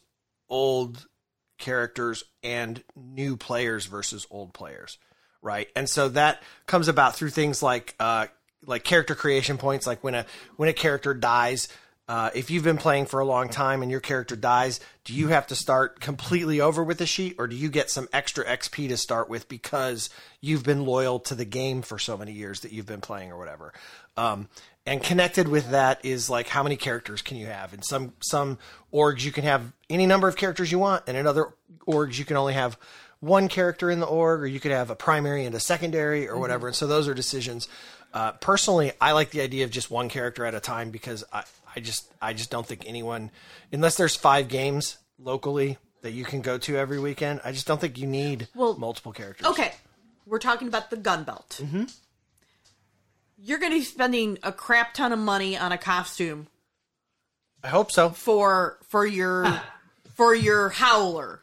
[0.48, 1.06] old
[1.58, 4.98] characters and new players versus old players,
[5.42, 5.68] right?
[5.74, 8.26] And so that comes about through things like uh,
[8.64, 10.26] like character creation points, like when a
[10.56, 11.68] when a character dies.
[12.08, 15.26] Uh, if you've been playing for a long time and your character dies, do you
[15.26, 18.88] have to start completely over with the sheet, or do you get some extra XP
[18.88, 20.08] to start with because
[20.40, 23.38] you've been loyal to the game for so many years that you've been playing, or
[23.38, 23.72] whatever?
[24.16, 24.48] Um,
[24.86, 27.74] and connected with that is like how many characters can you have?
[27.74, 28.58] In some some
[28.92, 31.54] orgs, you can have any number of characters you want, and in other
[31.86, 32.78] orgs, you can only have
[33.20, 36.38] one character in the org, or you could have a primary and a secondary, or
[36.38, 36.68] whatever.
[36.68, 37.68] And so those are decisions.
[38.12, 41.42] Uh, personally, I like the idea of just one character at a time because I,
[41.74, 43.30] I just I just don't think anyone,
[43.72, 47.80] unless there's five games locally that you can go to every weekend, I just don't
[47.80, 49.46] think you need Well, multiple characters.
[49.48, 49.72] Okay,
[50.24, 51.60] we're talking about the Gunbelt.
[51.60, 51.84] Mm-hmm.
[53.38, 56.46] You're going to be spending a crap ton of money on a costume
[57.62, 58.10] I hope so.
[58.10, 59.60] for for your
[60.14, 61.40] for your howler.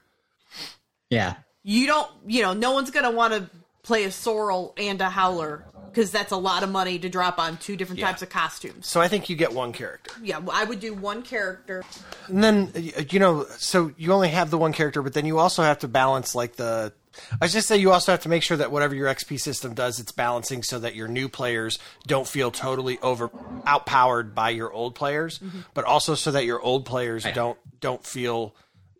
[1.09, 1.35] Yeah.
[1.63, 3.49] You don't, you know, no one's going to want to
[3.83, 7.55] play a sorrel and a howler because that's a lot of money to drop on
[7.57, 8.07] two different Yeah.
[8.07, 8.87] types of costumes.
[8.87, 10.11] So I think you get one character.
[10.23, 11.83] Yeah, well, I would do one character.
[12.27, 12.71] And then
[13.09, 15.87] you know, so you only have the one character, but then you also have to
[15.87, 16.93] balance like the.
[17.31, 19.73] I was just say you also have to make sure that whatever your XP system
[19.73, 23.29] does, it's balancing so that your new players don't feel totally over
[23.65, 25.39] outpowered by your old players,
[25.73, 28.55] but also so that your old players don't don't feel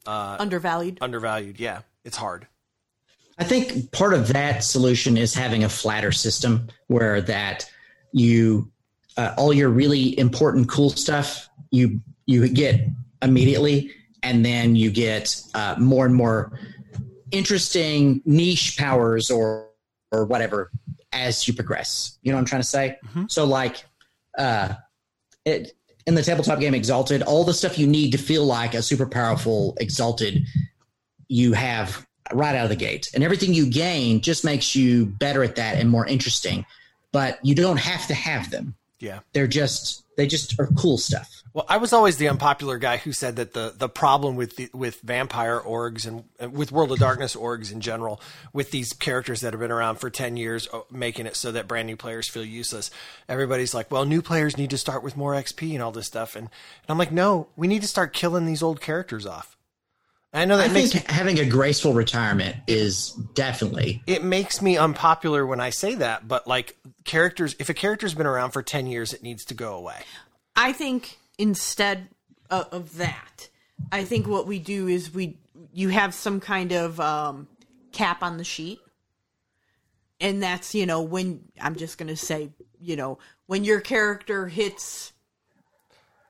[0.05, 0.97] uh, undervalued.
[1.01, 1.59] undervalued.
[1.59, 2.47] Yeah, it's hard.
[3.37, 7.69] I think part of that solution is having a flatter system where that
[8.11, 8.71] you
[9.17, 12.87] uh, all your really important cool stuff you you get
[13.21, 13.91] immediately,
[14.21, 16.57] and then you get uh, more and more
[17.33, 19.67] interesting niche powers or
[20.11, 20.71] or whatever
[21.11, 22.17] as you progress.
[22.21, 22.99] You know what I'm trying to say?
[23.27, 23.83] So like
[24.37, 24.75] uh,
[25.43, 25.73] it
[26.05, 29.07] in the tabletop game Exalted, all the stuff you need to feel like a super
[29.07, 30.45] powerful Exalted
[31.27, 33.09] you have right out of the gate.
[33.13, 36.65] And everything you gain just makes you better at that and more interesting.
[37.11, 38.75] But you don't have to have them.
[38.99, 39.19] Yeah.
[39.33, 41.42] They're just they just are cool stuff.
[41.53, 44.69] Well, I was always the unpopular guy who said that the, the problem with the,
[44.73, 48.19] with vampire orgs and, and with World of Darkness orgs in general,
[48.53, 51.67] with these characters that have been around for ten years, uh, making it so that
[51.67, 52.89] brand new players feel useless.
[53.29, 56.35] Everybody's like, "Well, new players need to start with more XP and all this stuff,"
[56.35, 59.55] and, and I'm like, "No, we need to start killing these old characters off."
[60.33, 64.77] I know that I makes think having a graceful retirement is definitely it makes me
[64.77, 68.87] unpopular when I say that, but like characters, if a character's been around for ten
[68.87, 69.99] years, it needs to go away.
[70.55, 72.09] I think instead
[72.49, 73.49] of, of that,
[73.91, 75.37] I think what we do is we
[75.73, 77.47] you have some kind of um,
[77.91, 78.79] cap on the sheet,
[80.19, 82.49] and that's you know when I'm just gonna say
[82.79, 85.11] you know when your character hits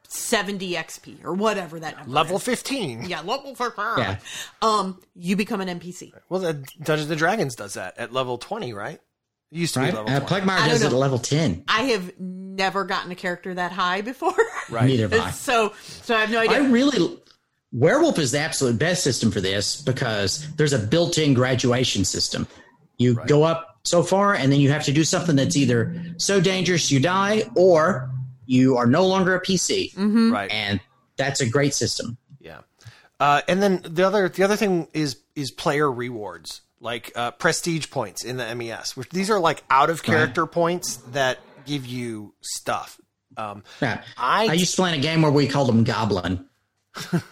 [0.08, 2.44] seventy XP or whatever that number Level is.
[2.44, 3.04] fifteen.
[3.06, 3.84] yeah level 15.
[3.98, 4.18] Yeah.
[4.62, 6.12] um you become an NPC.
[6.30, 6.54] Well, the
[6.84, 9.00] Dungeons and Dragons does that at level twenty, right?
[9.54, 9.92] It used to right.
[9.92, 10.46] be level Uh, 20.
[10.46, 11.64] Pugmire I does it at level ten.
[11.68, 14.34] I have never gotten a character that high before,
[14.70, 14.88] Right.
[14.88, 15.32] Neither have I.
[15.32, 16.58] so so I have no idea.
[16.58, 17.20] I really
[17.72, 22.48] Werewolf is the absolute best system for this because there's a built-in graduation system.
[22.98, 26.40] You go up so far, and then you have to do something that's either so
[26.40, 28.12] dangerous you die, or
[28.46, 29.92] you are no longer a PC,
[30.32, 30.52] Right.
[30.52, 30.80] and
[31.18, 32.18] that's a great system.
[32.40, 32.60] Yeah.
[33.20, 37.90] Uh, and then the other the other thing is is player rewards like uh, prestige
[37.90, 42.34] points in the MES, which these are like out of character points that give you
[42.42, 43.00] stuff.
[43.38, 44.02] Um, Yeah.
[44.18, 46.46] I- I, used to play in a game where we called them Goblin.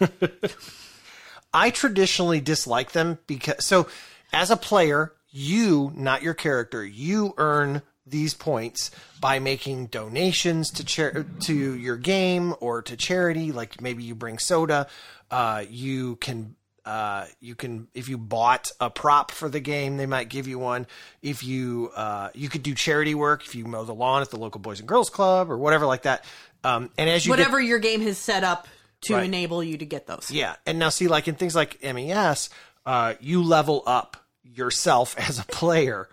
[1.54, 3.86] I traditionally dislike them because so
[4.32, 10.84] as a player, you, not your character, you earn these points by making donations to
[10.84, 13.52] char- to your game or to charity.
[13.52, 14.86] Like maybe you bring soda.
[15.30, 20.06] Uh, you can uh, you can if you bought a prop for the game, they
[20.06, 20.86] might give you one.
[21.22, 24.36] If you uh, you could do charity work if you mow the lawn at the
[24.38, 26.24] local Boys and Girls Club or whatever like that.
[26.64, 28.66] Um, and as you get whatever your game has set up
[29.02, 29.24] to Right.
[29.24, 30.30] enable you to get those.
[30.30, 32.50] yeah, and now see, like in things like MES,
[32.86, 36.08] uh, you level up yourself as a player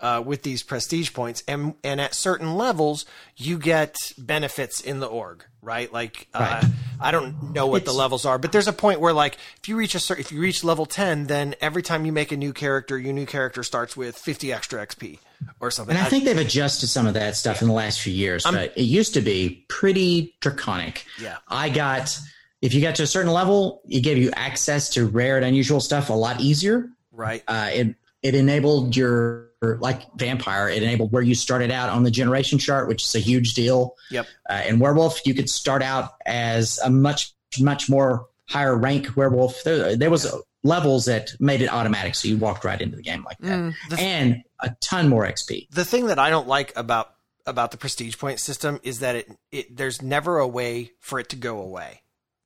[0.00, 3.04] uh, with these prestige points, and and at certain levels,
[3.36, 5.92] you get benefits in the org, right?
[5.92, 6.72] Like uh, Right.
[7.00, 9.76] I don't know what the levels are, but there's a point where like if you
[9.76, 12.52] reach a certain, if you reach level ten, then every time you make a new
[12.52, 15.18] character, your new character starts with 50 extra XP
[15.60, 15.96] or something.
[15.96, 18.76] And I think they've adjusted some of that stuff in the last few years, but
[18.76, 21.04] it used to be pretty draconic.
[21.20, 21.36] Yeah.
[21.46, 22.18] I got,
[22.62, 25.80] if you got to a certain level, it gave you access to rare and unusual
[25.80, 26.88] stuff a lot easier.
[27.12, 27.42] right.
[27.46, 32.10] Uh, it, it enabled your, like Vampire, it enabled where you started out on the
[32.10, 33.94] generation chart, which is a huge deal.
[34.10, 34.26] Yep.
[34.48, 39.62] Uh, in Werewolf, you could start out as a much, much more higher rank werewolf.
[39.64, 40.32] There, there was
[40.62, 44.42] levels that made it automatic, so you walked right into the game like that, and
[44.60, 45.68] a ton more XP.
[45.70, 47.14] the thing that I don't like about
[47.46, 51.30] about the prestige point system is that it, it there's never a way for it
[51.30, 52.02] to go away.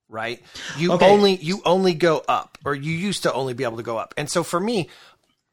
[0.08, 0.42] Right?
[0.76, 1.10] You Okay.
[1.10, 4.12] only you only go up or you used to only be able to go up.
[4.18, 4.90] And so for me,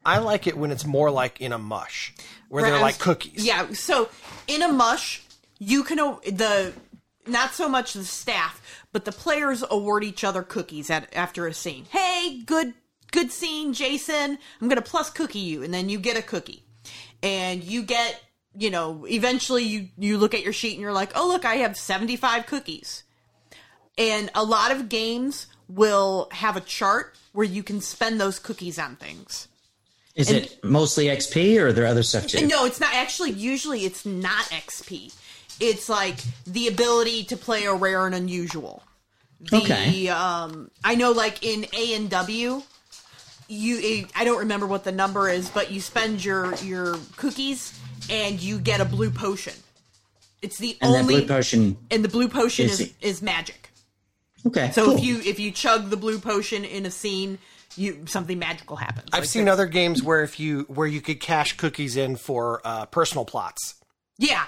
[0.04, 2.14] I like it when it's more like in a mush
[2.48, 3.44] where they're like cookies.
[3.44, 4.08] Yeah, so
[4.46, 5.22] in a mush,
[5.58, 6.72] you can the
[7.26, 11.54] not so much the staff, but the players award each other cookies at, after a
[11.54, 11.86] scene.
[11.90, 12.74] Hey, good
[13.12, 14.38] good scene, Jason.
[14.60, 16.64] I'm gonna plus cookie you, and then you get a cookie,
[17.22, 18.20] and you get
[18.56, 21.56] you know, eventually you you look at your sheet and you're like, "Oh, look, I
[21.56, 23.04] have 75 cookies."
[23.96, 28.78] And a lot of games will have a chart where you can spend those cookies
[28.78, 29.46] on things.
[30.16, 32.46] Is it mostly XP or are there other stuff too?
[32.46, 35.14] No, it's not actually usually it's not XP.
[35.60, 36.16] It's like
[36.46, 38.82] the ability to play a rare and unusual.
[39.40, 40.08] The Okay.
[40.08, 42.62] um I know like in A and W
[43.48, 47.78] you I don't remember what the number is, but you spend your your cookies
[48.08, 49.54] and you get a blue potion.
[50.42, 51.76] It's the And only blue potion.
[51.90, 53.70] and the blue potion Is is is magic.
[54.46, 54.70] Okay.
[54.72, 54.96] So cool.
[54.96, 57.38] if you if you chug the blue potion in a scene,
[57.76, 59.08] you something magical happens.
[59.12, 59.52] I've Like seen this.
[59.52, 63.74] other games where if you where you could cash cookies in for uh, personal plots,
[64.18, 64.44] Yeah.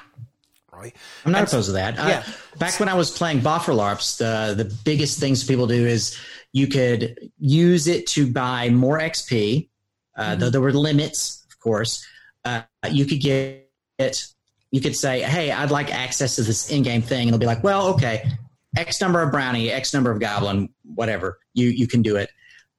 [0.72, 0.94] right?
[1.24, 1.98] I'm not opposed to that.
[1.98, 2.22] I- yeah.
[2.58, 6.16] back when I was playing Bofferlarps, the the biggest things people do is
[6.52, 9.68] you could use it to buy more XP.
[10.16, 12.04] Uh, Though there were limits, of course.
[12.44, 14.26] Uh, you could get it.
[14.70, 17.62] You could say, "Hey, I'd like access to this in-game thing," and they'll be like,
[17.64, 18.30] "Well, okay,
[18.76, 21.38] X number of brownie, X number of goblin, whatever.
[21.54, 22.30] You you can do it."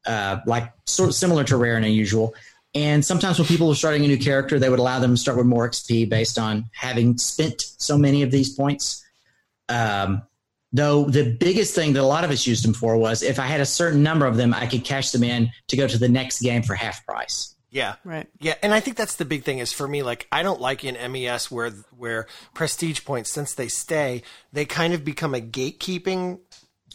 [0.06, 2.34] Uh, like sort of similar to rare and unusual.
[2.76, 5.38] And sometimes when people were starting a new character, they would allow them to start
[5.38, 9.04] with more XP based on having spent so many of these points.
[9.70, 10.24] Um,
[10.72, 13.46] though the biggest thing that a lot of us used them for was if I
[13.46, 16.10] had a certain number of them, I could cash them in to go to the
[16.10, 17.56] next game for half price.
[17.70, 17.96] Yeah.
[18.04, 18.28] Right.
[18.40, 20.84] Yeah, and I think that's the big thing is for me like I don't like
[20.84, 24.22] in MES where where prestige points since they stay,
[24.52, 26.40] they kind of become a gatekeeping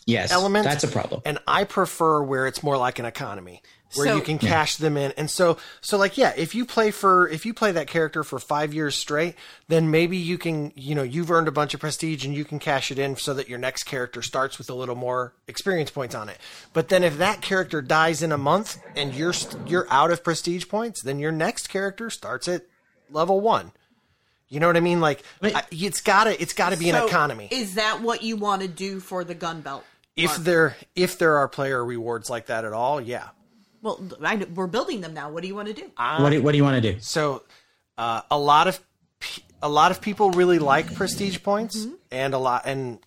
[0.08, 0.64] Yes, element.
[0.64, 1.20] That's a problem.
[1.26, 3.60] And I prefer where it's more like an economy,
[3.94, 5.12] where So- you can cash them in.
[5.18, 8.38] And so, so like, yeah, if you play for, if you play that character for
[8.38, 9.34] five years straight,
[9.68, 12.58] then maybe you can, you know, you've earned a bunch of prestige and you can
[12.58, 16.14] cash it in so that your next character starts with a little more experience points
[16.14, 16.38] on it.
[16.72, 19.34] But then if that character dies in a month and you're,
[19.66, 22.62] you're out of prestige points, then your next character starts at
[23.10, 23.72] level one.
[24.48, 25.02] You know what I mean?
[25.02, 25.54] Like, Wait.
[25.54, 27.48] I, it's gotta, it's gotta be So, an economy.
[27.50, 29.82] Is that what you want to do for the Gunbelt?
[30.18, 30.40] If Mark?
[30.42, 33.28] there, if there are player rewards like that at all, yeah.
[33.82, 35.30] well, I, we're building them now.
[35.30, 35.90] What do you want to do?
[35.96, 36.98] what, do, what do you want to do?
[37.00, 37.44] So,
[37.96, 38.80] uh, a lot of
[39.62, 42.98] a lot of people really like prestige points, and a lot, and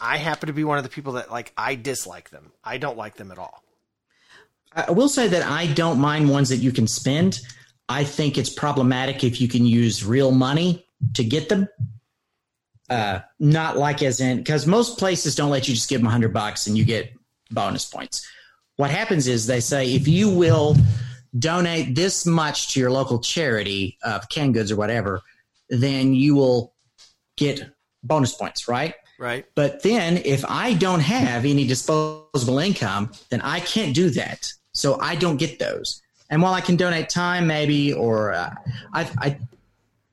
[0.00, 2.52] I happen to be one of the people that like I dislike them.
[2.64, 3.62] I don't like them at all.
[4.72, 7.38] I will say that I don't mind ones that you can spend.
[7.88, 11.68] I think it's problematic if you can use real money to get them.
[12.88, 16.10] Uh, not like as in because most places don't let you just give them a
[16.10, 17.10] hundred bucks and you get
[17.50, 18.24] bonus points.
[18.76, 20.76] What happens is they say if you will
[21.36, 25.22] donate this much to your local charity of canned goods or whatever,
[25.68, 26.74] then you will
[27.36, 27.70] get
[28.02, 28.94] bonus points, right?
[29.18, 29.46] Right?
[29.54, 34.52] But then if I don't have any disposable income, then I can't do that.
[34.72, 36.02] So I don't get those.
[36.28, 38.54] And while I can donate time, maybe, or uh,
[38.92, 39.38] I've, I,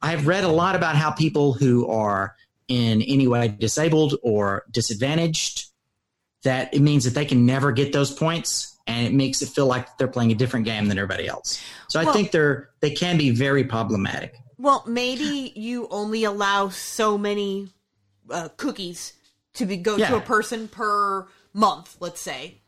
[0.02, 2.36] I've read a lot about how people who are
[2.68, 5.66] in any way disabled or disadvantaged,
[6.44, 8.78] that it means that they can never get those points.
[8.86, 11.64] And it makes it feel like they're playing a different game than everybody else.
[11.88, 14.36] So I think they're, they can be very problematic.
[14.58, 17.70] Well, maybe you only allow so many
[18.30, 19.14] uh, cookies
[19.54, 22.62] to be go to a person per month, let's say,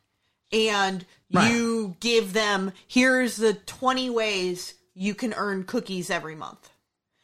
[0.54, 1.52] and Right.
[1.52, 6.70] you give them here's the twenty ways you can earn cookies every month.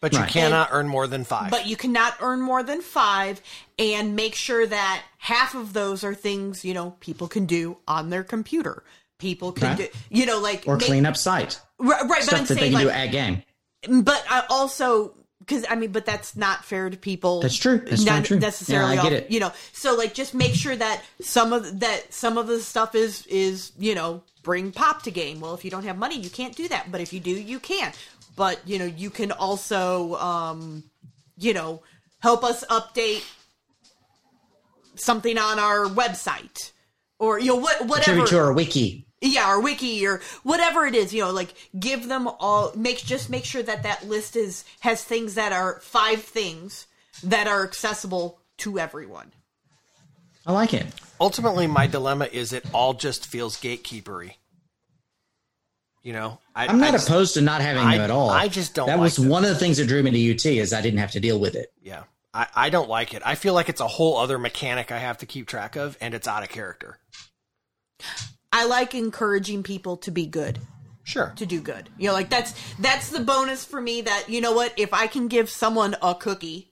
[0.01, 0.29] But you Right.
[0.29, 1.49] cannot earn more than five.
[1.51, 3.39] But you cannot earn more than five,
[3.79, 8.09] and make sure that half of those are things you know people can do on
[8.09, 8.83] their computer.
[9.19, 9.77] People can Right.
[9.77, 11.59] do, you know, like Or make- clean up site.
[11.77, 12.25] right, right.
[12.25, 13.43] But I'm that they saying can do like, at game.
[14.03, 17.41] but I also because I mean, but that's not fair to people.
[17.41, 17.79] That's true.
[17.87, 18.39] That's not not true.
[18.39, 18.95] necessarily.
[18.95, 19.31] Yeah, I get off- it.
[19.31, 22.95] You know, so like just make sure that some of that some of the stuff
[22.95, 25.39] is is you know bring pop to game.
[25.39, 26.91] Well, if you don't have money, you can't do that.
[26.91, 27.91] But if you do, you can.
[28.41, 30.83] But you know, you can also um,
[31.37, 31.83] you know
[32.23, 33.23] help us update
[34.95, 36.71] something on our website
[37.19, 39.05] or you know what whatever Contribute to our wiki.
[39.21, 43.29] yeah our wiki or whatever it is you know like give them all make just
[43.29, 46.87] make sure that that list is has things that are five things
[47.23, 49.31] that are accessible to everyone
[50.47, 50.87] I like it.
[51.19, 54.37] Ultimately, my dilemma is it all just feels gatekeepery.
[56.03, 58.29] You know, I, I'm not I just- opposed to not having I- them at all.
[58.29, 59.29] I just don't That like was them.
[59.29, 61.39] one of the things that drew me to UT is I didn't have to deal
[61.39, 61.71] with it.
[61.83, 62.03] Yeah,
[62.33, 63.21] I, I don't like it.
[63.25, 66.13] I feel like it's a whole other mechanic I have to keep track of, and
[66.13, 66.97] it's out of character.
[68.51, 70.59] i like encouraging people to be good
[71.03, 71.33] Sure.
[71.35, 74.53] to do good you know like that's that's the bonus for me that you know
[74.53, 76.70] what if i can give someone a cookie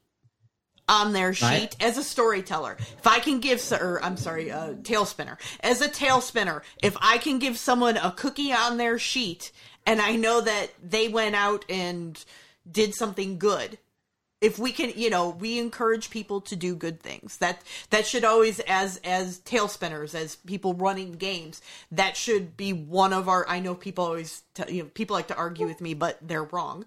[0.90, 1.76] on their sheet Right.
[1.80, 2.76] as a storyteller.
[2.80, 5.38] If I can give, or I'm sorry, a tale spinner.
[5.62, 9.52] As a tale spinner, if I can give someone a cookie on their sheet
[9.86, 12.22] and I know that they went out and,
[12.70, 13.78] did something good
[14.42, 18.24] if we can you know we encourage people to do good things that that should
[18.24, 21.62] always as as tale spinners as people running games
[21.92, 25.28] that should be one of our i know people always tell, you know people like
[25.28, 26.86] to argue with me but they're wrong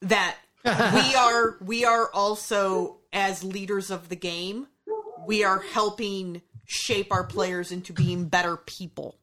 [0.00, 4.66] that we are we are also as leaders of the game
[5.26, 9.16] we are helping shape our players into being better people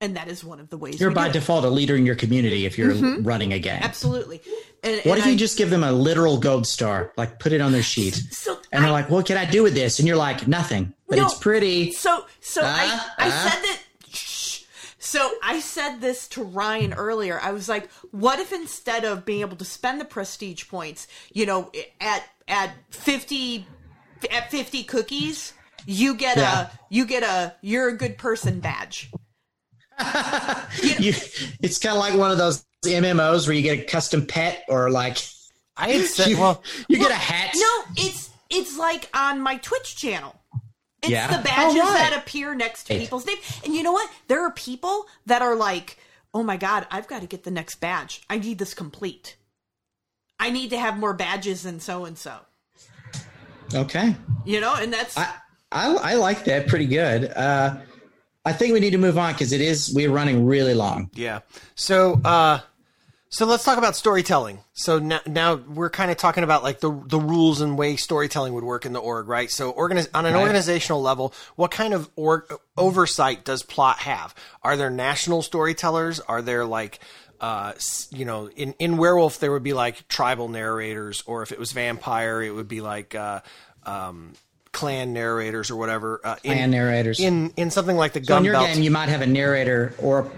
[0.00, 2.64] and that is one of the ways You're by default a leader in your community
[2.66, 3.80] if you're running a game.
[3.82, 4.40] absolutely
[4.82, 7.60] and, What and if you just give them a literal gold star, like put it
[7.60, 10.16] on their sheet, so and they're like, "What can I do with this?" And you're
[10.16, 11.24] like, "Nothing," but No.
[11.26, 11.92] it's pretty.
[11.92, 13.30] So so I Ah, I ah.
[13.48, 13.81] said that.
[15.12, 15.18] Shh.
[15.18, 17.38] So I said this to Ryan earlier.
[17.40, 21.46] I was like, what if instead of being able to spend the prestige points, you
[21.46, 21.70] know,
[22.00, 23.66] at at fifty
[24.30, 25.52] at fifty cookies,
[25.86, 26.68] you get Yeah.
[26.68, 29.10] a you get a you're a good person badge.
[30.82, 31.12] You,
[31.62, 34.90] it's kind of like one of those MMOs where you get a custom pet or
[34.90, 35.18] like
[35.76, 37.50] I had said, you, well, you get a hat.
[37.54, 40.34] No, it's it's like on my Twitch channel.
[41.02, 41.36] It's Yeah?
[41.36, 42.10] the badges right.
[42.10, 43.36] that appear next to people's name.
[43.64, 44.10] And you know what?
[44.28, 45.98] There are people that are like,
[46.32, 48.22] "Oh my god, I've got to get the next badge.
[48.30, 49.36] I need this complete.
[50.38, 52.36] I need to have more badges than so and so."
[53.74, 54.14] Okay,
[54.44, 55.32] You know, and that's I,
[55.70, 57.24] I I like that pretty good.
[57.34, 57.76] Uh,
[58.44, 61.10] I think we need to move on because it is we're running really long.
[61.14, 61.40] Yeah.
[61.74, 62.60] So, uh,
[63.32, 64.58] so let's talk about storytelling.
[64.74, 68.52] So now, now we're kind of talking about like the the rules and way storytelling
[68.52, 69.50] would work in the org, right?
[69.50, 70.40] So, organiz- on an Right.
[70.42, 72.44] organizational level, what kind of org
[72.76, 74.34] oversight does plot have?
[74.62, 76.20] Are there national storytellers?
[76.20, 76.98] Are there like
[77.40, 77.72] uh,
[78.10, 81.72] you know, in, in werewolf there would be like tribal narrators, or if it was
[81.72, 83.40] vampire, it would be like uh,
[83.84, 84.34] um,
[84.70, 86.20] clan narrators or whatever.
[86.22, 87.18] Uh, in, Clan narrators.
[87.18, 89.94] in in something like the So in your Gunbelt, game, you might have a narrator
[89.98, 90.30] or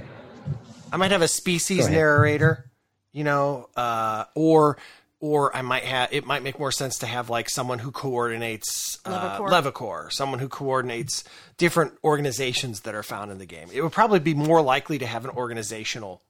[0.92, 2.70] I might have a species narrator,
[3.14, 4.76] you know, uh, or
[5.20, 6.12] or I might have.
[6.12, 9.72] It might make more sense to have like someone who coordinates uh, Levacor.
[9.72, 11.24] Levacor, someone who coordinates
[11.56, 13.68] different organizations that are found in the game.
[13.72, 16.20] It would probably be more likely to have an organizational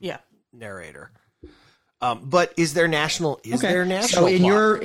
[0.00, 0.18] yeah.
[0.52, 1.12] narrator.
[2.00, 3.40] Um, but is there national?
[3.44, 4.22] Is there national?
[4.22, 4.52] So in plot?
[4.52, 4.80] your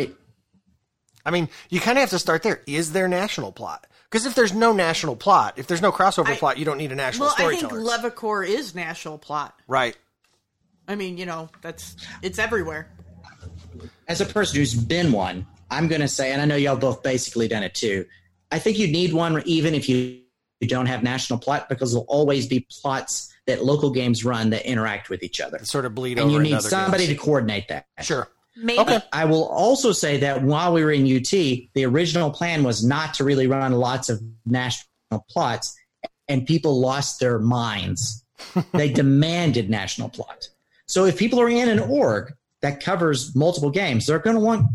[1.25, 2.61] I mean, you kind of have to start there.
[2.67, 3.87] Is there national plot?
[4.09, 6.91] Because if there's no national plot, if there's no crossover I- plot, you don't need
[6.91, 8.09] a national Well, I think storyteller.
[8.09, 9.59] Levacor is national plot.
[9.67, 9.95] right.
[10.89, 12.89] I mean, you know, that's it's everywhere.
[14.07, 17.03] as a person who's been one, I'm going to say, and I know y'all both
[17.03, 18.05] basically done it too.
[18.51, 20.21] I think you need one even if you,
[20.59, 24.65] you don't have national plot because there'll always be plots that local games run that
[24.65, 26.43] interact with each other, Sort of bleed and over.
[26.43, 27.19] you need somebody games.
[27.19, 27.85] to coordinate that.
[28.01, 28.27] Sure.
[28.57, 28.99] Maybe Okay.
[29.13, 33.13] I will also say that while we were in UT, the original plan was not
[33.15, 34.89] to really run lots of national
[35.29, 35.75] plots,
[36.27, 38.25] and people lost their minds.
[38.73, 40.48] they demanded national plot.
[40.89, 44.65] So if people are in an org that covers multiple games, they're going to want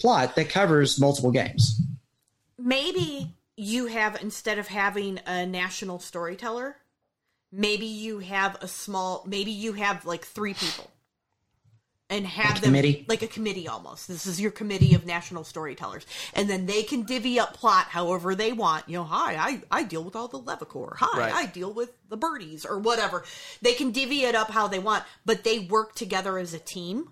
[0.00, 1.80] plot that covers multiple games.
[2.56, 6.76] maybe you have instead of having a national storyteller
[7.50, 10.88] maybe you have a small maybe you have like three people
[12.10, 13.04] and have them committee?
[13.08, 14.08] like a committee almost.
[14.08, 16.06] This is your committee of national storytellers.
[16.34, 18.88] And then they can divvy up plot however they want.
[18.88, 21.32] You know hi i, I deal with all the levacor hi Right.
[21.32, 23.24] i deal with the birdies or whatever.
[23.60, 27.10] They can divvy it up how they want but they work together as a team.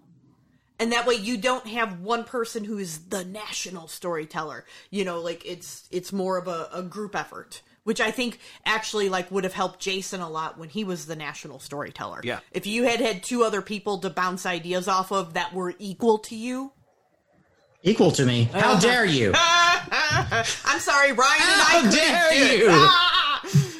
[0.78, 4.64] And that way you don't have one person who's the national storyteller.
[4.90, 9.08] You know like it's it's more of a, a group effort which i think actually
[9.08, 12.40] like would have helped jason a lot when he was the national storyteller Yeah.
[12.52, 16.18] if you had had two other people to bounce ideas off of that were equal
[16.18, 16.72] to you
[17.82, 18.44] Equal to me.
[18.52, 19.32] How dare you?
[19.36, 22.66] i'm sorry ryan and i How couldn't dare you?
[22.70, 23.42] Ah!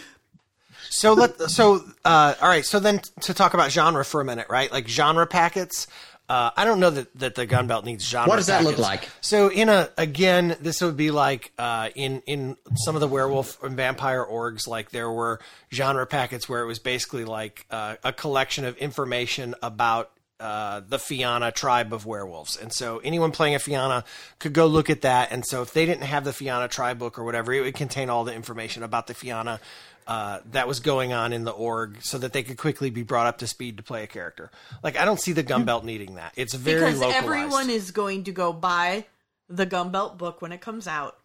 [0.91, 2.65] So let so uh, all right.
[2.65, 4.73] So then to talk about genre for a minute, right?
[4.73, 5.89] Like genre packets.
[6.29, 8.29] Uh, I don't know that, that the Gunbelt needs genre.
[8.29, 9.09] What does that look like?
[9.21, 13.63] So in a again, this would be like uh, in in some of the werewolf
[13.63, 15.41] and vampire orgs, like there were
[15.73, 20.99] genre packets where it was basically like uh, a collection of information about uh, the
[20.99, 22.57] Fianna tribe of werewolves.
[22.57, 24.05] And so anyone playing a Fianna
[24.39, 25.33] could go look at that.
[25.33, 28.11] And so if they didn't have the Fianna tribe book or whatever, it would contain
[28.11, 29.61] all the information about the Fianna
[30.07, 33.27] uh, that was going on in the org so that they could quickly be brought
[33.27, 34.51] up to speed to play a character.
[34.83, 36.33] Like, I don't see the Gunbelt needing that.
[36.37, 37.25] It's very because localized.
[37.25, 39.07] everyone is going to go buy
[39.49, 41.17] the Gunbelt book when it comes out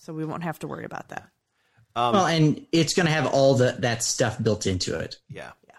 [0.00, 1.28] so we won't have to worry about that
[1.96, 5.74] well, and it's going to have all the that stuff built into it Yeah, yeah.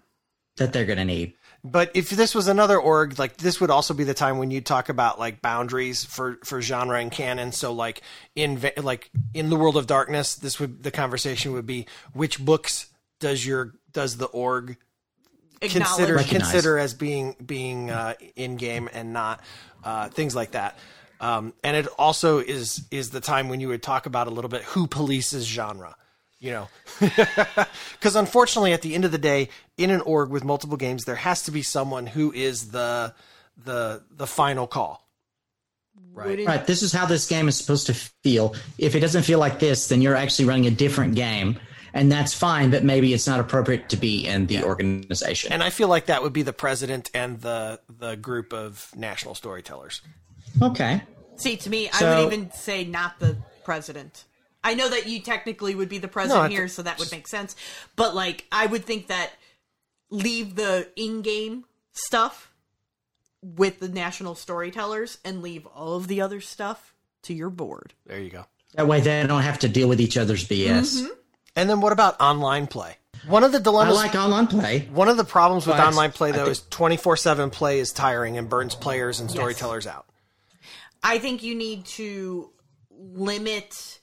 [0.58, 1.34] that they're going to need.
[1.64, 4.62] But if this was another org, like this would also be the time when you
[4.62, 7.52] talk about like boundaries for for genre and canon.
[7.52, 8.02] So like
[8.36, 12.88] in like in the world of darkness, this would the conversation would be which books
[13.20, 14.78] does your does the org
[15.62, 16.30] consider Acknowledge.
[16.30, 19.42] consider as being being uh, in game and not
[19.84, 20.78] uh, things like that.
[21.20, 24.50] Um, and it also is is the time when you would talk about a little
[24.50, 25.96] bit who polices genre.
[26.42, 26.68] You know,
[27.00, 31.16] because unfortunately, at the end of the day, in an org with multiple games, there
[31.16, 33.14] has to be someone who is the
[33.64, 35.08] the the final call.
[36.14, 36.46] Right.
[36.46, 36.66] Right.
[36.66, 38.56] This is how this game is supposed to feel.
[38.80, 41.60] If it doesn't feel like this, then you're actually running a different game.
[41.94, 45.52] And that's fine, but maybe it's not appropriate to be in the organization.
[45.52, 49.36] And I feel like that would be the president and the the group of national
[49.36, 50.02] storytellers.
[50.62, 51.04] okay.
[51.36, 54.26] See, to me, I would even say not the president.
[54.64, 57.12] I know that you technically would be the president I here, th- so that would
[57.12, 57.56] make sense.
[57.96, 59.32] But like, I would think that
[60.10, 62.52] leave the in-game stuff
[63.42, 66.94] with the national storytellers and leave all of the other stuff
[67.24, 67.94] to your board.
[68.06, 68.46] There you go.
[68.76, 71.02] That way they don't have to deal with each other's BS.
[71.02, 71.08] Mm-hmm.
[71.56, 72.98] And then what about online play?
[73.28, 74.88] One of the I dilemmas like online play.
[74.92, 77.80] One of the problems with But online play, though, think- is twenty four seven play
[77.80, 80.06] is tiring and burns players and storytellers out.
[81.04, 82.52] I think you need to
[82.90, 84.00] limit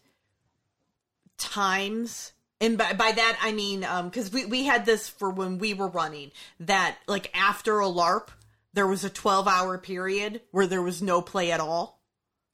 [1.39, 2.33] times.
[2.61, 5.75] And by, by that I mean um because we, we had this for when we
[5.75, 8.29] were running that like after a LARP
[8.75, 12.01] there was a twelve hour period where there was no play at all,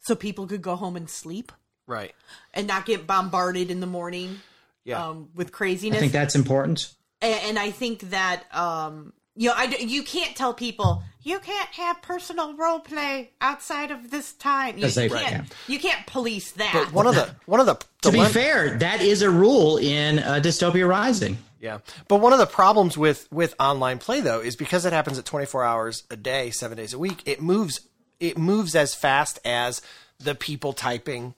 [0.01, 1.53] so people could go home and sleep
[1.87, 2.15] Right.
[2.55, 4.41] and not get bombarded in the morning
[4.85, 5.07] Yeah.
[5.09, 5.99] um, with craziness.
[5.99, 6.95] I think that's important.
[7.21, 11.39] and, and I think that um, you know, I d- you can't tell people you
[11.39, 14.77] can't have personal role play outside of this time.
[14.77, 15.57] You, 'Cause they- you can't, yeah.
[15.67, 16.73] you can't police that.
[16.73, 19.79] but one of the one of the To be dilem- fair, that is a rule
[19.79, 21.39] in uh, Dystopia Rising.
[21.61, 21.79] yeah.
[22.09, 25.25] But one of the problems with with online play though is because it happens at
[25.25, 27.23] twenty four hours a day, seven days a week.
[27.25, 27.81] It moves
[28.21, 29.83] it moves as fast as
[30.21, 31.35] the people typing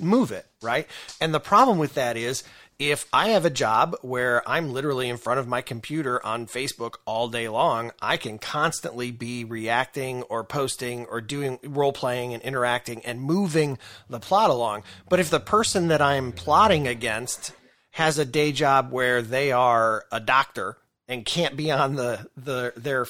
[0.00, 0.86] move it, right?
[1.20, 2.42] And the problem with that is
[2.90, 6.96] if I have a job where I'm literally in front of my computer on Facebook
[7.04, 12.42] all day long, I can constantly be reacting or posting or doing role playing and
[12.42, 13.78] interacting and moving
[14.08, 14.82] the plot along.
[15.08, 17.52] But if the person that I'm plotting against
[17.92, 20.78] has a day job where they are a doctor
[21.08, 23.06] and can't be on the the their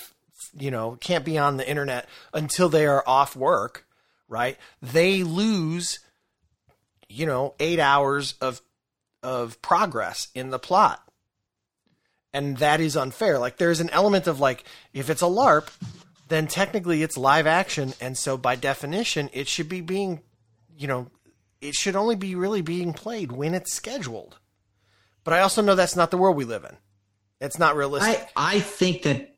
[0.58, 3.86] you know can't be on the internet until they are off work
[4.28, 6.00] right they lose
[7.08, 8.60] you know 8 hours of
[9.22, 11.02] of progress in the plot.
[12.34, 13.38] And that is unfair.
[13.38, 15.68] Like there's an element of like if it's a larp
[16.32, 20.22] then technically it's live action and so by definition it should be being
[20.78, 21.06] you know
[21.60, 24.38] it should only be really being played when it's scheduled.
[25.24, 26.76] But i also know that's not the world we live in.
[27.40, 28.28] It's not realistic.
[28.36, 29.36] I, I think that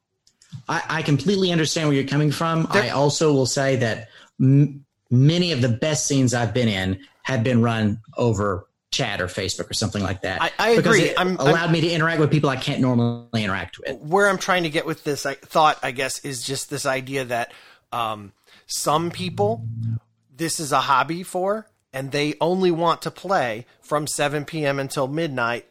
[0.69, 2.67] I, I completely understand where you're coming from.
[2.71, 4.09] I also will say that
[4.41, 9.27] m- many of the best scenes I've been in have been run over chat or
[9.27, 10.41] Facebook or something like that.
[10.41, 11.09] I- I Because agree.
[11.11, 13.97] it I'm- allowed I'm- me to interact with people I can't normally interact with.
[13.99, 17.25] where I'm trying to get with this I, thought, I guess, is just this idea
[17.27, 17.53] that
[17.93, 18.33] um,
[18.67, 19.67] some people
[20.37, 24.81] this is a hobby for, and they only want to play from 7 p.m.
[24.81, 25.65] until midnight,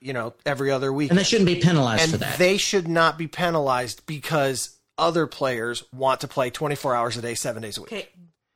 [0.00, 1.10] you know, every other week.
[1.10, 2.38] And they shouldn't be penalized And for that.
[2.38, 7.34] they should not be penalized because other players want to play 24 hours a day,
[7.34, 7.92] seven days a week.
[7.92, 8.08] okay,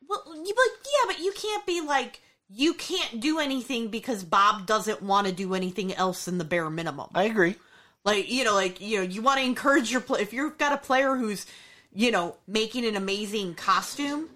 [0.09, 2.21] well, you, but yeah, but you can't be like
[2.53, 6.69] you can't do anything because Bob doesn't want to do anything else than the bare
[6.69, 7.09] minimum.
[7.15, 7.57] I agree.
[8.05, 10.23] Like, you know, like, you know, you want to encourage your play.
[10.23, 11.47] If you've got a player who's,
[11.95, 14.29] you know, making an amazing costume,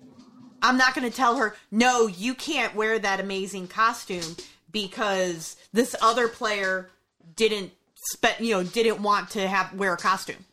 [0.62, 4.36] I'm not going to tell her, no, you can't wear that amazing costume
[4.70, 6.90] because this other player
[7.36, 10.44] didn't spend, you know, didn't want to have wear a costume.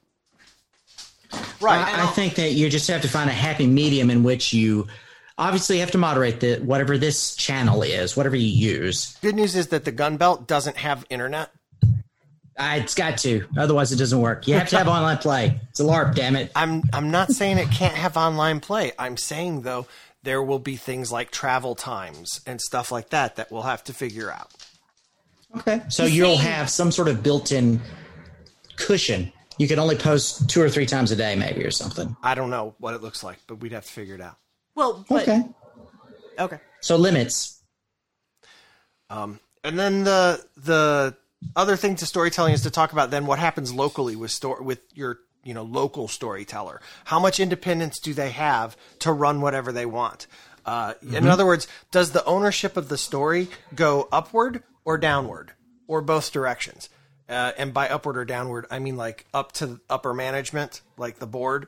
[1.62, 1.86] Right.
[1.86, 4.88] I, I think that you just have to find a happy medium in which you
[5.38, 9.18] obviously you have to moderate the whatever this channel is, whatever you use.
[9.22, 11.52] Good news is that the Gunbelt doesn't have internet.
[12.58, 14.48] Uh, it's got to, otherwise it doesn't work.
[14.48, 15.60] You have to have online play.
[15.70, 16.52] It's a LARP, damn it.
[16.56, 18.92] I'm I'm not saying it can't have online play.
[19.00, 19.88] I'm saying though
[20.24, 23.94] there will be things like travel times and stuff like that that we'll have to
[23.94, 24.52] figure out.
[25.58, 25.82] Okay.
[25.90, 27.82] So you'll have some sort of built-in
[28.76, 29.32] cushion.
[29.58, 32.16] You can only post two or three times a day, maybe, or something.
[32.24, 34.38] I don't know what it looks like, but we'd have to figure it out.
[34.82, 35.44] Well, but, Okay.
[36.40, 36.60] okay.
[36.80, 37.62] So limits.
[39.12, 41.16] Um, And then the the
[41.56, 44.80] other thing to storytelling is to talk about then what happens locally with store with
[44.96, 46.82] your you know local storyteller.
[47.06, 50.26] How much independence do they have to run whatever they want?
[50.66, 55.52] Uh, In other words, does the ownership of the story go upward or downward
[55.88, 56.90] or both directions?
[57.30, 61.28] Uh, and by upward or downward, I mean like up to upper management, like the
[61.28, 61.68] board,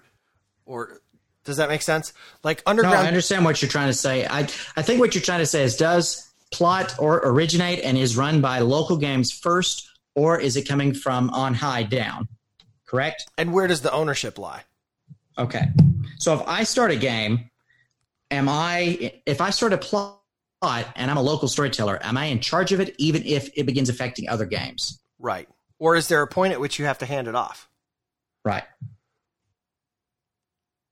[0.66, 1.00] or
[1.44, 2.14] does that make sense?
[2.44, 2.98] Like No, underground.
[2.98, 4.26] I understand what you're trying to say.
[4.26, 4.42] I
[4.76, 8.42] I think what you're trying to say is does plot or originate and is run
[8.42, 12.28] by local games first, or is it coming from on high down?
[12.94, 13.26] correct?
[13.40, 14.62] And where does the ownership lie?
[15.40, 15.66] Okay.
[16.20, 17.50] So if I start a game,
[18.30, 20.20] am I, if I start a plot
[20.62, 23.90] and I'm a local storyteller, am I in charge of it even if it begins
[23.90, 25.00] affecting other games?
[25.18, 25.50] Right.
[25.80, 27.68] Or is there a point at which you have to hand it off?
[28.46, 28.64] Right.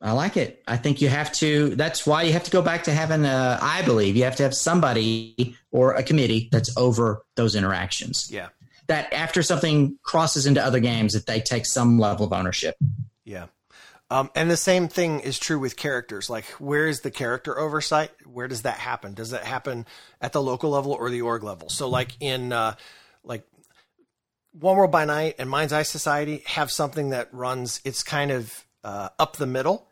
[0.01, 0.63] I like it.
[0.67, 1.75] I think you have to.
[1.75, 3.23] That's why you have to go back to having.
[3.23, 8.29] A, I believe you have to have somebody or a committee that's over those interactions.
[8.31, 8.49] Yeah.
[8.87, 12.75] That after something crosses into other games, that they take some level of ownership.
[13.25, 13.47] Yeah.
[14.09, 16.29] Um, and the same thing is true with characters.
[16.29, 18.11] Like, where is the character oversight?
[18.25, 19.13] Where does that happen?
[19.13, 19.85] Does that happen
[20.19, 21.69] at the local level or the org level?
[21.69, 22.75] So, like in uh,
[23.23, 23.45] like
[24.51, 27.79] One World by Night and Mind's Eye Society have something that runs.
[27.85, 29.87] It's kind of uh, up the middle.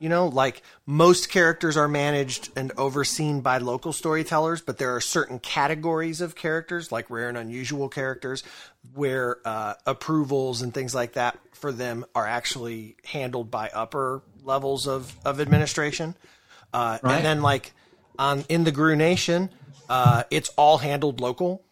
[0.00, 5.00] You know, like most characters are managed and overseen by local storytellers, but there are
[5.00, 8.42] certain categories of characters, like rare and unusual characters,
[8.94, 14.88] where uh, approvals and things like that for them are actually handled by upper levels
[14.88, 16.16] of, of administration.
[16.72, 17.16] Uh, Right.
[17.16, 17.72] And then, like
[18.18, 19.50] on in the Garou Nation,
[19.90, 21.62] uh, it's all handled local.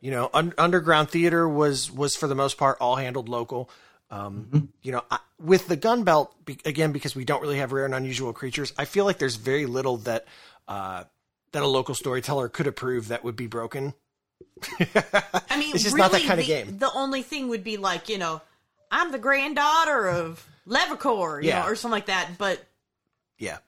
[0.00, 3.70] You know, un- underground theater was was for the most part all handled local.
[4.10, 7.84] Um, You know, I, with the Gunbelt be, again because we don't really have rare
[7.84, 8.72] and unusual creatures.
[8.78, 10.26] I feel like there's very little that
[10.68, 11.04] uh,
[11.52, 13.94] that a local storyteller could approve that would be broken.
[14.80, 16.78] I mean, It's just really, not that kind of the, game.
[16.78, 18.40] The only thing would be like, you know,
[18.90, 21.60] I'm the granddaughter of Levicore, you Yeah.
[21.62, 22.30] know, or something like that.
[22.38, 22.64] But
[23.38, 23.58] Yeah.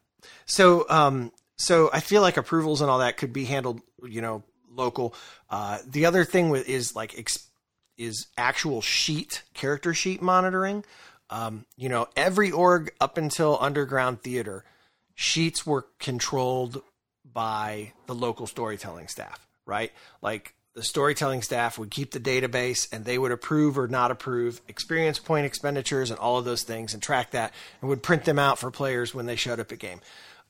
[0.47, 4.43] So, um, so I feel like approvals and all that could be handled, you know,
[4.71, 5.15] local.
[5.51, 7.46] Uh, the other thing with is like ex-
[7.99, 10.85] is actual sheet character sheet monitoring.
[11.31, 14.65] Um, you know, every org up until Underground Theater,
[15.15, 16.83] sheets were controlled
[17.31, 19.93] by the local storytelling staff, right?
[20.23, 24.61] Like the storytelling staff would keep the database and they would approve or not approve
[24.69, 28.39] experience point expenditures and all of those things and track that and would print them
[28.39, 30.01] out for players when they showed up at game.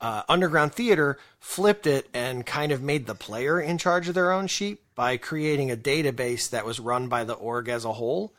[0.00, 4.30] Uh, Underground Theater flipped it and kind of made the player in charge of their
[4.30, 8.32] own sheet by creating a database that was run by the org as a whole.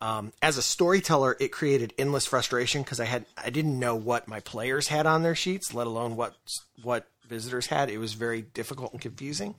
[0.00, 4.28] Um, as a storyteller, it created endless frustration because I had I didn't know what
[4.28, 6.36] my players had on their sheets, let alone what
[6.82, 7.90] what visitors had.
[7.90, 9.56] It was very difficult and confusing.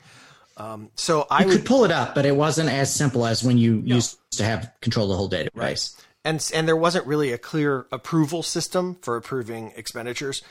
[0.56, 3.58] Um, so I would could pull it up, but it wasn't as simple as when
[3.58, 5.50] you used to have control of the whole database.
[5.56, 5.90] Right.
[6.24, 10.42] and and there wasn't really a clear approval system for approving expenditures.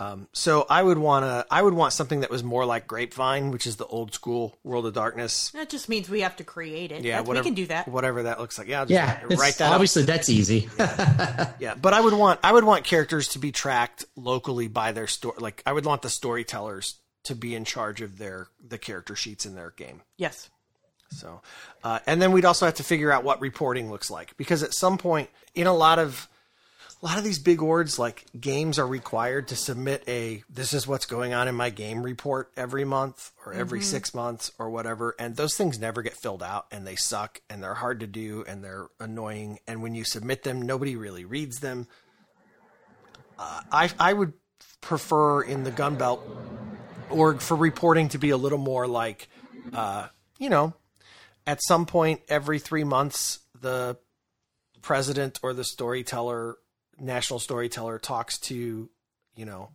[0.00, 3.50] Um, so I would want to I would want something that was more like Grapevine,
[3.50, 5.50] which is the old school World of Darkness.
[5.50, 7.02] that just means we have to create it.
[7.02, 7.88] Yeah, That's- whatever we can do that.
[7.88, 8.68] Whatever that looks like.
[8.68, 9.66] Yeah, I'll just Yeah, write- it's, write that.
[9.66, 9.72] up.
[9.74, 10.68] obviously that's easy.
[11.58, 15.08] Yeah, but I would want I would want characters to be tracked locally by their
[15.08, 15.34] story.
[15.40, 16.94] Like I would want the storytellers
[17.24, 20.02] to be in charge of their the character sheets in their game.
[20.16, 20.48] Yes.
[21.10, 21.40] So,
[21.82, 24.74] uh, and then we'd also have to figure out what reporting looks like because at
[24.74, 26.28] some point in a lot of
[27.00, 30.86] a lot of these big orgs, like games are required to submit a this is
[30.86, 35.14] what's going on in my game report every month or every six months or whatever,
[35.18, 38.44] and those things never get filled out and they suck and they're hard to do
[38.48, 41.86] and they're annoying and when you submit them, nobody really reads them.
[43.38, 44.32] Uh, I I would
[44.80, 46.20] prefer in the Gunbelt
[47.10, 49.28] org for reporting to be a little more like,
[49.72, 50.08] uh,
[50.38, 50.74] you know,
[51.46, 53.96] at some point every three months, the
[54.82, 56.56] president or the storyteller,
[57.00, 58.88] national storyteller, talks to,
[59.36, 59.70] you know,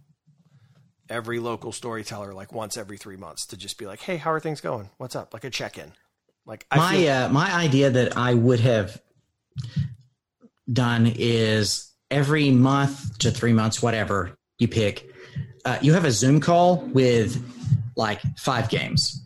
[1.09, 4.39] every local storyteller like once every three months to just be like, hey, how are
[4.39, 4.89] things going?
[4.97, 5.33] What's up?
[5.33, 5.91] Like a check in.
[6.45, 9.01] Like I my feel, uh, my idea that I would have
[10.71, 15.09] done is every month to three months, whatever you pick,
[15.65, 17.41] uh, you have a Zoom call with
[17.95, 19.25] like five games,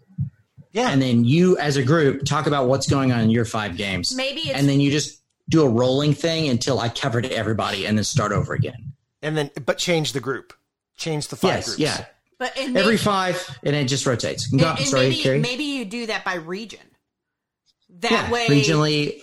[0.73, 3.77] yeah, and then you as a group talk about what's going on in your five
[3.77, 4.13] games.
[4.15, 5.16] Maybe it's- and then you just
[5.49, 8.93] do a rolling thing until I covered everybody, and then start over again.
[9.21, 10.53] and then but change the group,
[10.97, 11.79] change the five yes, groups.
[11.79, 12.05] yeah,
[12.37, 14.51] But and every five, and it just rotates.
[14.51, 15.39] and, Go- and sorry, maybe, Carrie.
[15.39, 16.79] maybe you do that by region.
[17.99, 19.21] That yeah, way, regionally,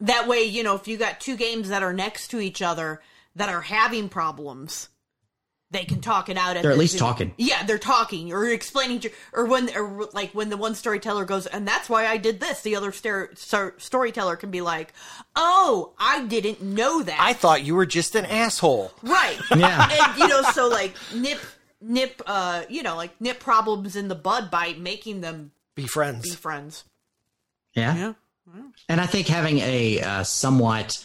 [0.00, 3.02] that way, you know, if you got two games that are next to each other
[3.34, 4.88] that are having problems,
[5.70, 6.56] they can talk it out.
[6.56, 7.34] At They're at least Zoom- talking.
[7.36, 11.46] Yeah, they're talking or explaining to, or when, or like when the one storyteller goes,
[11.46, 12.62] and that's why I did this.
[12.62, 14.92] The other star, star, storyteller can be like,
[15.36, 18.92] "Oh, I didn't know that." I thought you were just an asshole.
[19.02, 19.38] right.
[19.56, 19.88] Yeah.
[20.10, 21.38] and you know, so like nip,
[21.82, 26.30] nip, uh, you know, like nip problems in the bud by making them Be friends.
[26.30, 26.84] be friends.
[27.74, 27.94] yeah.
[27.94, 28.12] Yeah.
[28.88, 31.04] And I think having a uh, somewhat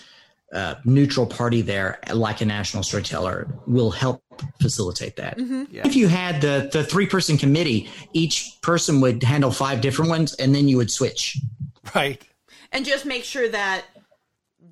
[0.54, 4.22] uh, neutral party there, like a national storyteller, will help
[4.62, 5.36] facilitate that.
[5.38, 10.34] If you had the, the three person committee, each person would handle five different ones,
[10.36, 11.40] and then you would switch.
[11.96, 12.22] right.
[12.72, 13.86] and just make sure that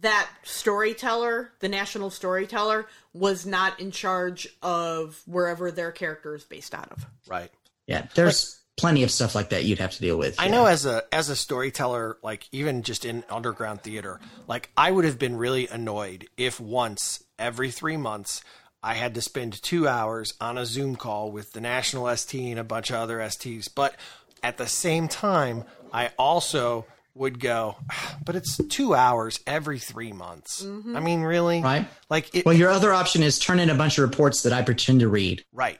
[0.01, 6.73] that storyteller, the national storyteller, was not in charge of wherever their character is based
[6.73, 7.05] out of.
[7.27, 7.51] Right.
[7.87, 10.39] Yeah, there's plenty of stuff like that you'd have to deal with.
[10.39, 10.51] I yeah.
[10.51, 15.05] know as a as a storyteller, like even just in underground theater, like I would
[15.05, 18.43] have been really annoyed if once every three months
[18.83, 22.59] I had to spend two hours on a Zoom call with the national ST and
[22.59, 23.69] a bunch of other STs.
[23.73, 23.95] But
[24.41, 30.13] at the same time, I also would go, ah, but it's two hours every three
[30.13, 30.63] months.
[30.63, 30.95] Mm-hmm.
[30.95, 31.61] I mean, really?
[31.61, 31.87] Right.
[32.09, 34.61] Like it, Well, your other option is turn in a bunch of reports that I
[34.61, 35.43] pretend to read.
[35.53, 35.79] right.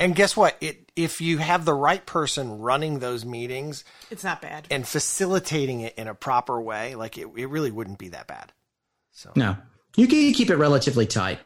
[0.00, 0.56] And guess what?
[0.60, 4.66] It if you have the right person running those meetings It's not bad.
[4.70, 8.52] and facilitating it in a proper way, like it, it really wouldn't be that bad.
[9.12, 9.56] So No,
[9.96, 11.38] you can keep it relatively tight.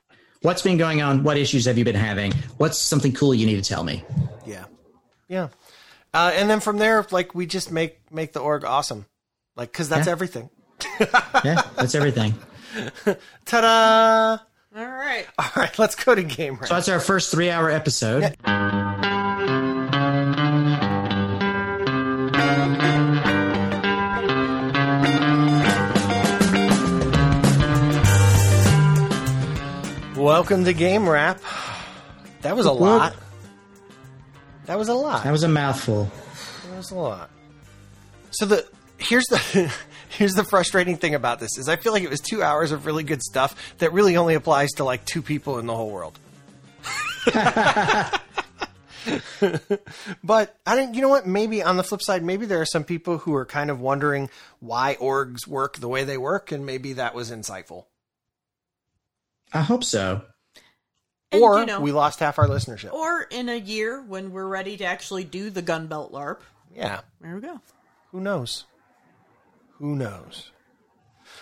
[0.42, 1.24] What's been going on?
[1.24, 2.32] What issues have you been having?
[2.58, 4.04] What's something cool you need to tell me?
[4.46, 4.64] Yeah,
[5.28, 5.48] yeah.
[6.14, 9.06] Uh, and then from there, like we just make make the org awesome,
[9.56, 10.12] like because that's Yeah.
[10.12, 10.50] everything.
[11.44, 12.34] Yeah, that's everything.
[13.44, 14.38] Ta-da!
[14.76, 15.26] All right.
[15.38, 16.68] All right, let's go to game Wrap.
[16.68, 18.36] So that's our first three-hour episode.
[30.14, 31.40] Welcome to game wrap.
[32.42, 33.14] That was a lot.
[34.66, 35.24] That was a lot.
[35.24, 36.10] That was a mouthful.
[36.68, 37.30] That was a lot.
[38.30, 38.66] So the
[38.98, 39.72] here's the
[40.08, 42.86] here's the frustrating thing about this is I feel like it was two hours of
[42.86, 46.18] really good stuff that really only applies to like two people in the whole world.
[50.22, 50.94] but I don't.
[50.94, 51.26] You know what?
[51.26, 54.30] Maybe on the flip side, maybe there are some people who are kind of wondering
[54.60, 57.86] why orgs work the way they work, and maybe that was insightful.
[59.52, 60.22] I hope so.
[61.32, 62.92] And, or you know, we lost half our listenership.
[62.92, 66.38] or in a year when we're ready to actually do the gunbelt LARP.
[66.74, 67.00] yeah.
[67.20, 67.60] There we go.
[68.12, 68.64] Who knows?
[69.78, 70.50] Who knows?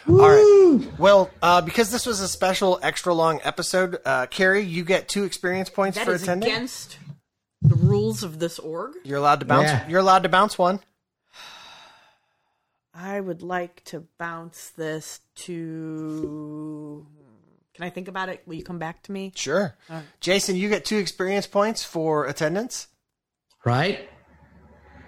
[0.08, 0.86] All right.
[0.98, 5.24] Well, uh, because this was a special, extra long episode, uh, Carrie, you get two
[5.24, 6.50] experience points That for is attending.
[6.50, 6.98] against
[7.62, 8.94] the rules of this org.
[9.04, 9.68] You're allowed to bounce.
[9.68, 9.88] Yeah.
[9.88, 10.80] You're allowed to bounce one.
[12.92, 17.06] I would like to bounce this to.
[17.74, 18.42] Can I think about it?
[18.46, 19.32] Will you come back to me?
[19.34, 19.74] Sure.
[20.20, 22.86] Jason, you get two experience points for attendance.
[23.64, 24.08] Right?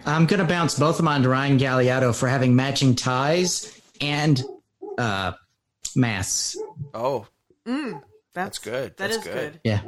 [0.06, 4.42] I'm going to bounce both of mine to Ryan Galliotto for having matching ties and
[4.98, 5.32] uh,
[5.94, 6.56] masks.
[6.94, 7.26] Oh,
[8.34, 8.96] That's, good.
[8.96, 9.34] That That's is good.
[9.34, 9.60] good.
[9.64, 9.80] Yeah.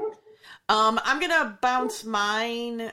[0.71, 2.93] Um, I'm gonna bounce mine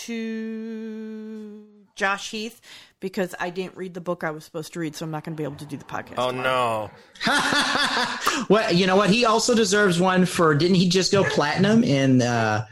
[0.00, 1.64] to
[1.94, 2.60] Josh Heath
[2.98, 5.36] because I didn't read the book I was supposed to read, so I'm not gonna
[5.36, 6.14] be able to do the podcast.
[6.18, 6.90] oh tomorrow.
[7.26, 8.44] no.
[8.48, 9.10] Well, you know what?
[9.10, 10.56] He also deserves one for.
[10.56, 12.20] Didn't he just go platinum in?
[12.20, 12.66] Uh,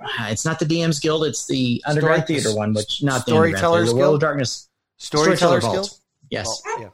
[0.28, 1.24] it's not the DM's Guild.
[1.24, 4.68] It's the Underground Story- Theater one, which not the Storytellers Underground the World of Darkness
[4.98, 5.90] Storyteller Guild.
[6.30, 6.88] Yes, Oh, yeah.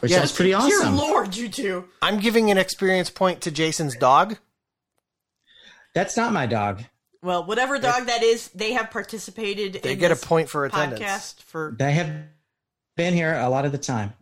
[0.00, 0.18] which Yeah.
[0.18, 0.96] sounds pretty awesome.
[0.96, 1.04] Dear.
[1.06, 1.88] Lord, you two.
[2.02, 4.36] I'm giving an experience point to Jason's dog.
[5.94, 6.82] That's not my dog.
[7.22, 9.80] Well, whatever dog that is, they have participated.
[9.82, 11.00] They in get a point for attendance.
[11.00, 12.12] Podcast for They have
[12.96, 14.12] been here a lot of the time.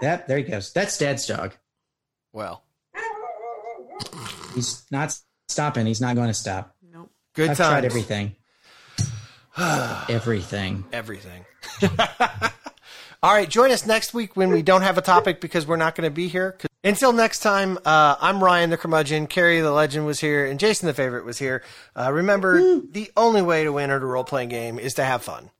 [0.00, 0.72] That there he goes.
[0.72, 1.54] That's Dad's dog.
[2.32, 2.62] Well,
[4.54, 5.16] He's not
[5.48, 5.86] stopping.
[5.86, 6.74] He's not going to stop.
[7.36, 7.48] Nope.
[7.48, 7.70] good I've times.
[7.70, 8.36] tried everything.
[10.08, 10.84] everything.
[10.92, 11.44] everything.
[13.20, 15.96] All right, join us next week when we don't have a topic because we're not
[15.96, 16.56] going to be here.
[16.84, 20.86] Until next time, uh, I'm Ryan the curmudgeon, Carrie the legend was here, and Jason
[20.86, 21.64] the favorite was here.
[21.98, 25.22] Uh, remember, the only way to win at a role playing game is to have
[25.22, 25.50] fun.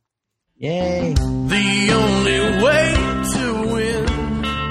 [0.56, 1.14] Yay.
[1.14, 2.94] The only way
[3.32, 4.04] to win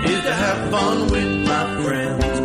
[0.06, 2.37] is to have fun with my friends.